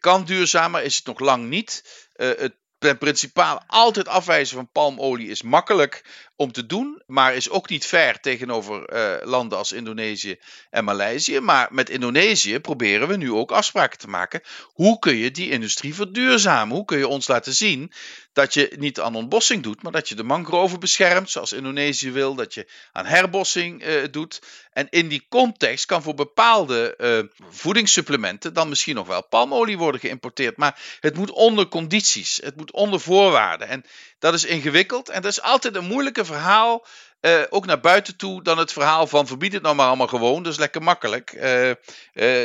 [0.00, 1.84] kan duurzaam, maar is het nog lang niet.
[2.16, 2.54] het
[2.98, 6.04] principaal altijd afwijzen van palmolie is makkelijk
[6.40, 10.38] om te doen, maar is ook niet ver tegenover uh, landen als Indonesië
[10.70, 11.40] en Maleisië.
[11.40, 14.42] Maar met Indonesië proberen we nu ook afspraken te maken.
[14.72, 16.76] Hoe kun je die industrie verduurzamen?
[16.76, 17.92] Hoe kun je ons laten zien
[18.32, 22.34] dat je niet aan ontbossing doet, maar dat je de mangroven beschermt, zoals Indonesië wil,
[22.34, 24.42] dat je aan herbossing uh, doet.
[24.72, 30.00] En in die context kan voor bepaalde uh, voedingssupplementen dan misschien nog wel palmolie worden
[30.00, 30.56] geïmporteerd.
[30.56, 33.68] Maar het moet onder condities, het moet onder voorwaarden.
[33.68, 33.84] En
[34.18, 36.86] dat is ingewikkeld en dat is altijd een moeilijke verhaal.
[37.20, 40.42] Uh, ook naar buiten toe dan het verhaal van verbied het nou maar allemaal gewoon.
[40.42, 41.32] Dat is lekker makkelijk.
[41.32, 41.74] Uh, uh,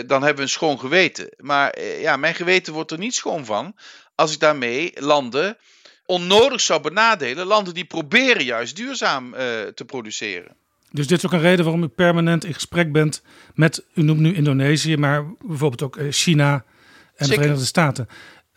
[0.08, 1.30] dan hebben we een schoon geweten.
[1.38, 3.76] Maar ja, mijn geweten wordt er niet schoon van
[4.16, 5.58] als ik daarmee landen
[6.06, 7.46] onnodig zou benadelen.
[7.46, 9.32] Landen die proberen juist duurzaam
[9.76, 10.56] te produceren.
[10.92, 13.22] Dus dit is ook een reden waarom u permanent in gesprek bent
[13.54, 17.42] met, u noemt nu Indonesië, maar bijvoorbeeld ook China, de Zeker.
[17.42, 18.10] Verenigde Staten.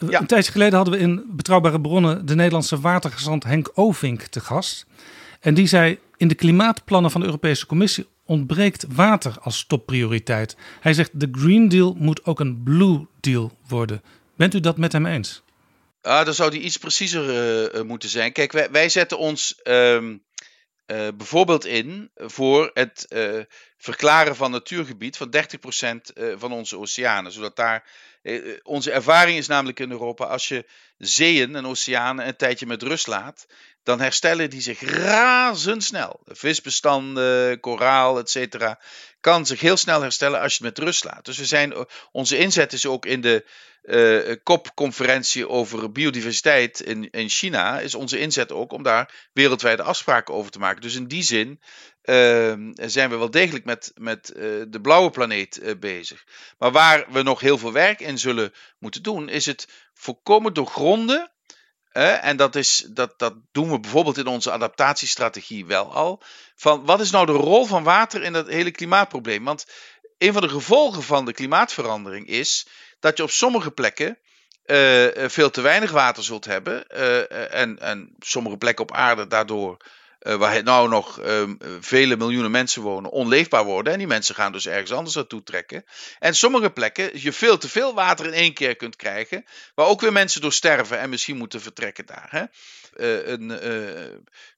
[0.07, 0.20] Ja.
[0.20, 4.86] Een tijdje geleden hadden we in Betrouwbare Bronnen de Nederlandse watergezant Henk Ovink te gast.
[5.40, 10.57] En die zei, in de klimaatplannen van de Europese Commissie ontbreekt water als topprioriteit.
[10.80, 14.03] Hij zegt, de Green Deal moet ook een Blue Deal worden.
[14.36, 15.42] Bent u dat met hem eens?
[16.03, 18.32] Ah, dan zou die iets preciezer eh, eh, moeten zijn.
[18.32, 20.16] Kijk, wij, wij zetten ons ehm,
[20.89, 23.41] eh, bijvoorbeeld in voor het eh,
[23.76, 27.32] verklaren van natuurgebied van 30% eh, van onze oceanen.
[27.32, 27.91] Zodat daar.
[28.62, 30.66] onze ervaring is namelijk in Europa, als je
[30.99, 33.47] zeeën en oceanen een tijdje met rust laat,
[33.89, 36.20] dan herstellen die zich razendsnel.
[36.26, 38.80] Visbestanden, koraal, et cetera,
[39.20, 41.24] kan zich heel snel herstellen als je het met rust laat.
[41.24, 43.45] Dus we zijn, onze inzet is ook in de
[43.82, 50.34] eh COP-conferentie over biodiversiteit in, in China, is onze inzet ook om daar wereldwijde afspraken
[50.34, 50.82] over te maken.
[50.82, 51.61] Dus in die zin
[52.03, 56.24] ehm, zijn we wel degelijk met, met eh, de blauwe planeet eh, bezig.
[56.59, 61.30] Maar waar we nog heel veel werk in zullen moeten doen, is het voorkomen doorgronden.
[61.99, 66.22] En dat, is, dat, dat doen we bijvoorbeeld in onze adaptatiestrategie wel al.
[66.57, 69.44] Van wat is nou de rol van water in dat hele klimaatprobleem?
[69.44, 69.66] Want
[70.18, 72.66] een van de gevolgen van de klimaatverandering is
[73.01, 74.18] dat je op sommige plekken
[74.64, 76.88] eh, eh, veel te weinig water zult hebben.
[76.88, 79.76] eh, en, en sommige plekken op aarde daardoor,
[80.18, 83.92] eh, waar nou nog ehm, vele miljoenen mensen wonen, onleefbaar worden.
[83.92, 85.84] En die mensen gaan dus ergens anders naartoe trekken.
[86.18, 89.44] En sommige plekken je veel te veel water in één keer kunt krijgen,
[89.74, 92.28] waar ook weer mensen door sterven en misschien moeten vertrekken daar.
[92.30, 92.44] Hè?
[92.96, 93.58] Eh, een, eh,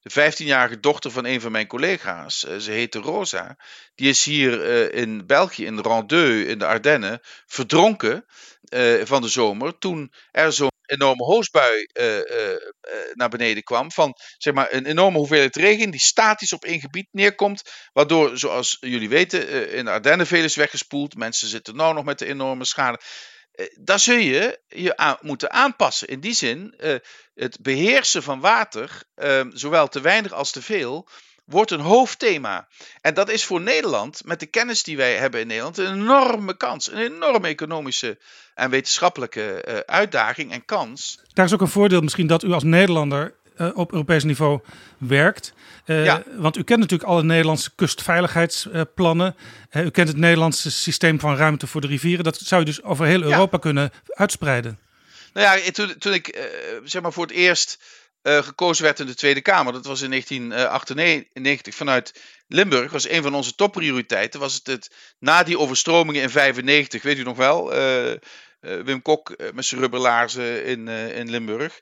[0.02, 3.56] de 15-jarige dochter van een van mijn collega's, ze heette Rosa,
[3.94, 8.24] die is hier in België, in Randeu, in de Ardennen, verdronken
[9.02, 9.78] van de zomer.
[9.78, 12.59] Toen er zo'n enorme hoosbui eh, eh, eh,
[13.12, 13.93] naar beneden kwam.
[13.93, 17.62] Van zeg maar, een enorme hoeveelheid regen die statisch op één gebied neerkomt.
[17.93, 21.14] Waardoor, zoals jullie weten, in de Ardennen veel is weggespoeld.
[21.14, 23.01] Mensen zitten nou nog met de enorme schade.
[23.80, 26.09] Daar zul je je aan moeten aanpassen.
[26.09, 26.74] In die zin,
[27.41, 31.09] het beheersen van water, eh, zowel te weinig als te veel,
[31.51, 32.68] wordt een hoofdthema.
[33.01, 36.57] En dat is voor Nederland, met de kennis die wij hebben in Nederland, een enorme
[36.57, 36.90] kans.
[36.90, 38.18] Een enorme economische
[38.55, 41.20] en wetenschappelijke eh, uitdaging en kans.
[41.32, 44.61] Daar is ook een voordeel misschien dat u als Nederlander eh, op Europees niveau
[44.98, 45.53] werkt.
[45.84, 46.22] Eh, Ja.
[46.36, 49.36] Want u kent natuurlijk alle Nederlandse kustveiligheidsplannen.
[49.72, 52.24] U kent het Nederlandse systeem van ruimte voor de rivieren.
[52.24, 54.78] Dat zou je dus over heel Europa kunnen uitspreiden.
[55.32, 56.48] Nou ja, toen, toen ik
[56.84, 57.78] zeg maar voor het eerst
[58.23, 63.23] eh, gekozen werd in de Tweede Kamer, dat was in 1998 vanuit Limburg, was een
[63.23, 64.41] van onze topprioriteiten.
[64.41, 67.73] Was het, het na die overstromingen in 95, weet u nog wel?
[67.73, 68.18] eh, eh,
[68.61, 71.79] Wim Kok met zijn rubberlaarzen in, in Limburg.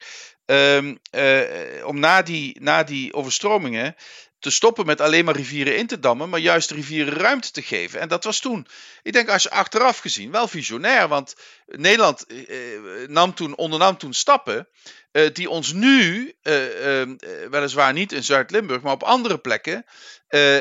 [0.49, 3.97] Ehm, eh, om na die, na die overstromingen
[4.39, 7.63] te stoppen met alleen maar rivieren in te dammen, maar juist de rivieren ruimte te
[7.63, 8.01] geven.
[8.01, 8.67] En dat was toen,
[9.03, 11.35] ik denk als je achteraf gezien, wel visionair, want
[11.67, 12.47] Nederland eh,
[13.07, 14.69] nam toen, ondernam toen stappen
[15.11, 17.09] eh, die ons nu, eh, eh,
[17.51, 19.85] weliswaar niet in Zuid-Limburg, maar op andere plekken,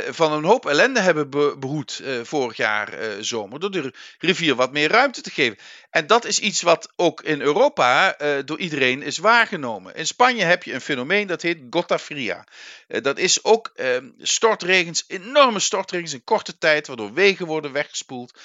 [0.09, 3.59] van een hoop ellende hebben be- behoed eh, vorig jaar zomer.
[3.59, 5.57] Door de rivier wat meer ruimte te geven.
[5.89, 9.95] En dat is iets wat ook in Europa door iedereen is waargenomen.
[9.95, 12.43] In Spanje heb je een fenomeen dat heet gota fria.
[12.87, 18.39] Dat is ook eh, stortregens, enorme stortregens in korte tijd, waardoor wegen worden weggespoeld.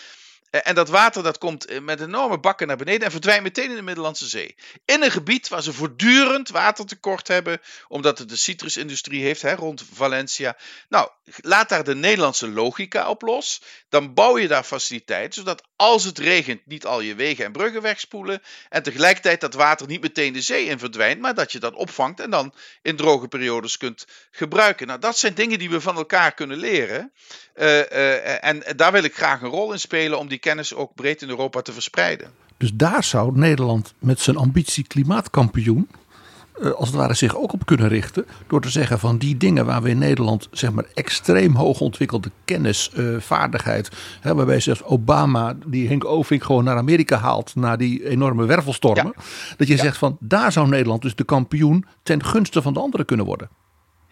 [0.53, 3.70] Eh, En dat water dat komt eh, met enorme bakken naar beneden en verdwijnt meteen
[3.70, 4.57] in de Middellandse Zee.
[4.84, 9.84] In een gebied waar ze voortdurend watertekort hebben, omdat het de citrusindustrie heeft hè, rond
[9.92, 10.57] Valencia.
[10.88, 13.62] Nou, laat daar de Nederlandse logica op los.
[13.88, 17.82] Dan bouw je daar faciliteiten, zodat als het regent niet al je wegen en bruggen
[17.82, 18.42] wegspoelen.
[18.68, 22.20] En tegelijkertijd dat water niet meteen de zee in verdwijnt, maar dat je dat opvangt
[22.20, 24.86] en dan in droge periodes kunt gebruiken.
[24.86, 27.12] Nou, dat zijn dingen die we van elkaar kunnen leren.
[27.55, 31.22] Eh, en daar wil ik graag een rol in spelen om die kennis ook breed
[31.22, 32.30] in Europa te verspreiden.
[32.57, 35.88] Dus daar zou Nederland met zijn ambitie klimaatkampioen.
[36.62, 38.26] eh, als het ware zich ook op kunnen richten.
[38.47, 42.30] Door te zeggen van die dingen waar we in Nederland zeg maar extreem hoog ontwikkelde
[42.45, 43.90] kennis, vaardigheid.
[44.20, 47.55] Hè, waarbij zelfs Obama die Henk Ovink gewoon naar Amerika haalt.
[47.55, 49.14] Na die enorme wervelstormen.
[49.57, 53.07] Dat je zegt van daar zou Nederland dus de kampioen ten gunste van de anderen
[53.07, 53.49] kunnen worden.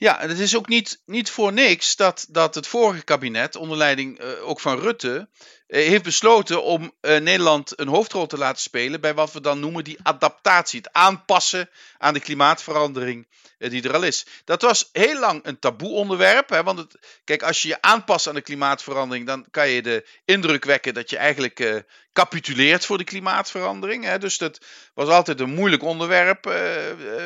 [0.01, 4.19] Ja, het is ook niet, niet voor niks dat, dat het vorige kabinet, onder leiding
[4.19, 5.29] eh, ook van Rutte,
[5.67, 9.61] eh, heeft besloten om eh, Nederland een hoofdrol te laten spelen bij wat we dan
[9.61, 10.81] noemen die adaptatie.
[10.81, 13.29] Het aanpassen aan de klimaatverandering
[13.59, 14.27] die er al is.
[14.45, 16.49] Dat was heel lang een taboe onderwerp.
[16.49, 20.07] Hè, want het, kijk, als je je aanpast aan de klimaatverandering, dan kan je de
[20.25, 24.05] indruk wekken dat je eigenlijk capituleert voor de klimaatverandering.
[24.05, 24.19] Hè.
[24.19, 24.59] Dus dat
[24.95, 26.45] was altijd een moeilijk onderwerp.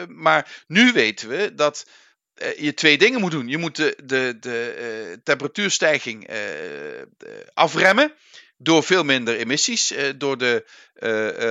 [0.08, 1.86] maar nu weten we dat
[2.56, 3.48] je twee dingen moet doen.
[3.48, 7.06] Je moet de, de, de eh, temperatuurstijging eh, eh,
[7.54, 8.12] afremmen
[8.56, 9.94] door veel minder emissies.
[10.16, 10.64] Door de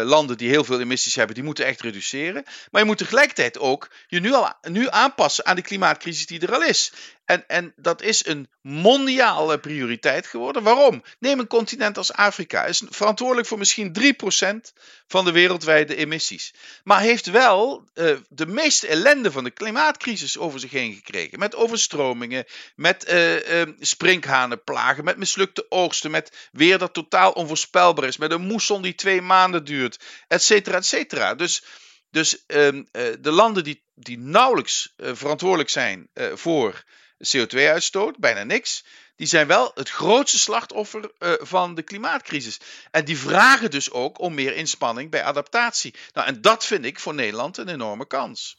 [0.05, 2.43] landen die heel veel emissies hebben, die moeten echt reduceren.
[2.71, 6.53] Maar je moet tegelijkertijd ook je nu al nu aanpassen aan de klimaatcrisis die er
[6.53, 6.91] al is.
[7.25, 10.63] En, en dat is een mondiale prioriteit geworden.
[10.63, 11.03] Waarom?
[11.19, 12.65] Neem een continent als Afrika.
[12.65, 14.73] Is verantwoordelijk voor misschien 3%
[15.07, 16.53] van de wereldwijde emissies.
[16.83, 21.39] Maar heeft wel uh, de meeste ellende van de klimaatcrisis over zich heen gekregen.
[21.39, 22.45] Met overstromingen,
[22.75, 28.81] met uh, sprinkhanenplagen, met mislukte oogsten, met weer dat totaal onvoorspelbaar is, met een moesson
[28.81, 31.35] die twee maanden duurt, et cetera, et cetera.
[31.35, 31.63] Dus,
[32.09, 32.83] dus ehm,
[33.19, 36.83] de landen die, die nauwelijks verantwoordelijk zijn voor
[37.27, 38.85] CO2-uitstoot, bijna niks.
[39.15, 42.59] Die zijn wel het grootste slachtoffer uh, van de klimaatcrisis.
[42.91, 45.93] En die vragen dus ook om meer inspanning bij adaptatie.
[46.13, 48.57] Nou, en dat vind ik voor Nederland een enorme kans.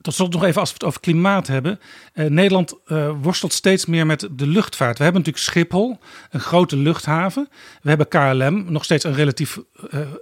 [0.00, 1.80] Tot slot nog even als we het over klimaat hebben.
[2.14, 4.98] Uh, Nederland uh, worstelt steeds meer met de luchtvaart.
[4.98, 5.98] We hebben natuurlijk Schiphol,
[6.30, 7.48] een grote luchthaven.
[7.82, 9.58] We hebben KLM, nog steeds een relatief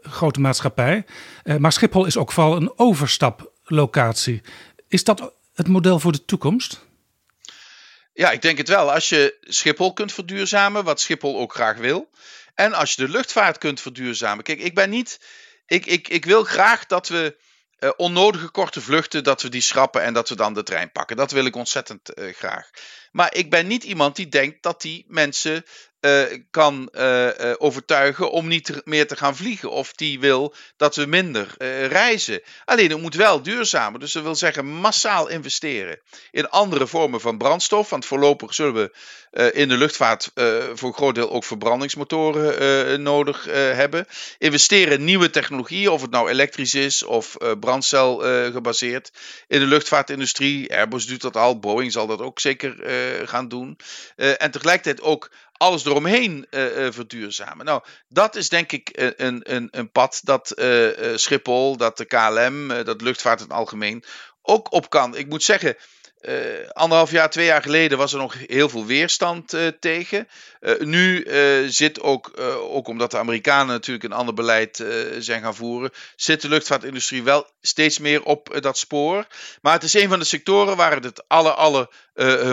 [0.02, 1.04] grote maatschappij.
[1.58, 4.42] maar Schiphol is ook vooral een overstaplocatie.
[4.88, 6.86] Is dat het model voor de toekomst?
[8.18, 8.92] Ja, ik denk het wel.
[8.92, 12.10] Als je Schiphol kunt verduurzamen, wat Schiphol ook graag wil.
[12.54, 14.44] En als je de luchtvaart kunt verduurzamen.
[14.44, 15.20] Kijk, ik ben niet.
[15.66, 17.36] Ik, ik, ik wil graag dat we
[17.78, 21.16] uh, onnodige korte vluchten, dat we die schrappen en dat we dan de trein pakken.
[21.16, 22.70] Dat wil ik ontzettend uh, graag.
[23.10, 25.64] Maar ik ben niet iemand die denkt dat die mensen
[26.00, 27.28] uh, kan uh,
[27.58, 29.70] overtuigen om niet meer te gaan vliegen.
[29.70, 31.54] Of die wil dat we minder
[31.88, 32.42] reizen.
[32.64, 34.00] Alleen het moet wel duurzamer.
[34.00, 37.90] Dus dat wil zeggen massaal investeren in andere vormen van brandstof.
[37.90, 38.90] Want voorlopig zullen we
[39.52, 40.30] in de luchtvaart
[40.74, 44.06] voor een groot deel ook verbrandingsmotoren nodig hebben.
[44.38, 48.18] Investeren in nieuwe technologieën, of het nou elektrisch is of brandcel
[48.52, 49.12] gebaseerd.
[49.46, 52.76] In de luchtvaartindustrie, Airbus doet dat al, Boeing zal dat ook zeker
[53.26, 53.78] gaan doen.
[54.16, 57.64] en tegelijkertijd ook alles eromheen uh, uh, verduurzamen.
[57.64, 60.54] Nou, dat is denk ik een, een, een pad dat
[61.14, 64.04] Schiphol, dat de KLM, dat luchtvaart in het algemeen
[64.42, 65.16] ook op kan.
[65.16, 65.76] Ik moet zeggen,
[66.72, 70.28] anderhalf jaar, twee jaar geleden was er nog heel veel weerstand tegen.
[70.78, 71.26] nu
[71.68, 74.84] zit ook, ook omdat de Amerikanen natuurlijk een ander beleid
[75.18, 79.26] zijn gaan voeren, zit de luchtvaartindustrie wel steeds meer op dat spoor.
[79.62, 81.88] Maar het is een van de sectoren waar het het aller, aller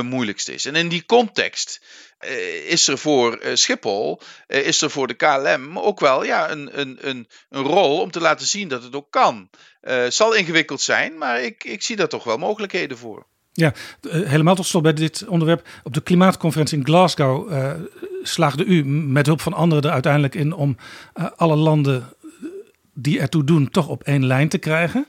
[0.03, 0.65] moeilijkst is.
[0.65, 1.79] En in die context
[2.25, 6.49] uh, is er voor uh, Schiphol, uh, is er voor de KLM ook wel ja,
[6.49, 9.49] een, een, een, een rol om te laten zien dat het ook kan.
[9.81, 13.27] Het zal ingewikkeld zijn, maar ik, ik zie daar toch wel mogelijkheden voor.
[13.57, 13.73] Ja,
[14.09, 15.67] helemaal tot slot bij dit onderwerp.
[15.83, 17.51] Op de klimaatconferentie in Glasgow
[18.23, 20.77] slaagde u met hulp van anderen er uiteindelijk in om
[21.35, 22.13] alle landen
[22.93, 25.07] die ertoe doen toch op één lijn te krijgen.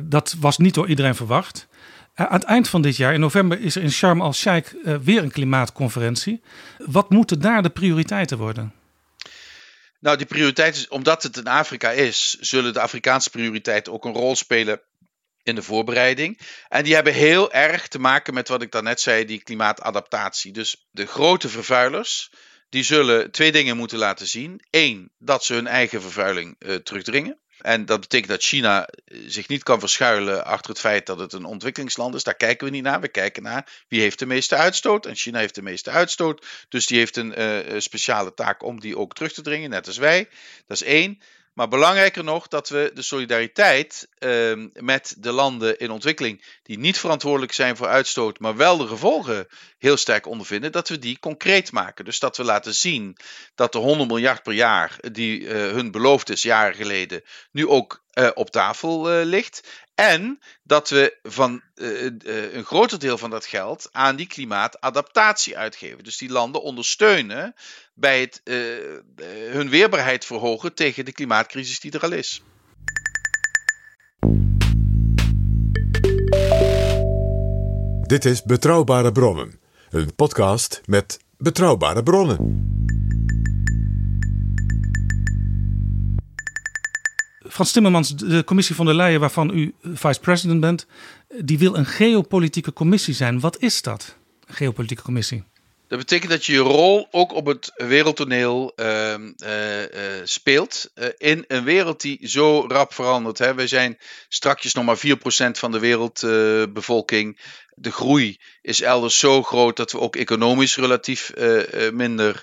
[0.00, 1.66] dat was niet door iedereen verwacht.
[2.14, 5.30] Aan het eind van dit jaar, in november, is er in Sharm el-Sheikh weer een
[5.30, 6.42] klimaatconferentie.
[6.78, 8.72] Wat moeten daar de prioriteiten worden?
[10.00, 14.36] Nou, die prioriteiten, omdat het in Afrika is, zullen de Afrikaanse prioriteiten ook een rol
[14.36, 14.80] spelen
[15.44, 16.40] in de voorbereiding.
[16.68, 20.52] En die hebben heel erg te maken met wat ik daarnet zei, die klimaatadaptatie.
[20.52, 22.30] Dus de grote vervuilers,
[22.68, 24.62] die zullen twee dingen moeten laten zien.
[24.70, 27.38] Eén, dat ze hun eigen vervuiling uh, terugdringen.
[27.58, 31.32] En dat betekent dat China eh, zich niet kan verschuilen achter het feit dat het
[31.32, 32.22] een ontwikkelingsland is.
[32.22, 33.00] Daar kijken we niet naar.
[33.00, 35.06] We kijken naar wie heeft de meeste uitstoot.
[35.06, 36.46] En China heeft de meeste uitstoot.
[36.68, 39.96] Dus die heeft een uh, speciale taak om die ook terug te dringen, net als
[39.96, 40.28] wij.
[40.66, 41.22] Dat is één.
[41.54, 46.98] Maar belangrijker nog dat we de solidariteit uh, met de landen in ontwikkeling die niet
[46.98, 49.46] verantwoordelijk zijn voor uitstoot, maar wel de gevolgen
[49.78, 52.04] heel sterk ondervinden, dat we die concreet maken.
[52.04, 53.16] Dus dat we laten zien
[53.54, 58.03] dat de 100 miljard per jaar die uh, hun beloofd is jaren geleden, nu ook
[58.14, 59.62] uh, op tafel uh, ligt.
[59.94, 62.02] En dat we van uh,
[62.52, 66.04] een groter deel van dat geld aan die klimaatadaptatie uitgeven.
[66.04, 67.54] Dus die landen ondersteunen
[67.94, 68.40] bij het
[69.50, 72.42] hun weerbaarheid verhogen tegen de klimaatcrisis die er al is.
[78.06, 79.60] Dit is Betrouwbare Bronnen,
[79.90, 82.83] een podcast met betrouwbare bronnen.
[87.54, 90.86] Frans Timmermans, de commissie van der Leyen, waarvan u vice-president bent,
[91.38, 93.40] die wil een geopolitieke commissie zijn.
[93.40, 95.44] Wat is dat, een geopolitieke commissie?
[95.88, 99.86] Dat betekent dat je je rol ook op het wereldtoneel uh, uh, uh,
[100.24, 100.90] speelt.
[100.94, 103.38] Eh, in een wereld die zo rap verandert.
[103.38, 103.54] Hè.
[103.54, 103.98] We zijn
[104.28, 107.40] strakjes nog maar 4% van de wereldbevolking.
[107.74, 112.42] de groei is elders zo groot dat we ook economisch relatief eh, minder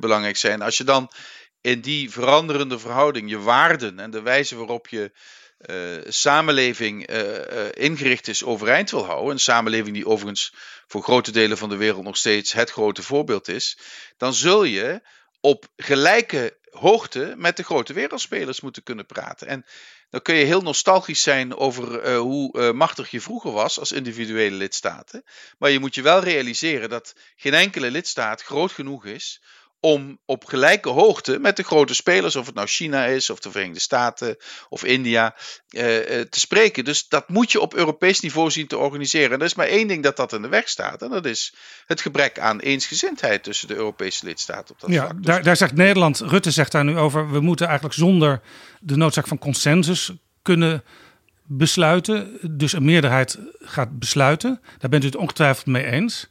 [0.00, 0.62] belangrijk zijn.
[0.62, 1.10] Als je dan
[1.62, 5.12] in die veranderende verhouding je waarden en de wijze waarop je
[5.66, 10.54] uh, samenleving uh, uh, ingericht is overeind wil houden, een samenleving die overigens
[10.86, 13.78] voor grote delen van de wereld nog steeds het grote voorbeeld is,
[14.16, 15.02] dan zul je
[15.40, 19.46] op gelijke hoogte met de grote wereldspelers moeten kunnen praten.
[19.46, 19.64] En
[20.10, 24.56] dan kun je heel nostalgisch zijn over eh, hoe machtig je vroeger was als individuele
[24.56, 25.24] lidstaten.
[25.58, 29.40] Maar je moet je wel realiseren dat geen enkele lidstaat groot genoeg is
[29.84, 33.50] om op gelijke hoogte met de grote spelers, of het nou China is, of de
[33.50, 34.36] Verenigde Staten
[34.68, 35.34] of India,
[35.68, 36.84] eh, eh, te spreken.
[36.84, 39.30] Dus dat moet je op Europees niveau zien te organiseren.
[39.30, 41.54] En er is maar één ding dat dat in de weg staat, en dat is
[41.86, 45.16] het gebrek aan eensgezindheid tussen de Europese lidstaten op dat ja, vlak.
[45.16, 48.40] Dus Daar, daar zegt Nederland, Rutte zegt daar nu over, we moeten eigenlijk zonder
[48.80, 50.12] de noodzaak van consensus
[50.42, 50.84] kunnen
[51.42, 52.38] besluiten.
[52.50, 54.60] Dus een meerderheid gaat besluiten.
[54.78, 56.30] Daar bent u het ongetwijfeld mee eens.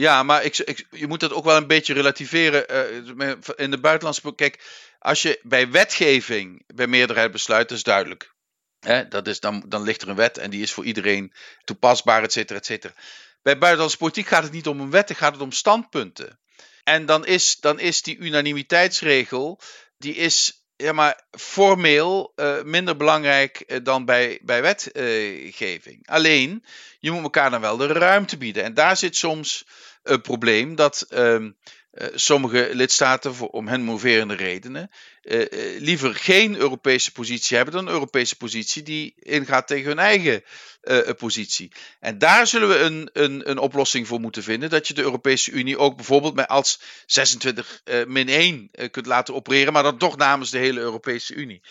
[0.00, 2.68] Ja, maar ik, ik, je moet dat ook wel een beetje relativeren.
[2.68, 4.34] eh, in de buitenlandse.
[4.34, 4.62] Kijk,
[4.98, 8.34] als je bij wetgeving bij meerderheid besluit, dat is duidelijk.
[8.80, 11.32] Hè, dat is, dan, dan ligt er een wet en die is voor iedereen
[11.64, 12.94] toepasbaar, et cetera, et cetera.
[13.42, 16.38] Bij buitenlandse politiek gaat het niet om een wet, dan gaat het om standpunten.
[16.84, 19.60] En dan is, dan is die unanimiteitsregel,
[19.98, 26.08] die is ja, maar formeel eh, minder belangrijk eh, dan bij, bij wetgeving.
[26.08, 26.64] Alleen,
[26.98, 28.64] je moet elkaar dan wel de ruimte bieden.
[28.64, 29.66] En daar zit soms
[30.02, 31.50] een probleem dat ehm,
[31.90, 34.90] eh, sommige lidstaten, om hen moverende redenen,
[35.22, 39.98] eh, eh, liever geen Europese positie hebben dan een Europese positie die ingaat tegen hun
[39.98, 40.42] eigen
[40.80, 41.72] eh, positie.
[42.00, 44.70] En daar zullen we een, een, een oplossing voor moeten vinden.
[44.70, 49.06] Dat je de Europese Unie ook bijvoorbeeld met als 26 eh, min 1 eh, kunt
[49.06, 51.62] laten opereren, maar dan toch namens de hele Europese Unie.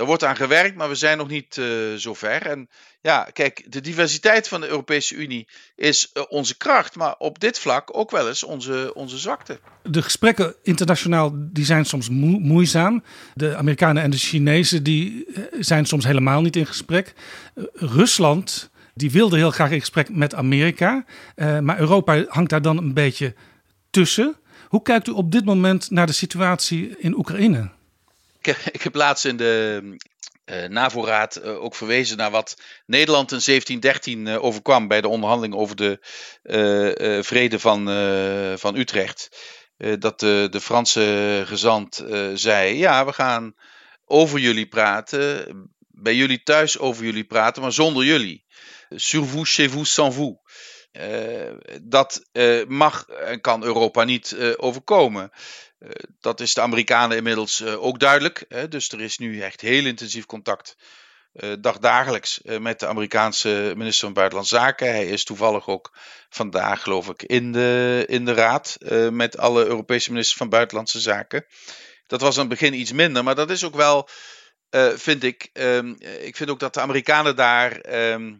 [0.00, 2.46] Daar wordt aan gewerkt, maar we zijn nog niet eh zover.
[2.46, 2.68] En
[3.00, 7.58] ja, kijk, de diversiteit van de Europese Unie is eh, onze kracht, maar op dit
[7.58, 9.60] vlak ook wel eens onze, onze zwakte.
[9.82, 13.02] De gesprekken internationaal die zijn soms moe- moeizaam.
[13.34, 17.12] De Amerikanen en de Chinezen die eh, zijn soms helemaal niet in gesprek.
[17.74, 21.04] Rusland die wilde heel graag in gesprek met Amerika.
[21.60, 23.34] maar Europa hangt daar dan een beetje
[23.90, 24.36] tussen.
[24.68, 27.78] Hoe kijkt u op dit moment naar de situatie in Oekraïne?
[28.40, 29.82] Ik, heb- ik heb laatst in de
[30.44, 35.54] eh, NAVO-raad eh, ook verwezen naar wat Nederland in 1713 eh, overkwam bij de onderhandeling
[35.54, 35.98] over de
[36.42, 39.28] eh, eh, vrede van, eh, van Utrecht.
[39.76, 43.54] Eh, dat de, de Franse gezant eh, zei: Ja, we gaan
[44.04, 45.46] over jullie praten,
[45.88, 48.44] bij jullie thuis over jullie praten, maar zonder jullie.
[48.90, 50.36] Sur vous, chez vous, sans vous.
[50.92, 55.30] Eh, dat eh, mag en kan Europa niet eh, overkomen.
[55.80, 58.44] Eh, dat is de Amerikanen inmiddels eh, ook duidelijk.
[58.48, 58.68] Hè?
[58.68, 60.76] Dus er is nu echt heel intensief contact,
[61.32, 64.86] eh, dagdagelijks, met de Amerikaanse minister van Buitenlandse Zaken.
[64.88, 65.96] Hij is toevallig ook
[66.30, 68.76] vandaag, geloof ik, in de, in de raad
[69.10, 71.46] met alle Europese ministers van Buitenlandse Zaken.
[72.06, 74.08] Dat was aan het begin iets minder, maar dat is ook wel,
[74.94, 75.50] vind ik.
[75.52, 77.80] ehm, ik vind ook dat de Amerikanen daar.
[77.80, 78.34] ehm,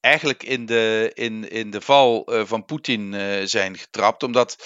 [0.00, 3.14] eigenlijk in de, in, in de val van Poetin
[3.48, 4.22] zijn getrapt.
[4.22, 4.56] Omdat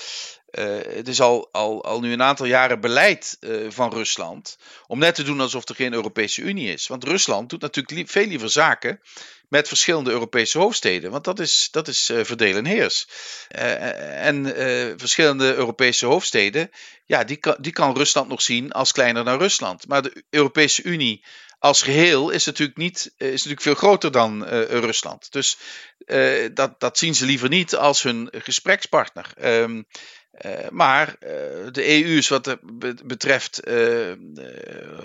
[0.50, 4.58] het is al, al, al nu een aantal jaren beleid eh, van Rusland.
[4.86, 6.86] om net te doen alsof er geen Europese Unie is.
[6.86, 9.00] Want Rusland doet natuurlijk veel liever zaken.
[9.48, 11.10] met verschillende Europese hoofdsteden.
[11.10, 13.08] Want dat is, dat is eh, en heers.
[13.48, 16.70] Eh, en eh, verschillende Europese hoofdsteden.
[17.06, 19.88] ja, die kan, die kan Rusland nog zien als kleiner dan Rusland.
[19.88, 21.24] Maar de Europese Unie
[21.58, 25.32] als geheel is natuurlijk, niet, eh, is natuurlijk veel groter dan eh, Rusland.
[25.32, 25.58] Dus
[26.06, 29.32] eh, dat, dat zien ze liever niet als hun gesprekspartner.
[29.36, 29.82] Ehm,
[30.30, 31.30] eh, maar eh,
[31.72, 34.12] de EU is wat dat be- betreft eh,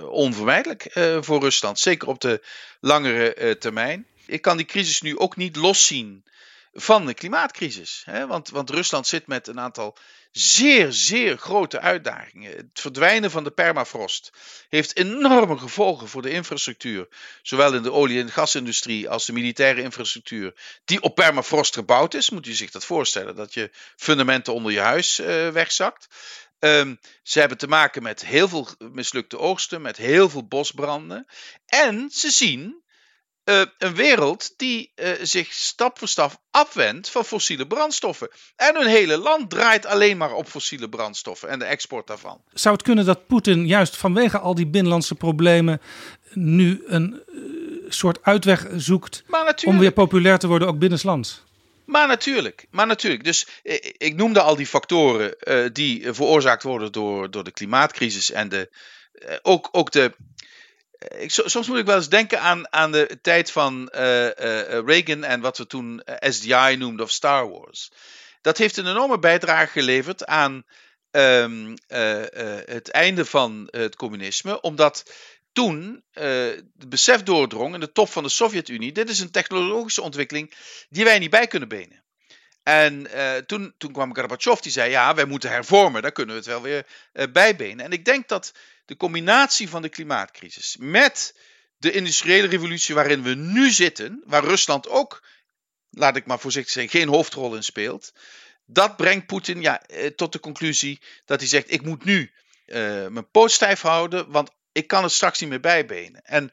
[0.09, 0.87] onvermijdelijk
[1.21, 1.79] voor Rusland.
[1.79, 2.41] Zeker op de
[2.79, 4.07] langere termijn.
[4.25, 6.23] Ik kan die crisis nu ook niet loszien
[6.73, 8.01] van de klimaatcrisis.
[8.05, 8.27] Hè?
[8.27, 9.97] Want, want Rusland zit met een aantal
[10.33, 12.51] zeer, zeer grote uitdagingen.
[12.51, 14.31] Het verdwijnen van de permafrost
[14.69, 17.07] heeft enorme gevolgen voor de infrastructuur.
[17.41, 20.53] Zowel in de olie- en gasindustrie als de militaire infrastructuur.
[20.85, 22.29] Die op permafrost gebouwd is.
[22.29, 23.35] Moet u zich dat voorstellen.
[23.35, 26.07] Dat je fundamenten onder je huis eh, wegzakt.
[26.59, 29.81] Ehm, ze hebben te maken met heel veel mislukte oogsten.
[29.81, 31.25] Met heel veel bosbranden.
[31.65, 32.82] En ze zien
[33.43, 38.29] eh, een wereld die eh, zich stap voor stap afwendt van fossiele brandstoffen.
[38.55, 42.41] En hun hele land draait alleen maar op fossiele brandstoffen en de export daarvan.
[42.53, 45.81] Zou het kunnen dat Poetin juist vanwege al die binnenlandse problemen
[46.33, 47.35] nu een eh,
[47.89, 49.23] soort uitweg zoekt
[49.65, 51.43] om weer populair te worden ook binnenlands?
[51.85, 53.23] Maar natuurlijk, maar natuurlijk.
[53.23, 53.47] Dus
[53.97, 55.35] ik noemde al die factoren
[55.73, 58.69] die veroorzaakt worden door, door de klimaatcrisis en de,
[59.41, 60.13] ook, ook de.
[61.07, 64.77] Ik, so- soms moet ik wel eens denken aan, aan de tijd van eh, eh,
[64.77, 67.91] eh, Reagan en wat we toen SDI noemden of Star Wars.
[68.41, 70.63] Dat heeft een enorme bijdrage geleverd aan
[71.11, 75.13] ehm, eh, eh, het einde van het communisme, omdat
[75.53, 80.53] toen het besef doordrong in de top van de Sovjet-Unie: dit is een technologische ontwikkeling
[80.89, 82.03] die wij niet bij kunnen benen.
[82.63, 83.07] En
[83.45, 86.61] toen, toen kwam Gorbachev, die zei: Ja, wij moeten hervormen, daar kunnen we het wel
[86.61, 87.85] weer uh, bijbenen.
[87.85, 88.53] En ik denk dat
[88.93, 91.39] de combinatie van de klimaatcrisis met
[91.77, 95.23] de industriële revolutie waarin we nu zitten, waar Rusland ook,
[95.89, 98.13] laat ik maar voorzichtig zeggen, geen hoofdrol in speelt,
[98.65, 102.33] dat brengt Poetin ja, uh, tot de conclusie dat hij zegt: Ik moet nu
[103.09, 106.21] mijn poot stijf houden, want ik kan het straks niet meer bijbenen.
[106.21, 106.51] En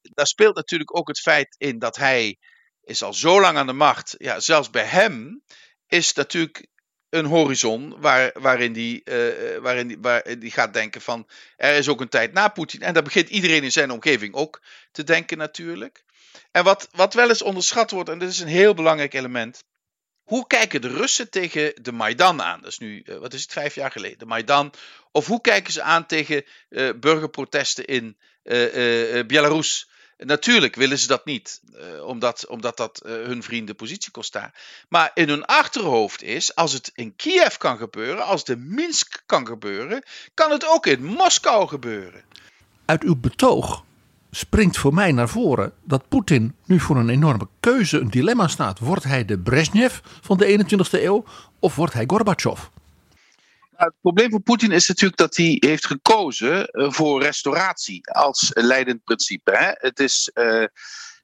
[0.00, 2.38] daar speelt natuurlijk ook het feit in dat hij
[2.82, 4.14] is al zo lang aan de macht.
[4.18, 5.42] Ja, zelfs bij hem
[5.86, 6.66] is natuurlijk
[7.14, 11.88] een horizon waar, waarin, die, uh, waarin, die, waar die gaat denken van er is
[11.88, 12.82] ook een tijd na Poetin.
[12.82, 14.62] En daar begint iedereen in zijn omgeving ook
[14.92, 16.04] te denken natuurlijk.
[16.50, 19.64] En wat, wat wel eens onderschat wordt, en dit is een heel belangrijk element.
[20.22, 22.60] Hoe kijken de Russen tegen de Maidan aan?
[22.60, 24.72] Dat is nu, uh, wat is het, vijf jaar geleden, de Maidan.
[25.12, 26.44] Of hoe kijken ze aan tegen
[27.00, 28.16] burgerprotesten in
[29.26, 29.88] Belarus?
[30.18, 34.54] Natuurlijk willen ze dat niet, uh, omdat, omdat dat uh, hun vrienden positie kost daar.
[34.88, 39.46] Maar in hun achterhoofd is, als het in Kiev kan gebeuren, als in Minsk kan
[39.46, 40.02] gebeuren,
[40.34, 42.24] kan het ook in Moskou gebeuren.
[42.84, 43.84] Uit uw betoog
[44.30, 48.78] springt voor mij naar voren dat Poetin nu voor een enorme keuze, een dilemma staat.
[48.78, 51.24] Wordt hij de Brezhnev van de 21ste eeuw
[51.58, 52.60] of wordt hij Gorbachev?
[53.76, 59.04] Het probleem voor Poetin is natuurlijk dat hij heeft gekozen eh, voor restauratie als leidend
[59.04, 59.56] principe.
[59.56, 59.70] Hè?
[59.72, 60.64] Het, is, uh,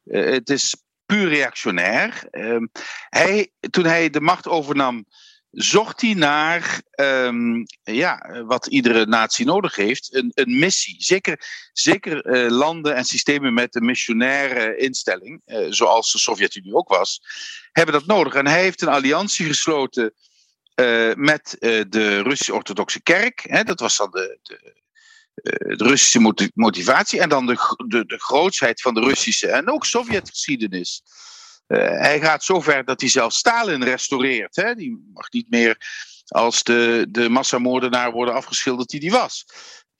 [0.05, 0.75] het is
[1.07, 2.29] puur reactionair.
[2.31, 2.67] Uh,
[3.09, 5.05] hij, toen hij de macht overnam,
[5.51, 10.95] zocht hij naar um, ja, wat iedere natie nodig heeft: een, een missie.
[10.99, 17.21] Zeker, zeker landen en systemen met een missionaire instelling, zoals de Sovjet-Unie ook was,
[17.73, 18.35] hebben dat nodig.
[18.35, 20.15] En hij heeft een alliantie gesloten
[20.75, 23.45] uh, met uh, de Russische Orthodoxe Kerk.
[23.49, 24.75] Hè, dat was dan de, de,
[25.43, 27.21] uh, de Russische motivatie.
[27.21, 31.03] En dan de, de, de grootsheid van de Russische en ook Sovjetgeschiedenis.
[31.67, 34.57] hij gaat zover dat hij zelfs Stalin restaureert.
[34.57, 34.75] Hè.
[34.75, 35.77] Die mag niet meer
[36.29, 39.47] als de, de massamoordenaar worden afgeschilderd die die was.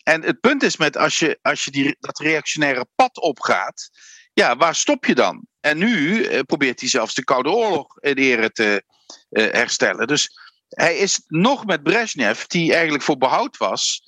[0.03, 3.91] En het punt is met als je, als je die, dat reactionaire pad opgaat,
[4.33, 5.47] ja, waar stop je dan?
[5.61, 8.83] En nu probeert hij zelfs de Koude Oorlog in ere te
[9.31, 10.07] herstellen.
[10.07, 10.31] Dus
[10.71, 14.03] hij is nog met Brezhnev, die eigenlijk voor behoud was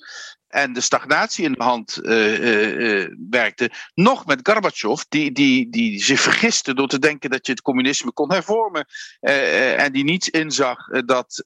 [0.47, 5.69] en de stagnatie in de hand uh, uh, uh, werkte, nog met Gorbachev, die, die,
[5.69, 8.85] die zich vergiste door te denken dat je het communisme kon hervormen
[9.19, 11.41] en die niet inzag dat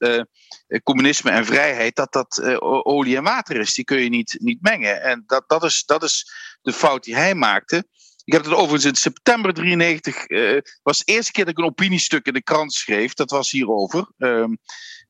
[0.82, 3.74] communisme en vrijheid, dat dat olie en water is.
[3.74, 5.02] Die kun je niet, niet mengen.
[5.02, 7.84] En dat, dat, is, dat is de fout die hij maakte.
[8.28, 11.70] Ik heb het overigens in september 93, uh, was de eerste keer dat ik een
[11.70, 13.14] opiniestuk in de krant schreef.
[13.14, 14.12] Dat was hierover.
[14.18, 14.44] Uh,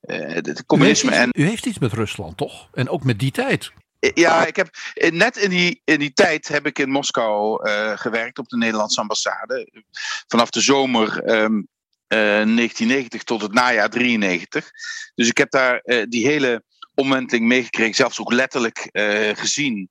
[0.01, 1.43] het communisme u heeft, en.
[1.43, 2.69] U heeft iets met Rusland, toch?
[2.73, 3.73] En ook met die tijd.
[4.15, 4.69] Ja, ik heb
[5.11, 9.01] net in die, in die tijd heb ik in Moskou uh, gewerkt op de Nederlandse
[9.01, 9.83] ambassade.
[10.27, 11.69] Vanaf de zomer um,
[12.09, 14.71] 1990 tot het najaar 93.
[15.15, 16.63] Dus ik heb daar die hele
[16.95, 18.89] omwenteling meegekregen, zelfs ook letterlijk
[19.33, 19.91] gezien.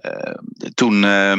[0.00, 0.34] Uh,
[0.74, 1.32] toen uh,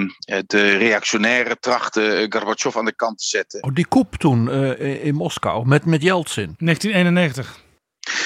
[0.46, 3.64] de reactionaire trachten Gorbachev aan de kant te zetten.
[3.64, 6.56] Oh, die koep toen uh, in Moskou met, met Yeltsin.
[6.58, 7.64] 1991.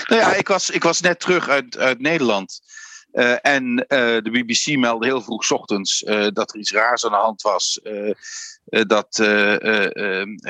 [0.06, 2.62] Nou ja, ik was, ik was net terug uit, uit Nederland.
[3.42, 6.00] en de BBC meldde heel vroeg ochtends
[6.34, 7.80] dat er iets raars aan de hand was.
[8.66, 9.16] dat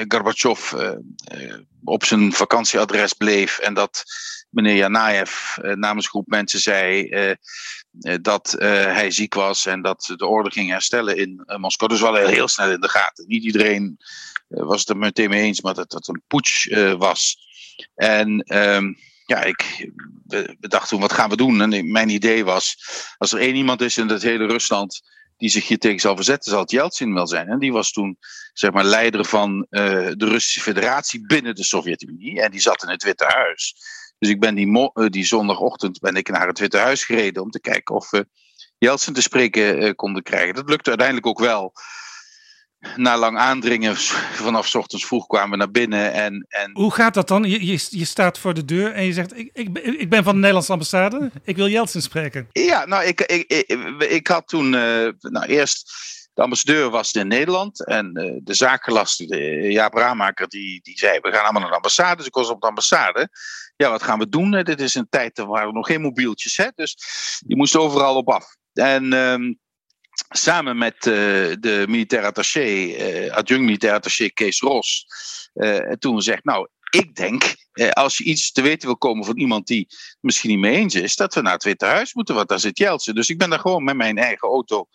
[0.07, 0.73] Gorbachev
[1.83, 4.03] op zijn vakantieadres bleef en dat
[4.49, 7.09] meneer Janaev namens een groep mensen zei
[8.21, 11.91] dat hij ziek was en dat de orde ging herstellen in Moskou.
[11.91, 13.25] Dus wel heel, snel in de gaten.
[13.27, 13.97] Niet iedereen
[14.47, 16.67] was het er meteen mee eens, maar dat het een putsch
[16.97, 17.37] was.
[17.95, 18.97] En um,
[19.29, 19.91] ja, ik
[20.59, 21.61] bedacht toen, wat gaan we doen?
[21.61, 22.77] En mijn idee was,
[23.17, 25.01] als er één iemand is in het hele Rusland
[25.37, 27.47] die zich hier tegen zal verzetten, zal het Yeltsin wel zijn.
[27.47, 28.17] En die was toen,
[28.53, 32.41] zeg maar, leider van de Russische Federatie binnen de Sovjet-Unie.
[32.41, 33.75] En die zat in het Witte Huis.
[34.19, 37.61] Dus ik ben die, die zondagochtend ben ik naar het Witte Huis gereden om te
[37.61, 38.27] kijken of we
[38.77, 40.55] Jeltsin te spreken uh, konden krijgen.
[40.55, 41.73] Dat lukte uiteindelijk ook wel.
[42.95, 46.13] Na lang aandringen, vanaf ochtends vroeg kwamen we naar binnen.
[46.13, 46.71] En, en...
[46.73, 47.43] Hoe gaat dat dan?
[47.43, 50.33] Je, je, je staat voor de deur en je zegt: ik, ik, ik ben van
[50.33, 52.47] de Nederlandse ambassade, ik wil Jeltsin spreken.
[52.51, 55.91] Ja, nou, ik, ik, ik, ik had toen uh, nou, eerst
[56.33, 61.19] de ambassadeur was in Nederland en uh, de zakenlaster, de, Jaap Raamaker, die, die zei:
[61.19, 62.15] We gaan allemaal naar de ambassade.
[62.15, 63.29] Dus ik was op de ambassade.
[63.75, 64.51] Ja, wat gaan we doen?
[64.51, 66.67] Dit is een tijd waar we nog geen mobieltjes, hè?
[66.75, 66.95] dus
[67.47, 68.55] je moest overal op af.
[68.73, 69.59] En um,
[70.29, 71.13] samen met uh,
[71.59, 75.07] de militair attaché, uh, adjunct militair attaché Kees Ros,
[75.99, 77.55] toen zegt: Nou, ik denk,
[77.91, 79.87] als je iets te weten wil komen van iemand die
[80.21, 82.77] misschien niet mee eens is, dat we naar het Witte Huis moeten, want daar zit
[82.77, 83.15] Jeltsin.
[83.15, 84.87] Dus ik ben daar gewoon met mijn eigen auto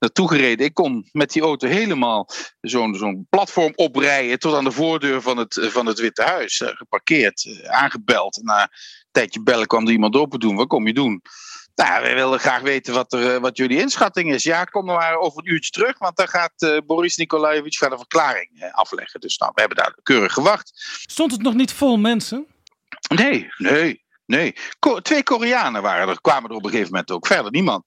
[0.00, 0.66] naartoe gereden.
[0.66, 2.28] Ik kon met die auto helemaal
[2.60, 6.62] zo'n zo'n platform oprijden tot aan de voordeur van het, van het Witte Huis.
[6.64, 8.40] geparkeerd, aangebeld.
[8.42, 8.68] Na een
[9.10, 10.56] tijdje bellen kwam er iemand open doen.
[10.56, 11.22] Wat kom je doen?
[11.84, 14.42] Nou, wij willen graag weten wat, er, wat jullie inschatting is.
[14.42, 17.98] Ja, kom dan maar over een uurtje terug, want dan gaat Boris Nikolaevich gaat een
[17.98, 19.20] verklaring afleggen.
[19.20, 20.70] Dus nou, we hebben daar keurig gewacht.
[21.06, 22.46] Stond het nog niet vol mensen?
[23.14, 24.08] Nee, nee.
[24.30, 24.54] Nee,
[25.02, 27.26] twee Koreanen waren er, kwamen er op een gegeven moment ook.
[27.26, 27.84] Verder niemand.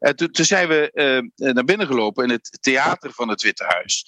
[0.00, 0.90] Uh, toen, toen, zijn we
[1.36, 4.06] uh, naar binnen gelopen in het theater van het Witte Huis.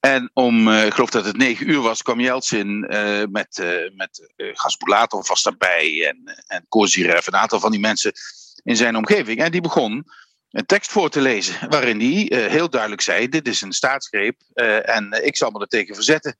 [0.00, 2.78] En om, uh, ik geloof dat het negen uur was, kwam Jeltsin
[3.30, 3.64] met,
[3.94, 8.12] met Gaspulatov was daarbij en, en Kozirev, een aantal van die mensen
[8.62, 9.38] in zijn omgeving.
[9.38, 10.04] En die begon
[10.50, 14.40] een tekst voor te lezen waarin hij heel duidelijk zei, dit is een staatsgreep
[14.82, 16.36] en ik zal me er tegen verzetten.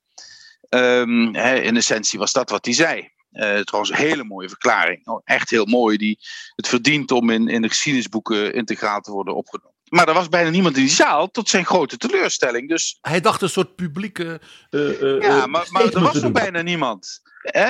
[0.71, 3.15] Um, in essentie was dat wat hij zei.
[3.33, 5.07] Uh, trouwens, een hele mooie verklaring.
[5.07, 5.97] Oh, echt heel mooi.
[5.97, 6.19] Die
[6.55, 9.76] het verdient om in, in de geschiedenisboeken integraal te worden opgenomen.
[9.89, 12.69] Maar er was bijna niemand in die zaal, tot zijn grote teleurstelling.
[12.69, 12.99] Dus...
[13.01, 14.41] Hij dacht een soort publieke.
[14.71, 17.21] Uh, ja, maar, maar er was nog bijna niemand.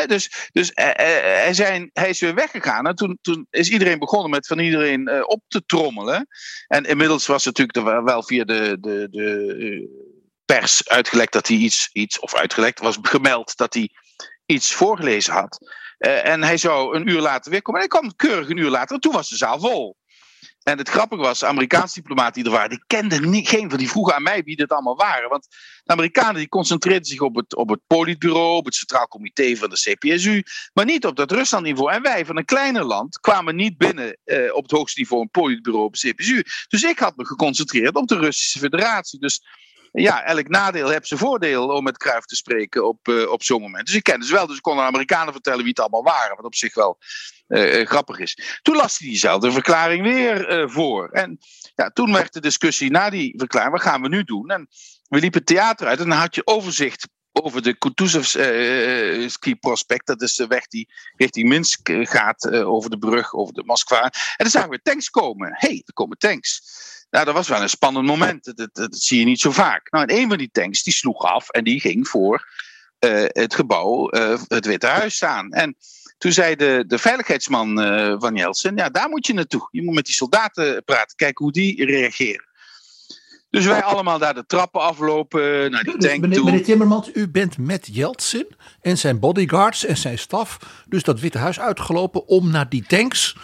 [0.06, 2.86] dus dus hij, zijn, hij is weer weggegaan.
[2.86, 6.26] En toen, toen is iedereen begonnen met van iedereen op te trommelen.
[6.66, 10.04] En inmiddels was het natuurlijk wel via de, de, de
[10.44, 13.90] pers uitgelekt dat hij iets, iets, of uitgelekt was gemeld dat hij
[14.46, 15.58] iets voorgelezen had.
[15.98, 17.80] En hij zou een uur later weer komen.
[17.80, 18.94] En hij kwam keurig een uur later.
[18.94, 19.96] En toen was de zaal vol.
[20.68, 23.90] En het grappige was, Amerikaanse diplomaten die er waren, die kenden niet, geen van die
[23.90, 25.28] vroegen aan mij wie dit allemaal waren.
[25.28, 25.46] Want
[25.84, 29.70] de Amerikanen die concentreerden zich op het, op het politbureau, op het Centraal Comité van
[29.70, 30.42] de CPSU,
[30.72, 31.92] maar niet op dat Ruslandniveau.
[31.92, 35.30] En wij van een kleiner land kwamen niet binnen eh, op het hoogste niveau een
[35.30, 36.42] politbureau op de CPSU.
[36.68, 39.20] Dus ik had me geconcentreerd op de Russische Federatie.
[39.20, 39.42] Dus
[40.02, 43.60] ja, elk nadeel heeft zijn voordeel om met Kruif te spreken op, uh, op zo'n
[43.60, 43.86] moment.
[43.86, 46.36] Dus ik kende ze wel, dus ik kon de Amerikanen vertellen wie het allemaal waren.
[46.36, 46.98] Wat op zich wel
[47.48, 48.58] uh, grappig is.
[48.62, 51.08] Toen las hij diezelfde verklaring weer voor.
[51.08, 51.38] En
[51.74, 54.50] ja, toen werd de discussie na die verklaring, wat gaan we nu doen?
[54.50, 54.68] En
[55.08, 57.08] we liepen het theater uit en dan had je overzicht
[57.42, 60.06] over de Kutuzovski uh, prospect.
[60.06, 64.02] Dat is de weg die richting Minsk gaat, over de brug, over de Moskva.
[64.02, 65.48] En dan zagen we tanks komen.
[65.48, 66.62] Hé, hey, er komen tanks.
[67.10, 68.56] Nou, dat was wel een spannend moment.
[68.56, 69.90] Dat, dat, zie je niet zo vaak.
[69.90, 72.48] Nou, en een van die tanks die sloeg af en die ging voor
[73.28, 74.08] het gebouw,
[74.48, 75.52] het Witte Huis staan.
[75.52, 75.76] En
[76.18, 77.76] toen zei de, de veiligheidsman
[78.20, 79.68] van Jeltsin, ja, daar moet je naartoe.
[79.70, 82.45] Je moet met die soldaten praten, kijken hoe die reageren.
[83.50, 86.44] Dus wij allemaal daar de trappen aflopen, naar die tank meneer, toe.
[86.44, 88.46] Meneer Timmermans, u bent met Jeltsin
[88.80, 93.36] en zijn bodyguards en zijn staf dus dat Witte Huis uitgelopen om naar die tanks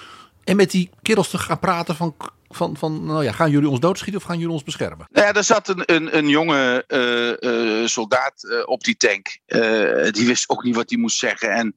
[0.44, 2.16] en met die kerels te gaan praten van
[2.54, 5.06] van, van nou ja, gaan jullie ons doodschieten of gaan jullie ons beschermen?
[5.10, 9.38] Nou ja, er zat een, een, een jonge uh, uh, soldaat uh, op die tank.
[10.10, 11.50] die wist ook niet wat hij moest zeggen.
[11.50, 11.74] En,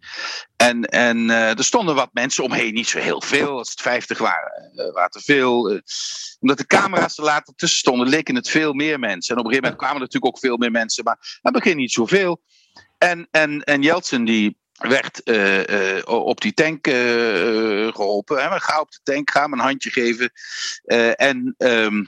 [0.55, 3.57] en, en er stonden wat mensen omheen, niet zo heel veel.
[3.57, 5.81] Als het 50 waren, waren te veel.
[6.39, 9.35] omdat de camera's er later tussen stonden, leken het veel meer mensen.
[9.35, 11.63] En op een gegeven moment kwamen er natuurlijk ook veel meer mensen, maar aan het
[11.63, 12.41] begin niet zoveel.
[12.97, 18.43] En, en, en Jeltsin die werd uh, uh, op die tank uh, geholpen.
[18.43, 18.59] Hè.
[18.59, 20.31] Ga op de tank, ga hem een handje geven.
[21.15, 22.07] en um,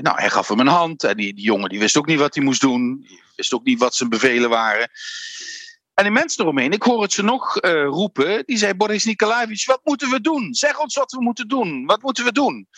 [0.00, 1.04] nou, hij gaf hem een hand.
[1.04, 3.06] En die, die jongen die wist ook niet wat hij moest doen.
[3.36, 4.90] Wist ook niet wat zijn bevelen waren.
[5.94, 8.42] En die mensen eromheen, ik hoor het ze nog roepen.
[8.46, 10.54] Die zei, Boris Nikolaevich, wat moeten we doen?
[10.54, 11.86] Zeg ons wat we moeten doen.
[11.86, 12.68] Wat moeten we doen?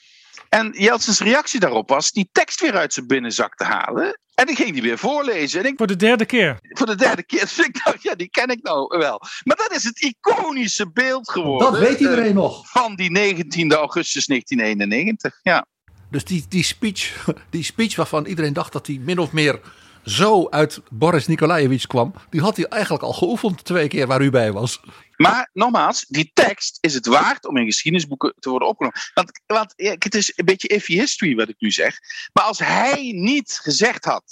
[0.48, 4.18] En Jeltsins reactie daarop was die tekst weer uit zijn binnenzak te halen.
[4.34, 5.60] En die ging die weer voorlezen.
[5.60, 6.58] En ik, voor de derde keer.
[6.62, 7.40] Voor de derde keer.
[7.56, 9.22] Dus ik dacht, ja, die ken ik nou wel.
[9.44, 11.72] Maar dat is het iconische beeld geworden.
[11.72, 12.70] Dat weet iedereen uh, nog.
[12.70, 15.38] Van die 19 augustus 1991.
[15.42, 15.66] Ja.
[16.10, 19.60] Dus die, die, speech, die speech waarvan iedereen dacht dat hij min of meer
[20.04, 24.30] zo uit Boris Nikolaevich kwam, die had hij eigenlijk al geoefend twee keer waar u
[24.30, 24.80] bij was.
[25.18, 29.00] Maar nogmaals, die tekst is het waard om in geschiedenisboeken te worden opgenomen.
[29.14, 31.98] Want, want het is een beetje iffy history wat ik nu zeg.
[32.32, 34.24] Maar als hij niet gezegd had,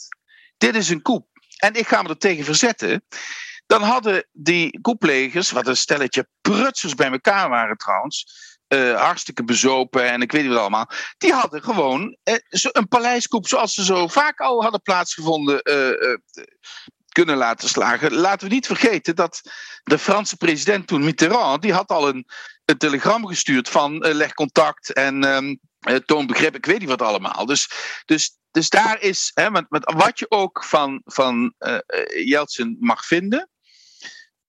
[0.56, 1.26] dit is een koep
[1.56, 3.04] en ik ga me er tegen verzetten.
[3.66, 8.26] Dan hadden die koeplegers, wat een stelletje prutsers bij elkaar waren trouwens,
[8.68, 10.90] uh, hartstikke bezopen en ik weet niet wat allemaal.
[11.18, 16.16] Die hadden gewoon uh, een paleiskoep zoals ze zo vaak al hadden plaatsgevonden uh,
[17.16, 18.14] kunnen laten slagen.
[18.14, 19.40] Laten we niet vergeten dat
[19.84, 22.26] de Franse president toen Mitterrand, die had al een,
[22.64, 25.60] een telegram gestuurd van leg contact en um,
[26.04, 27.46] toon begrip, ik weet niet wat allemaal.
[27.46, 27.70] Dus,
[28.04, 29.48] dus, dus daar is, hè,
[29.80, 31.54] wat je ook van, van
[32.24, 33.48] Jeltsin mag vinden,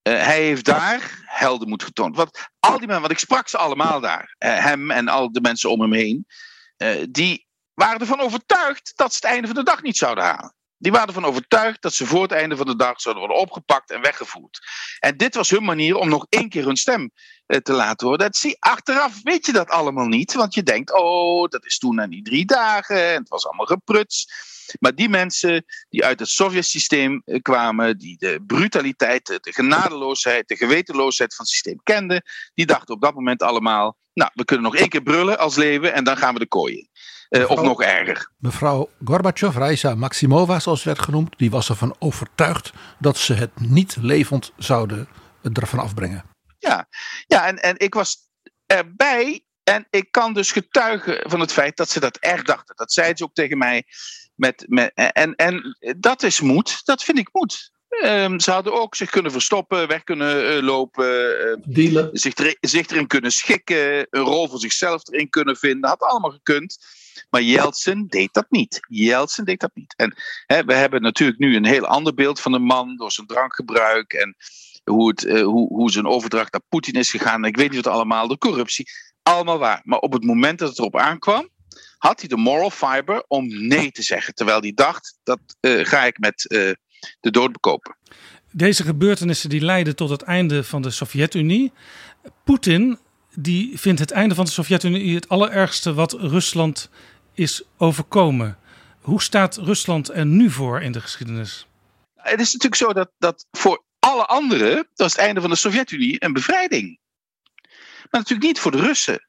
[0.08, 2.16] uh, hij heeft daar heldenmoed getoond.
[2.16, 5.42] Want al die mensen, want ik sprak ze allemaal daar, uh, hem en al de
[5.42, 6.26] mensen om hem heen,
[6.78, 10.56] uh, die waren ervan overtuigd dat ze het einde van de dag niet zouden halen.
[10.78, 13.92] Die waren ervan overtuigd dat ze voor het einde van de dag zouden worden opgepakt
[13.92, 14.60] en weggevoerd.
[15.00, 17.12] En dit was hun manier om nog één keer hun stem
[17.46, 18.26] eh, te laten horen.
[18.26, 21.96] Dat zie, achteraf weet je dat allemaal niet, want je denkt, oh, dat is toen
[21.96, 24.28] na die drie dagen en het was allemaal gepruts.
[24.80, 30.56] Maar die mensen die uit het Sovjet-systeem eh, kwamen, die de brutaliteit, de genadeloosheid, de
[30.56, 32.24] gewetenloosheid van het systeem kenden,
[32.54, 35.94] die dachten op dat moment allemaal, nou, we kunnen nog één keer brullen als leven
[35.94, 36.90] en dan gaan we de kooien.
[37.30, 38.32] Uh, of nog erger.
[38.38, 43.96] Mevrouw Gorbachev, Raisa Maximova zoals werd genoemd, die was ervan overtuigd dat ze het niet
[44.02, 45.08] levend zouden
[45.54, 46.24] ervan afbrengen.
[46.60, 46.88] Ja,
[47.28, 48.18] ja en, en ik was
[48.66, 52.76] erbij en ik kan dus getuigen van het feit dat ze dat echt dachten.
[52.76, 53.84] Dat zeiden ze ook tegen mij.
[54.36, 57.72] Met, met, en, en dat is moed, dat vind ik moed.
[58.04, 62.88] Um, ze hadden ook zich kunnen verstoppen, weg kunnen uh, lopen, uh, zich, er, zich
[62.88, 65.90] erin kunnen schikken, een rol voor zichzelf erin kunnen vinden.
[65.90, 66.78] Had allemaal gekund.
[67.30, 68.80] Maar Jeltsin deed dat niet.
[68.88, 69.94] Jeltsin deed dat niet.
[69.96, 70.16] En
[70.46, 74.14] hè, we hebben natuurlijk nu een heel ander beeld van de man door zijn drankgebruik
[74.14, 74.36] en
[74.84, 77.46] hoe, het, uh, hoe, hoe zijn overdracht naar Poetin is gegaan.
[77.46, 78.90] Ik weet niet wat allemaal, de corruptie.
[79.24, 79.82] Allemaal waar.
[79.84, 81.50] Maar op het moment dat het erop aankwam,
[81.98, 84.34] had hij de moral fiber om nee te zeggen.
[84.34, 86.72] Terwijl hij dacht, dat uh, ga ik met uh,
[87.20, 87.98] de dood bekopen.
[88.52, 91.72] Deze gebeurtenissen die leiden tot het einde van de Sovjet-Unie.
[92.44, 93.00] Poetin
[93.40, 96.90] die vindt het einde van de Sovjet-Unie het allerergste wat Rusland
[97.34, 98.58] is overkomen.
[99.02, 101.68] Hoe staat Rusland er nu voor in de geschiedenis?
[102.16, 106.24] Het is natuurlijk zo dat, dat voor alle anderen was het einde van de Sovjet-Unie
[106.24, 107.00] een bevrijding.
[108.12, 109.28] Maar natuurlijk niet voor de Russen.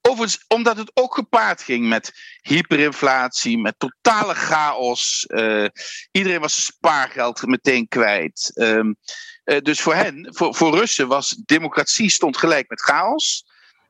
[0.00, 5.24] Overigens, omdat het ook gepaard ging met hyperinflatie, met totale chaos.
[5.28, 5.66] Uh,
[6.10, 8.50] iedereen was zijn spaargeld meteen kwijt.
[8.54, 8.96] Um,
[9.44, 13.44] uh, dus voor hen, voor, voor Russen, was democratie stond gelijk met chaos.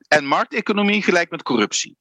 [0.08, 1.96] En markteconomie gelijk met corruptie.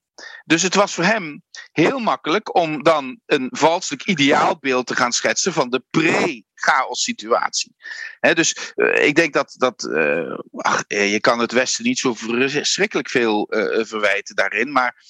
[0.46, 5.54] Dus het was voor hem heel makkelijk om dan een valselijk ideaalbeeld te gaan schetsen
[5.54, 7.76] van de pre-chaos situatie.
[8.20, 13.10] dus uh, ik denk dat, dat uh, ach, je kan het Westen niet zo verschrikkelijk
[13.10, 15.04] veel uh, verwijten daarin, maar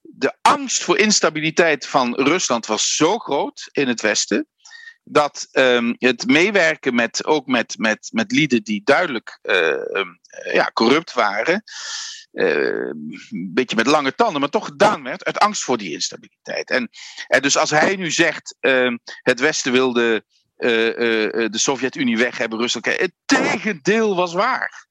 [0.00, 4.48] de angst voor instabiliteit van Rusland was zo groot in het Westen
[5.04, 10.04] dat um, het meewerken met, ook met, met, met lieden die duidelijk uh,
[10.52, 11.62] ja, corrupt waren,
[12.32, 16.70] een beetje met lange tanden, maar toch gedaan werd uit angst voor die instabiliteit.
[16.70, 16.90] En,
[17.26, 20.24] en dus als hij nu zegt, uh, het Westen wilde
[20.56, 24.86] de Sovjet-Unie weg hebben, Rusland, het tegendeel was waar.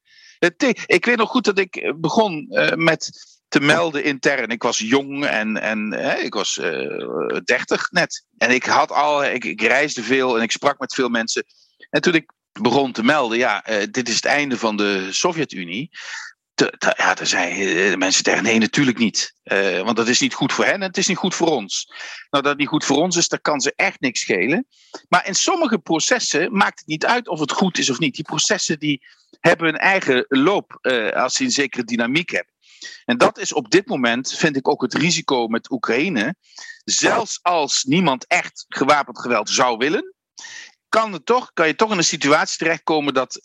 [0.86, 3.12] Ik weet nog goed dat ik begon met
[3.48, 4.50] te melden intern.
[4.50, 6.54] Ik was jong en, en hè, ik was
[7.44, 8.26] 30 net.
[8.38, 11.44] En ik had al, ik, reisde veel en ik sprak met veel mensen.
[11.90, 15.90] En toen ik begon te melden, ja, dit is het einde van de Sovjet-Unie.
[16.98, 19.34] Ja, daar zeiden mensen tegen nee, natuurlijk niet.
[19.44, 21.88] Uh, want dat is niet goed voor hen en het is niet goed voor ons.
[22.30, 24.68] Nou, dat het niet goed voor ons is, daar kan ze echt niks schelen.
[25.08, 28.16] Maar in sommige processen maakt het niet uit of het goed is of niet.
[28.16, 29.06] Die processen die
[29.40, 32.54] hebben een eigen loop uh, als ze een zekere dynamiek hebben.
[33.06, 36.36] En dat is op dit moment, vind ik ook het risico met Oekraïne.
[36.84, 40.14] Zelfs als niemand echt gewapend geweld zou willen,
[40.90, 43.40] kan, het toch, kan je toch in een situatie terechtkomen dat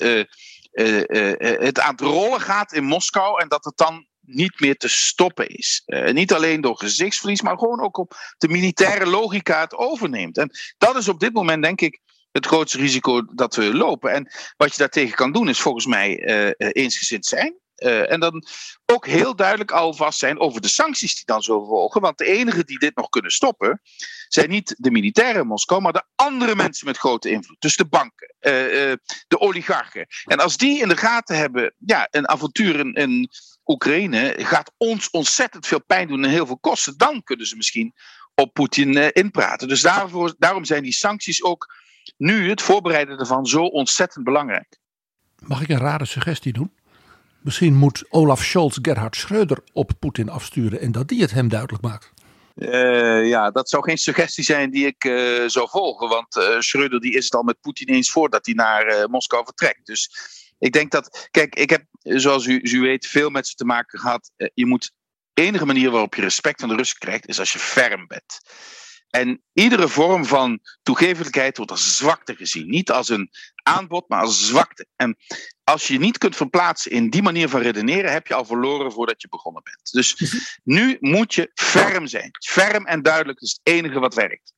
[0.74, 5.48] het aan het rollen gaat in Moskou en dat het dan niet meer te stoppen
[5.48, 5.82] is.
[6.12, 10.38] niet alleen door gezichtsverlies, maar gewoon ook op de militaire logica het overneemt.
[10.38, 12.00] En dat is op dit moment, denk ik,
[12.32, 14.12] het grootste risico dat we lopen.
[14.12, 16.18] En wat je daartegen kan doen, is volgens mij
[16.58, 17.62] eensgezind zijn.
[17.76, 18.44] Uh, en dan
[18.86, 22.00] ook heel duidelijk alvast zijn over de sancties die dan zullen volgen.
[22.00, 23.80] Want de enigen die dit nog kunnen stoppen,
[24.28, 27.60] zijn niet de militairen in Moskou, maar de andere mensen met grote invloed.
[27.60, 28.94] Dus de banken, uh, uh,
[29.28, 30.06] de oligarchen.
[30.24, 33.30] En als die in de gaten hebben, ja, een avontuur in, in
[33.64, 36.96] Oekraïne gaat ons ontzettend veel pijn doen en heel veel kosten.
[36.96, 37.94] Dan kunnen ze misschien
[38.34, 39.68] op Poetin inpraten.
[39.68, 41.74] Dus daarvoor, daarom zijn die sancties ook
[42.16, 44.78] nu, het voorbereiden ervan, zo ontzettend belangrijk.
[45.38, 46.72] Mag ik een rare suggestie doen?
[47.44, 51.82] Misschien moet Olaf Scholz Gerhard Schreuder op Poetin afsturen en dat die het hem duidelijk
[51.82, 52.12] maakt.
[52.56, 56.08] Uh, ja, dat zou geen suggestie zijn die ik uh, zou volgen.
[56.08, 59.86] Want uh, Schreuder die is het al met Poetin eens voordat hij naar Moskou vertrekt.
[59.86, 60.10] Dus
[60.58, 61.28] ik denk dat.
[61.30, 64.30] Kijk, ik heb, zoals u, u weet, veel met ze te maken gehad.
[64.54, 64.92] je moet.
[65.32, 68.40] De enige manier waarop je respect van de Russen krijgt, is als je ferm bent.
[69.14, 72.70] En iedere vorm van toegevelijkheid wordt als zwakte gezien.
[72.70, 73.30] Niet als een
[73.62, 74.86] aanbod, maar als zwakte.
[74.96, 75.16] En
[75.64, 79.22] als je niet kunt verplaatsen in die manier van redeneren, heb je al verloren voordat
[79.22, 79.92] je begonnen bent.
[79.92, 80.16] Dus
[80.64, 82.30] nu moet je ferm zijn.
[82.46, 84.52] Ferm en duidelijk is het enige wat werkt.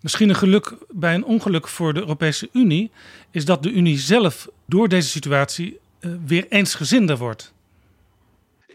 [0.00, 2.90] Misschien een geluk bij een ongeluk voor de Europese Unie
[3.30, 7.52] is dat de Unie zelf door deze situatie uh, weer eensgezinder wordt.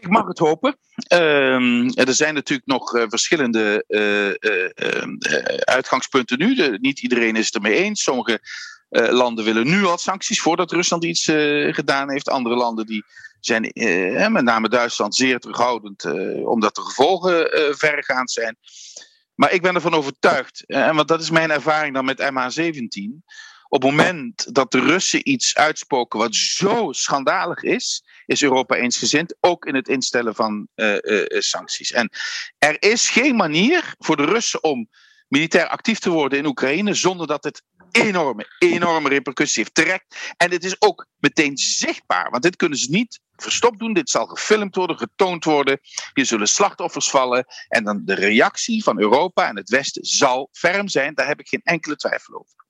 [0.04, 0.76] Ik mag het hopen.
[0.94, 4.34] Ehm, er zijn natuurlijk nog uh, verschillende uh,
[5.58, 6.78] uitgangspunten nu.
[6.80, 8.02] Niet iedereen is het ermee eens.
[8.02, 8.40] Sommige
[8.88, 11.24] landen willen nu al sancties voordat Rusland iets
[11.70, 12.28] gedaan heeft.
[12.28, 13.04] Andere landen die
[13.40, 13.62] zijn,
[14.32, 16.04] met name Duitsland, zeer terughoudend,
[16.44, 18.56] omdat de gevolgen verregaand zijn.
[19.34, 23.24] Maar ik ben ervan overtuigd, en want dat is mijn ervaring dan met MH17
[23.68, 29.36] op het moment dat de Russen iets uitspoken wat zo schandalig is, is Europa eensgezind,
[29.40, 31.92] ook in het instellen van uh, uh, sancties.
[31.92, 32.10] En
[32.58, 34.88] er is geen manier voor de Russen om
[35.28, 39.74] militair actief te worden in Oekraïne zonder dat het enorme, enorme repercussies heeft.
[39.74, 40.34] Terecht.
[40.36, 43.92] En het is ook meteen zichtbaar, want dit kunnen ze niet verstopt doen.
[43.92, 45.80] Dit zal gefilmd worden, getoond worden.
[46.12, 47.46] Hier zullen slachtoffers vallen.
[47.68, 51.14] En dan de reactie van Europa en het Westen zal ferm zijn.
[51.14, 52.63] Daar heb ik geen enkele twijfel over.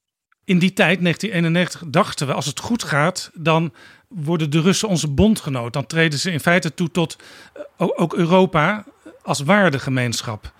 [0.45, 3.73] In die tijd, 1991, dachten we als het goed gaat, dan
[4.09, 5.73] worden de Russen onze bondgenoot.
[5.73, 7.17] Dan treden ze in feite toe tot
[7.53, 8.85] eh, ook Europa
[9.23, 10.53] als waardegemeenschap.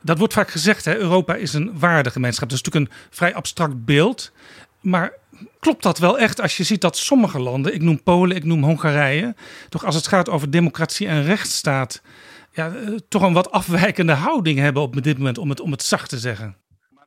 [0.00, 0.96] Dat wordt vaak gezegd, hè?
[0.96, 2.48] Europa is een waardegemeenschap.
[2.48, 4.32] Dat is natuurlijk een vrij abstract beeld.
[4.80, 5.12] Maar
[5.60, 8.64] klopt dat wel echt als je ziet dat sommige landen, ik noem Polen, ik noem
[8.64, 9.34] Hongarije,
[9.68, 12.02] toch als het gaat over democratie en rechtsstaat,
[12.50, 15.82] ja, eh, toch een wat afwijkende houding hebben op dit moment, om het, om het
[15.82, 16.56] zacht te zeggen?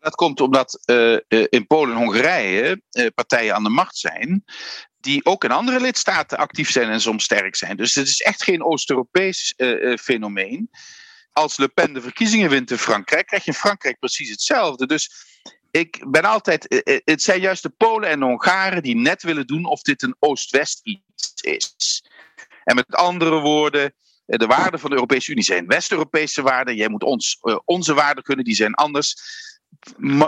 [0.08, 1.18] Dat komt omdat uh,
[1.50, 4.44] in Polen en Hongarije uh, partijen aan de macht zijn.
[5.00, 7.78] Die ook in andere lidstaten actief zijn en soms sterk zijn.
[7.78, 9.54] Dus het is echt geen Oost-Europees
[10.02, 10.70] fenomeen.
[11.32, 14.88] Als Le Pen de verkiezingen wint in Frankrijk, krijg je in Frankrijk precies hetzelfde.
[14.88, 15.12] Dus
[15.72, 16.84] ik ben altijd.
[17.06, 20.16] Het zijn juist de Polen en de Hongaren die net willen doen of dit een
[20.20, 22.04] Oost-West iets is.
[22.64, 23.94] En met andere woorden,
[24.26, 26.76] de waarden van de Europese Unie zijn West-Europese waarden.
[26.76, 29.16] Jij moet ons, onze waarden kunnen, die zijn anders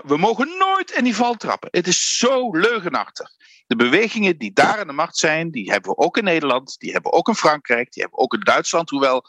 [0.03, 1.69] we mogen nooit in die val trappen.
[1.71, 3.31] Het is zo leugenachtig.
[3.67, 6.91] De bewegingen die daar aan de macht zijn, die hebben we ook in Nederland, die
[6.91, 9.25] hebben we ook in Frankrijk, die hebben we ook in Duitsland, hoewel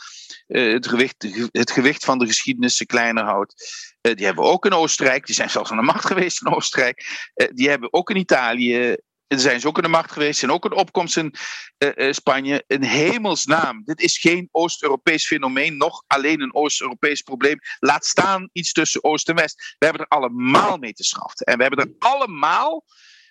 [0.49, 3.55] uh, het, gewicht, het gewicht van de geschiedenis ze kleiner houdt.
[4.03, 6.55] Uh, die hebben we ook in Oostenrijk, die zijn zelfs aan de macht geweest in
[6.55, 7.31] Oostenrijk.
[7.35, 8.97] Uh, die hebben we ook in Italië,
[9.39, 11.35] zijn ze ook in de macht geweest, zijn ook een opkomst in
[11.79, 12.65] uh, Spanje.
[12.67, 17.59] In hemelsnaam, dit is geen Oost-Europees fenomeen, nog alleen een Oost-Europees probleem.
[17.79, 19.75] Laat staan iets tussen Oost en West.
[19.79, 21.47] We hebben er allemaal mee te schaften.
[21.47, 22.85] En we hebben er allemaal,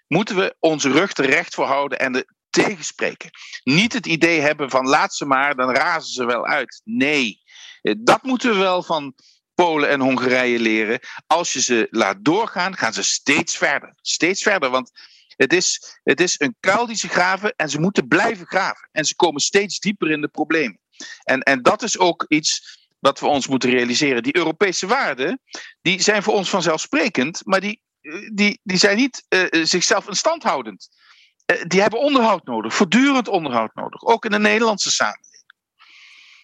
[0.08, 3.30] moeten we onze rug terecht voor houden en de tegenspreken.
[3.64, 6.82] Niet het idee hebben van laat ze maar, dan razen ze wel uit.
[6.84, 7.42] Nee,
[7.82, 9.16] eh, dat moeten we wel van
[9.56, 11.00] Polen en Hongarije leren.
[11.28, 13.94] Als je ze laat doorgaan, gaan ze steeds verder.
[14.02, 14.92] Steeds verder, want
[15.40, 18.90] het is, het is een kuil die ze graven en ze moeten blijven graven.
[18.92, 20.80] En ze komen steeds dieper in de problemen.
[21.24, 24.24] En, en dat is ook iets wat we ons moeten realiseren.
[24.24, 25.42] Die Europese waarden,
[25.82, 27.82] die zijn voor ons vanzelfsprekend, maar die,
[28.34, 30.90] die, die zijn niet uh, zichzelf in stand houdend.
[31.68, 35.54] Die hebben onderhoud nodig, voortdurend onderhoud nodig, ook in de Nederlandse samenleving.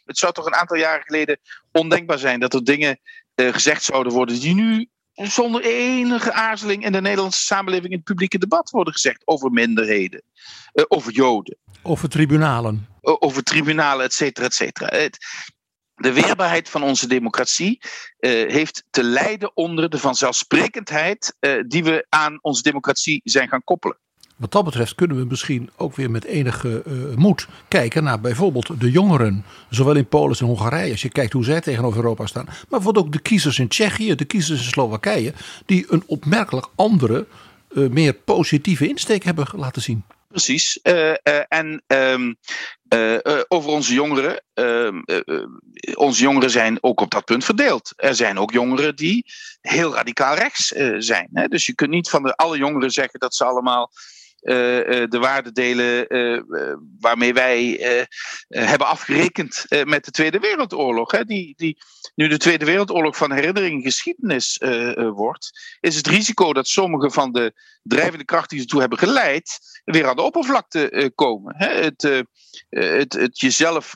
[0.05, 1.39] Het zou toch een aantal jaren geleden
[1.71, 2.99] ondenkbaar zijn dat er dingen
[3.35, 8.37] gezegd zouden worden die nu zonder enige aarzeling in de Nederlandse samenleving in het publieke
[8.37, 10.21] debat worden gezegd over minderheden,
[10.73, 11.57] uh, over Joden.
[11.81, 12.87] Over tribunalen.
[13.01, 15.09] Over tribunalen, et cetera, et cetera.
[15.95, 21.35] de weerbaarheid van onze democratie uh, heeft te lijden onder de vanzelfsprekendheid
[21.67, 23.99] die we aan onze democratie zijn gaan koppelen.
[24.35, 28.79] Wat dat betreft kunnen we misschien ook weer met enige uh, moed kijken naar bijvoorbeeld
[28.79, 29.45] de jongeren.
[29.69, 32.45] Zowel in Polen als in Hongarije, als je kijkt hoe zij tegenover Europa staan.
[32.45, 35.33] Maar bijvoorbeeld ook de kiezers in Tsjechië, de kiezers in Slowakije.
[35.65, 37.25] Die een opmerkelijk andere,
[37.71, 40.03] uh, meer positieve insteek hebben laten zien.
[40.27, 40.79] Precies.
[40.83, 41.13] Uh,
[41.47, 42.35] en um,
[43.47, 44.43] over onze jongeren.
[44.53, 45.01] Ehm,
[45.93, 47.93] onze jongeren zijn ook op dat punt verdeeld.
[47.95, 49.25] Er zijn ook jongeren die
[49.61, 50.67] heel radicaal rechts
[50.97, 51.29] zijn.
[51.33, 51.47] Hè?
[51.47, 53.91] Dus je kunt niet van de, alle jongeren zeggen dat ze allemaal
[54.45, 56.41] de waarden delen uh,
[56.99, 57.79] waarmee wij
[58.47, 61.11] hebben afgerekend met de Tweede Wereldoorlog.
[61.11, 61.23] Hè?
[61.23, 61.77] Die, die,
[62.15, 64.61] nu de Tweede Wereldoorlog van herinnering geschiedenis
[65.13, 67.53] wordt, is het risico dat sommige van de
[67.83, 71.55] drijvende krachten die ertoe hebben geleid, weer aan de oppervlakte komen.
[71.57, 71.67] Hè?
[71.67, 72.25] Het,
[72.69, 73.95] het, het jezelf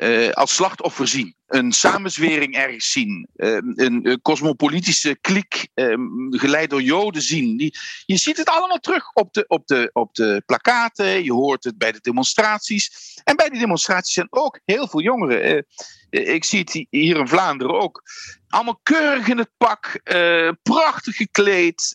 [0.00, 6.00] ehm, als slachtoffer zien een samenzwering ergens zien, ehm, een cosmopolitische kliek ehm,
[6.30, 7.56] geleid door Joden zien.
[7.56, 11.64] Die, je ziet het allemaal terug op de, op, de, op de plakaten, je hoort
[11.64, 13.14] het bij de demonstraties.
[13.24, 15.66] En bij die demonstraties zijn ook heel veel jongeren.
[16.10, 18.02] Eh, ik zie het hier in Vlaanderen ook.
[18.48, 21.92] Allemaal keurig in het pak, uh, prachtig gekleed.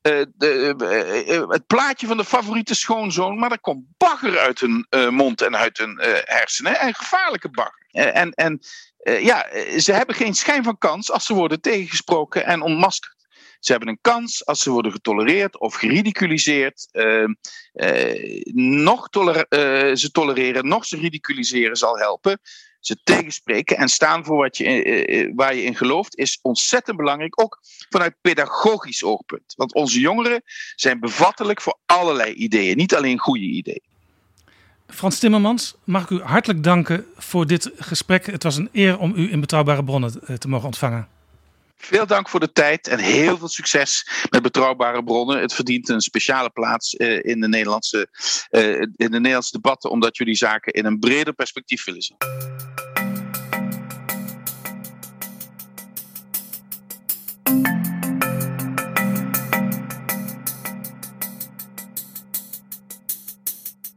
[0.00, 5.56] De, het plaatje van de favoriete schoonzoon, maar er komt bagger uit hun mond en
[5.56, 6.80] uit hun hersenen.
[6.80, 7.86] En gevaarlijke bagger.
[7.90, 8.60] en en
[9.20, 9.46] ja,
[9.78, 13.14] ze hebben geen schijn van kans als ze worden tegengesproken en ontmaskerd.
[13.64, 16.88] Ze hebben een kans als ze worden getolereerd of geridiculiseerd.
[16.92, 17.24] Uh,
[18.52, 19.08] nog
[19.94, 22.40] ze tolereren, nog ze ridiculiseren zal helpen.
[22.86, 27.40] Ze tegenspreken en staan voor wat je, waar je in gelooft, is ontzettend belangrijk.
[27.40, 27.58] Ook
[27.88, 29.54] vanuit pedagogisch oogpunt.
[29.56, 30.42] Want onze jongeren
[30.74, 33.82] zijn bevattelijk voor allerlei ideeën, niet alleen goede ideeën.
[34.86, 38.26] Frans Timmermans, mag ik u hartelijk danken voor dit gesprek.
[38.26, 41.08] Het was een eer om u in Betrouwbare Bronnen te mogen ontvangen.
[41.76, 45.40] Veel dank voor de tijd en heel veel succes met betrouwbare bronnen.
[45.40, 48.08] Het verdient een speciale plaats uh, in, de Nederlandse,
[48.50, 52.16] uh, in de Nederlandse debatten, omdat jullie zaken in een breder perspectief willen zien.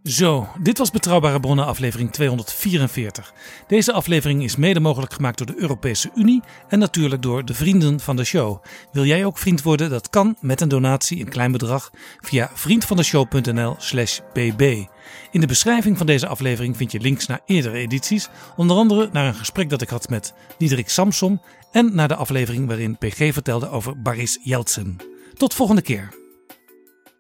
[0.07, 3.33] Zo, dit was Betrouwbare Bronnen aflevering 244.
[3.67, 7.99] Deze aflevering is mede mogelijk gemaakt door de Europese Unie en natuurlijk door de vrienden
[7.99, 8.63] van de show.
[8.91, 9.89] Wil jij ook vriend worden?
[9.89, 14.85] Dat kan met een donatie, een klein bedrag, via vriendvandeshow.nl/slash bb.
[15.31, 19.25] In de beschrijving van deze aflevering vind je links naar eerdere edities, onder andere naar
[19.25, 23.69] een gesprek dat ik had met Diederik Samsom en naar de aflevering waarin PG vertelde
[23.69, 24.99] over Boris Yeltsin.
[25.33, 26.13] Tot volgende keer.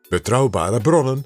[0.09, 1.25] Betrouwbare bronnen